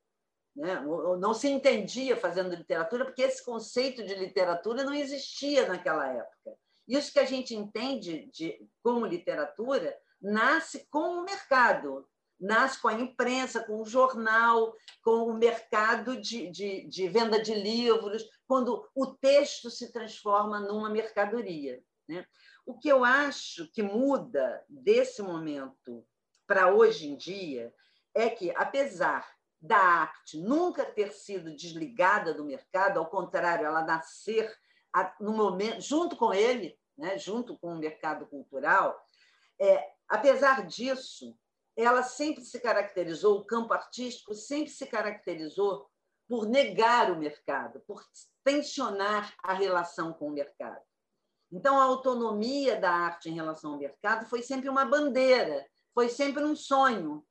Né? 0.57 0.81
Não 1.21 1.33
se 1.33 1.47
entendia 1.47 2.17
fazendo 2.17 2.57
literatura, 2.57 3.05
porque 3.05 3.23
esse 3.23 3.45
conceito 3.45 4.05
de 4.05 4.17
literatura 4.17 4.83
não 4.83 4.95
existia 4.95 5.69
naquela 5.69 6.09
época. 6.09 6.59
Isso 6.89 7.13
que 7.13 7.21
a 7.21 7.25
gente 7.25 7.55
entende 7.55 8.29
de, 8.33 8.69
como 8.83 9.07
literatura 9.07 9.97
nasce 10.21 10.89
com 10.91 11.21
o 11.21 11.25
mercado, 11.25 12.05
nasce 12.39 12.81
com 12.81 12.89
a 12.89 12.95
imprensa, 12.95 13.65
com 13.65 13.81
o 13.81 13.87
jornal, 13.87 14.75
com 15.03 15.29
o 15.29 15.35
mercado 15.35 16.21
de, 16.21 16.51
de, 16.51 16.87
de 16.89 17.09
venda 17.09 17.41
de 17.41 17.55
livros, 17.55 18.29
quando 18.47 18.89
o 18.95 19.07
texto 19.07 19.71
se 19.71 19.93
transforma 19.93 20.61
numa 20.61 20.91
mercadoria. 20.91 21.83
Né? 22.09 22.27
O 22.65 22.79
que 22.79 22.89
eu 22.89 23.05
acho 23.05 23.71
que 23.73 23.83
muda 23.83 24.65
desse 24.69 25.23
momento 25.23 26.07
para 26.47 26.73
hoje 26.73 27.09
em 27.09 27.17
dia 27.17 27.73
é 28.15 28.29
que, 28.29 28.53
apesar 28.57 29.27
da 29.61 29.79
arte 29.79 30.39
nunca 30.39 30.85
ter 30.85 31.13
sido 31.13 31.55
desligada 31.55 32.33
do 32.33 32.45
mercado, 32.45 32.99
ao 32.99 33.07
contrário, 33.07 33.67
ela 33.67 33.83
nascer 33.83 34.55
no 35.21 35.33
momento 35.33 35.81
junto 35.81 36.17
com 36.17 36.33
ele, 36.33 36.79
né, 36.97 37.19
junto 37.19 37.59
com 37.59 37.75
o 37.75 37.79
mercado 37.79 38.27
cultural, 38.27 38.99
é, 39.61 39.93
apesar 40.09 40.67
disso, 40.67 41.37
ela 41.77 42.03
sempre 42.03 42.43
se 42.43 42.59
caracterizou, 42.59 43.39
o 43.39 43.45
campo 43.45 43.75
artístico 43.75 44.35
sempre 44.35 44.71
se 44.71 44.87
caracterizou 44.87 45.87
por 46.29 46.49
negar 46.49 47.11
o 47.11 47.19
mercado, 47.19 47.81
por 47.87 48.03
tensionar 48.43 49.35
a 49.43 49.53
relação 49.53 50.13
com 50.13 50.29
o 50.29 50.33
mercado. 50.33 50.81
Então, 51.53 51.79
a 51.79 51.85
autonomia 51.85 52.81
da 52.81 52.91
arte 52.91 53.29
em 53.29 53.35
relação 53.35 53.73
ao 53.73 53.79
mercado 53.79 54.27
foi 54.27 54.43
sempre 54.43 54.69
uma 54.69 54.85
bandeira, 54.85 55.65
foi 55.95 56.09
sempre 56.09 56.45
um 56.45 56.57
sonho, 56.57 57.25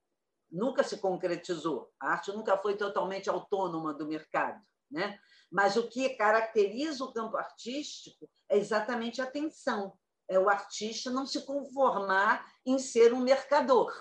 nunca 0.49 0.83
se 0.83 0.97
concretizou. 0.97 1.91
A 1.99 2.11
arte 2.11 2.31
nunca 2.31 2.57
foi 2.57 2.77
totalmente 2.77 3.29
autônoma 3.29 3.93
do 3.93 4.07
mercado. 4.07 4.61
Né? 4.89 5.19
Mas 5.51 5.75
o 5.75 5.87
que 5.87 6.09
caracteriza 6.09 7.03
o 7.03 7.11
campo 7.11 7.35
artístico 7.35 8.29
é 8.49 8.57
exatamente 8.57 9.21
a 9.21 9.25
tensão. 9.25 9.93
É 10.27 10.39
o 10.39 10.49
artista 10.49 11.11
não 11.11 11.25
se 11.25 11.45
conformar 11.45 12.49
em 12.65 12.79
ser 12.79 13.13
um 13.13 13.19
mercador, 13.19 13.93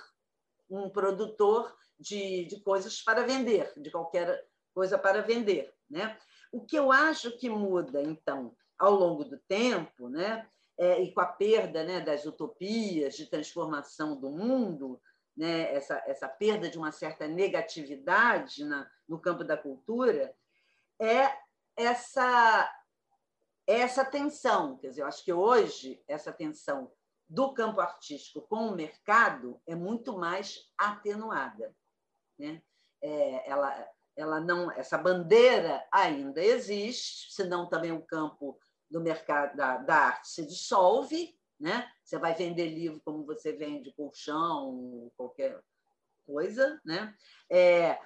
um 0.79 0.91
produtor 0.91 1.75
de, 1.99 2.45
de 2.47 2.61
coisas 2.61 3.03
para 3.03 3.22
vender, 3.22 3.72
de 3.77 3.91
qualquer 3.91 4.45
coisa 4.75 4.99
para 4.99 5.22
vender. 5.22 5.72
Né? 5.89 6.16
O 6.53 6.64
que 6.64 6.77
eu 6.77 6.91
acho 6.91 7.37
que 7.37 7.49
muda, 7.49 8.03
então, 8.03 8.55
ao 8.79 8.93
longo 8.95 9.25
do 9.25 9.39
tempo, 9.49 10.09
né? 10.09 10.49
É, 10.77 11.01
e 11.01 11.12
com 11.12 11.20
a 11.20 11.27
perda 11.27 11.85
né, 11.85 12.01
das 12.01 12.25
utopias 12.25 13.14
de 13.14 13.27
transformação 13.27 14.18
do 14.18 14.29
mundo, 14.29 15.01
né, 15.37 15.72
essa, 15.72 16.03
essa 16.07 16.29
perda 16.29 16.68
de 16.68 16.77
uma 16.77 16.91
certa 16.91 17.29
negatividade 17.29 18.64
na, 18.64 18.91
no 19.09 19.20
campo 19.20 19.45
da 19.45 19.57
cultura, 19.57 20.35
é 21.01 21.31
essa, 21.77 22.70
essa 23.66 24.05
tensão. 24.05 24.77
Quer 24.79 24.89
dizer, 24.89 25.03
eu 25.03 25.07
acho 25.07 25.25
que 25.25 25.33
hoje 25.33 26.03
essa 26.09 26.33
tensão 26.33 26.91
do 27.29 27.53
campo 27.53 27.81
artístico 27.81 28.43
com 28.43 28.68
o 28.68 28.77
mercado 28.77 29.61
é 29.66 29.75
muito 29.75 30.16
mais 30.16 30.70
atenuada. 30.77 31.75
Né? 32.39 32.62
É, 33.03 33.51
ela, 33.51 33.89
ela 34.16 34.41
não, 34.41 34.70
essa 34.72 34.99
bandeira 34.99 35.87
ainda 35.93 36.43
existe, 36.43 37.33
senão 37.33 37.68
também 37.68 37.93
o 37.93 38.05
campo 38.05 38.59
do 38.91 39.01
mercado 39.01 39.57
da, 39.57 39.79
da 39.79 39.97
arte 39.97 40.29
se 40.29 40.47
dissolve, 40.47 41.37
né? 41.59 41.91
Você 42.03 42.18
vai 42.18 42.35
vender 42.35 42.66
livro 42.68 43.01
como 43.05 43.25
você 43.25 43.53
vende 43.53 43.95
colchão, 43.95 45.11
qualquer 45.16 45.61
coisa, 46.27 46.81
né? 46.85 47.14
É, 47.51 47.99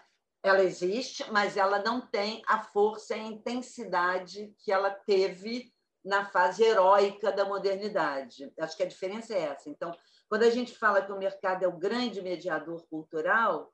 ela 0.43 0.63
existe, 0.63 1.31
mas 1.33 1.57
ela 1.57 1.83
não 1.83 2.01
tem 2.01 2.43
a 2.47 2.63
força 2.63 3.17
e 3.17 3.21
a 3.21 3.25
intensidade 3.25 4.55
que 4.59 4.71
ela 4.71 4.91
teve 4.91 5.73
na 6.05 6.25
fase 6.25 6.63
heróica 6.63 7.33
da 7.33 7.45
modernidade. 7.45 8.53
Acho 8.59 8.77
que 8.77 8.83
a 8.83 8.89
diferença 8.89 9.35
é 9.35 9.41
essa. 9.41 9.69
Então, 9.69 9.97
quando 10.29 10.43
a 10.43 10.51
gente 10.51 10.75
fala 10.75 11.03
que 11.03 11.13
o 11.13 11.19
mercado 11.19 11.65
é 11.65 11.69
o 11.69 11.79
grande 11.79 12.23
mediador 12.23 12.87
cultural, 12.89 13.73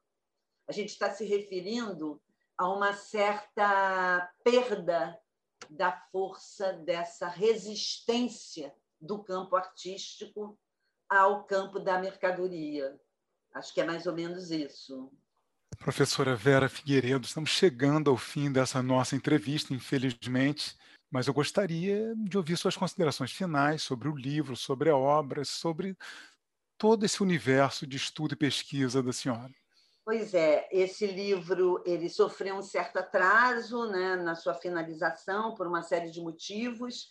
a 0.69 0.73
gente 0.73 0.91
está 0.91 1.11
se 1.11 1.25
referindo 1.25 2.21
a 2.57 2.69
uma 2.73 2.93
certa 2.95 4.31
perda 4.43 5.19
da 5.69 5.93
força 6.13 6.73
dessa 6.73 7.29
resistência 7.29 8.75
do 9.01 9.23
campo 9.23 9.57
artístico 9.57 10.59
ao 11.09 11.45
campo 11.45 11.79
da 11.79 11.99
mercadoria. 11.99 12.99
Acho 13.53 13.73
que 13.73 13.81
é 13.81 13.85
mais 13.85 14.07
ou 14.07 14.15
menos 14.15 14.51
isso. 14.51 15.13
Professora 15.79 16.35
Vera 16.35 16.69
Figueiredo, 16.69 17.27
estamos 17.27 17.51
chegando 17.51 18.11
ao 18.11 18.17
fim 18.17 18.51
dessa 18.51 18.83
nossa 18.83 19.17
entrevista, 19.17 19.75
infelizmente, 19.75 20.77
mas 21.15 21.29
eu 21.29 21.33
gostaria 21.33 22.13
de 22.17 22.37
ouvir 22.37 22.57
suas 22.57 22.77
considerações 22.77 23.31
finais 23.31 23.85
sobre 23.85 24.09
o 24.09 24.17
livro, 24.17 24.57
sobre 24.57 24.91
a 24.91 24.97
obra, 24.97 25.45
sobre 25.45 25.97
todo 26.77 27.05
esse 27.07 27.23
universo 27.23 27.87
de 27.87 27.97
estudo 27.97 28.35
e 28.35 28.37
pesquisa 28.37 29.01
da 29.01 29.13
senhora. 29.13 29.55
Pois 30.05 30.35
é, 30.35 30.69
esse 30.73 31.07
livro 31.07 31.81
ele 31.87 32.09
sofreu 32.09 32.57
um 32.57 32.63
certo 32.63 32.97
atraso 32.97 33.87
né, 33.87 34.17
na 34.17 34.35
sua 34.35 34.55
finalização 34.55 35.55
por 35.55 35.69
uma 35.69 35.83
série 35.83 36.11
de 36.11 36.21
motivos, 36.21 37.09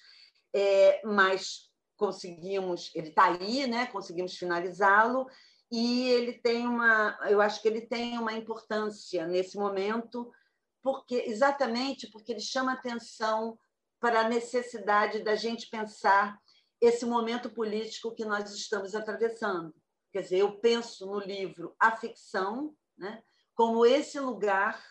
é, 0.54 1.02
mas 1.06 1.70
conseguimos, 1.96 2.92
ele 2.94 3.08
está 3.08 3.28
aí, 3.28 3.68
né, 3.68 3.86
conseguimos 3.86 4.36
finalizá-lo 4.36 5.30
e 5.72 6.10
ele 6.10 6.34
tem 6.34 6.68
uma, 6.68 7.18
eu 7.30 7.40
acho 7.40 7.62
que 7.62 7.70
ele 7.70 7.80
tem 7.80 8.18
uma 8.18 8.34
importância 8.34 9.26
nesse 9.26 9.56
momento, 9.56 10.30
porque 10.82 11.24
exatamente 11.26 12.12
porque 12.12 12.34
ele 12.34 12.42
chama 12.42 12.74
atenção 12.74 13.58
para 14.04 14.20
a 14.20 14.28
necessidade 14.28 15.24
da 15.24 15.34
gente 15.34 15.70
pensar 15.70 16.38
esse 16.82 17.06
momento 17.06 17.50
político 17.50 18.14
que 18.14 18.26
nós 18.26 18.52
estamos 18.52 18.94
atravessando. 18.96 19.74
Quer 20.12 20.24
dizer, 20.24 20.40
eu 20.40 20.60
penso 20.60 21.06
no 21.06 21.20
livro 21.20 21.74
A 21.80 21.96
Ficção, 21.96 22.76
né, 22.98 23.24
como 23.56 23.86
esse 23.86 24.20
lugar 24.20 24.84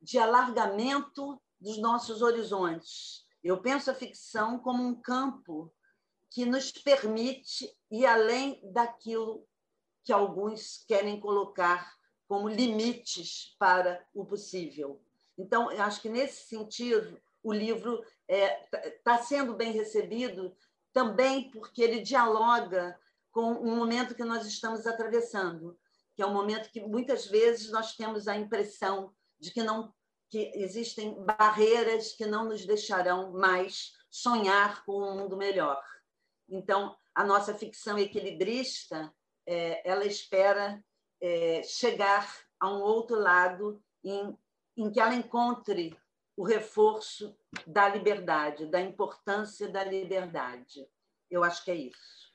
de 0.00 0.16
alargamento 0.16 1.42
dos 1.60 1.76
nossos 1.78 2.22
horizontes. 2.22 3.26
Eu 3.42 3.60
penso 3.60 3.90
a 3.90 3.94
ficção 3.94 4.60
como 4.60 4.80
um 4.80 4.94
campo 4.94 5.74
que 6.30 6.46
nos 6.46 6.70
permite 6.70 7.68
ir 7.90 8.06
além 8.06 8.60
daquilo 8.72 9.44
que 10.04 10.12
alguns 10.12 10.84
querem 10.86 11.18
colocar 11.18 11.92
como 12.28 12.48
limites 12.48 13.56
para 13.58 14.06
o 14.14 14.24
possível. 14.24 15.02
Então, 15.36 15.72
eu 15.72 15.82
acho 15.82 16.00
que 16.00 16.08
nesse 16.08 16.46
sentido 16.46 17.20
o 17.42 17.52
livro 17.52 18.02
está 18.28 18.78
é, 18.78 18.90
tá 19.04 19.18
sendo 19.18 19.54
bem 19.54 19.72
recebido 19.72 20.54
também 20.92 21.50
porque 21.50 21.82
ele 21.82 22.00
dialoga 22.00 22.98
com 23.30 23.52
o 23.52 23.74
momento 23.74 24.14
que 24.14 24.24
nós 24.24 24.46
estamos 24.46 24.86
atravessando, 24.86 25.78
que 26.14 26.22
é 26.22 26.26
um 26.26 26.32
momento 26.32 26.70
que 26.70 26.80
muitas 26.80 27.26
vezes 27.26 27.70
nós 27.70 27.96
temos 27.96 28.28
a 28.28 28.36
impressão 28.36 29.12
de 29.40 29.50
que 29.50 29.62
não 29.62 29.92
que 30.28 30.50
existem 30.54 31.14
barreiras 31.24 32.12
que 32.12 32.24
não 32.24 32.46
nos 32.46 32.64
deixarão 32.64 33.32
mais 33.32 33.92
sonhar 34.10 34.82
com 34.86 35.02
um 35.02 35.18
mundo 35.18 35.36
melhor. 35.36 35.78
Então, 36.48 36.96
a 37.14 37.22
nossa 37.22 37.54
ficção 37.54 37.98
equilibrista 37.98 39.12
é, 39.46 39.86
ela 39.86 40.06
espera 40.06 40.82
é, 41.20 41.62
chegar 41.62 42.34
a 42.58 42.70
um 42.70 42.80
outro 42.80 43.18
lado 43.18 43.82
em, 44.02 44.34
em 44.74 44.90
que 44.90 44.98
ela 44.98 45.14
encontre 45.14 45.94
o 46.36 46.44
reforço 46.44 47.36
da 47.66 47.88
liberdade, 47.88 48.66
da 48.66 48.80
importância 48.80 49.68
da 49.68 49.84
liberdade. 49.84 50.86
Eu 51.30 51.44
acho 51.44 51.64
que 51.64 51.70
é 51.70 51.74
isso. 51.76 52.32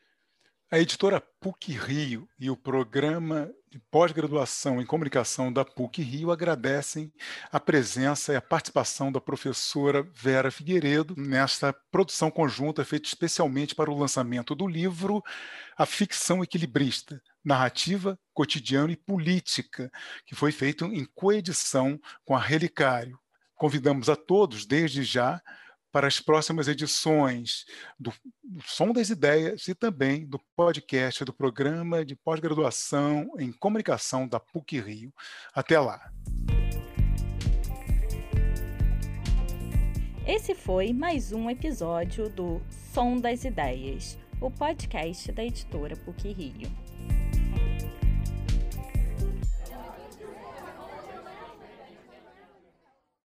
A 0.69 0.77
editora 0.77 1.21
PUC 1.39 1.71
Rio 1.71 2.27
e 2.37 2.49
o 2.49 2.57
programa 2.57 3.49
de 3.69 3.79
pós-graduação 3.89 4.81
em 4.81 4.85
comunicação 4.85 5.51
da 5.51 5.63
PUC 5.63 6.01
Rio 6.01 6.29
agradecem 6.29 7.09
a 7.49 7.57
presença 7.57 8.33
e 8.33 8.35
a 8.35 8.41
participação 8.41 9.09
da 9.09 9.21
professora 9.21 10.03
Vera 10.13 10.51
Figueiredo 10.51 11.15
nesta 11.17 11.71
produção 11.89 12.29
conjunta 12.29 12.83
feita 12.83 13.07
especialmente 13.07 13.73
para 13.73 13.89
o 13.89 13.97
lançamento 13.97 14.53
do 14.53 14.67
livro 14.67 15.23
A 15.77 15.85
Ficção 15.85 16.43
Equilibrista, 16.43 17.21
Narrativa, 17.45 18.19
Cotidiano 18.33 18.91
e 18.91 18.97
Política, 18.97 19.89
que 20.25 20.35
foi 20.35 20.51
feito 20.51 20.83
em 20.83 21.05
coedição 21.15 21.97
com 22.25 22.35
a 22.35 22.41
Relicário. 22.41 23.17
Convidamos 23.57 24.07
a 24.07 24.15
todos, 24.15 24.67
desde 24.67 25.03
já, 25.03 25.41
para 25.91 26.05
as 26.05 26.19
próximas 26.19 26.67
edições 26.67 27.65
do, 27.99 28.13
Som 28.63 28.93
das 28.93 29.09
Ideias 29.09 29.67
e 29.67 29.73
também 29.73 30.27
do 30.27 30.39
podcast 30.55 31.25
do 31.25 31.33
programa 31.33 32.05
de 32.05 32.15
pós-graduação 32.15 33.27
em 33.39 33.51
comunicação 33.51 34.27
da 34.27 34.39
PUC 34.39 34.79
Rio. 34.79 35.11
Até 35.55 35.79
lá. 35.79 36.11
Esse 40.27 40.53
foi 40.53 40.93
mais 40.93 41.31
um 41.31 41.49
episódio 41.49 42.29
do 42.29 42.61
Som 42.93 43.17
das 43.17 43.43
Ideias, 43.43 44.19
o 44.39 44.51
podcast 44.51 45.31
da 45.31 45.43
editora 45.43 45.95
PUC 45.95 46.31
Rio. 46.31 46.86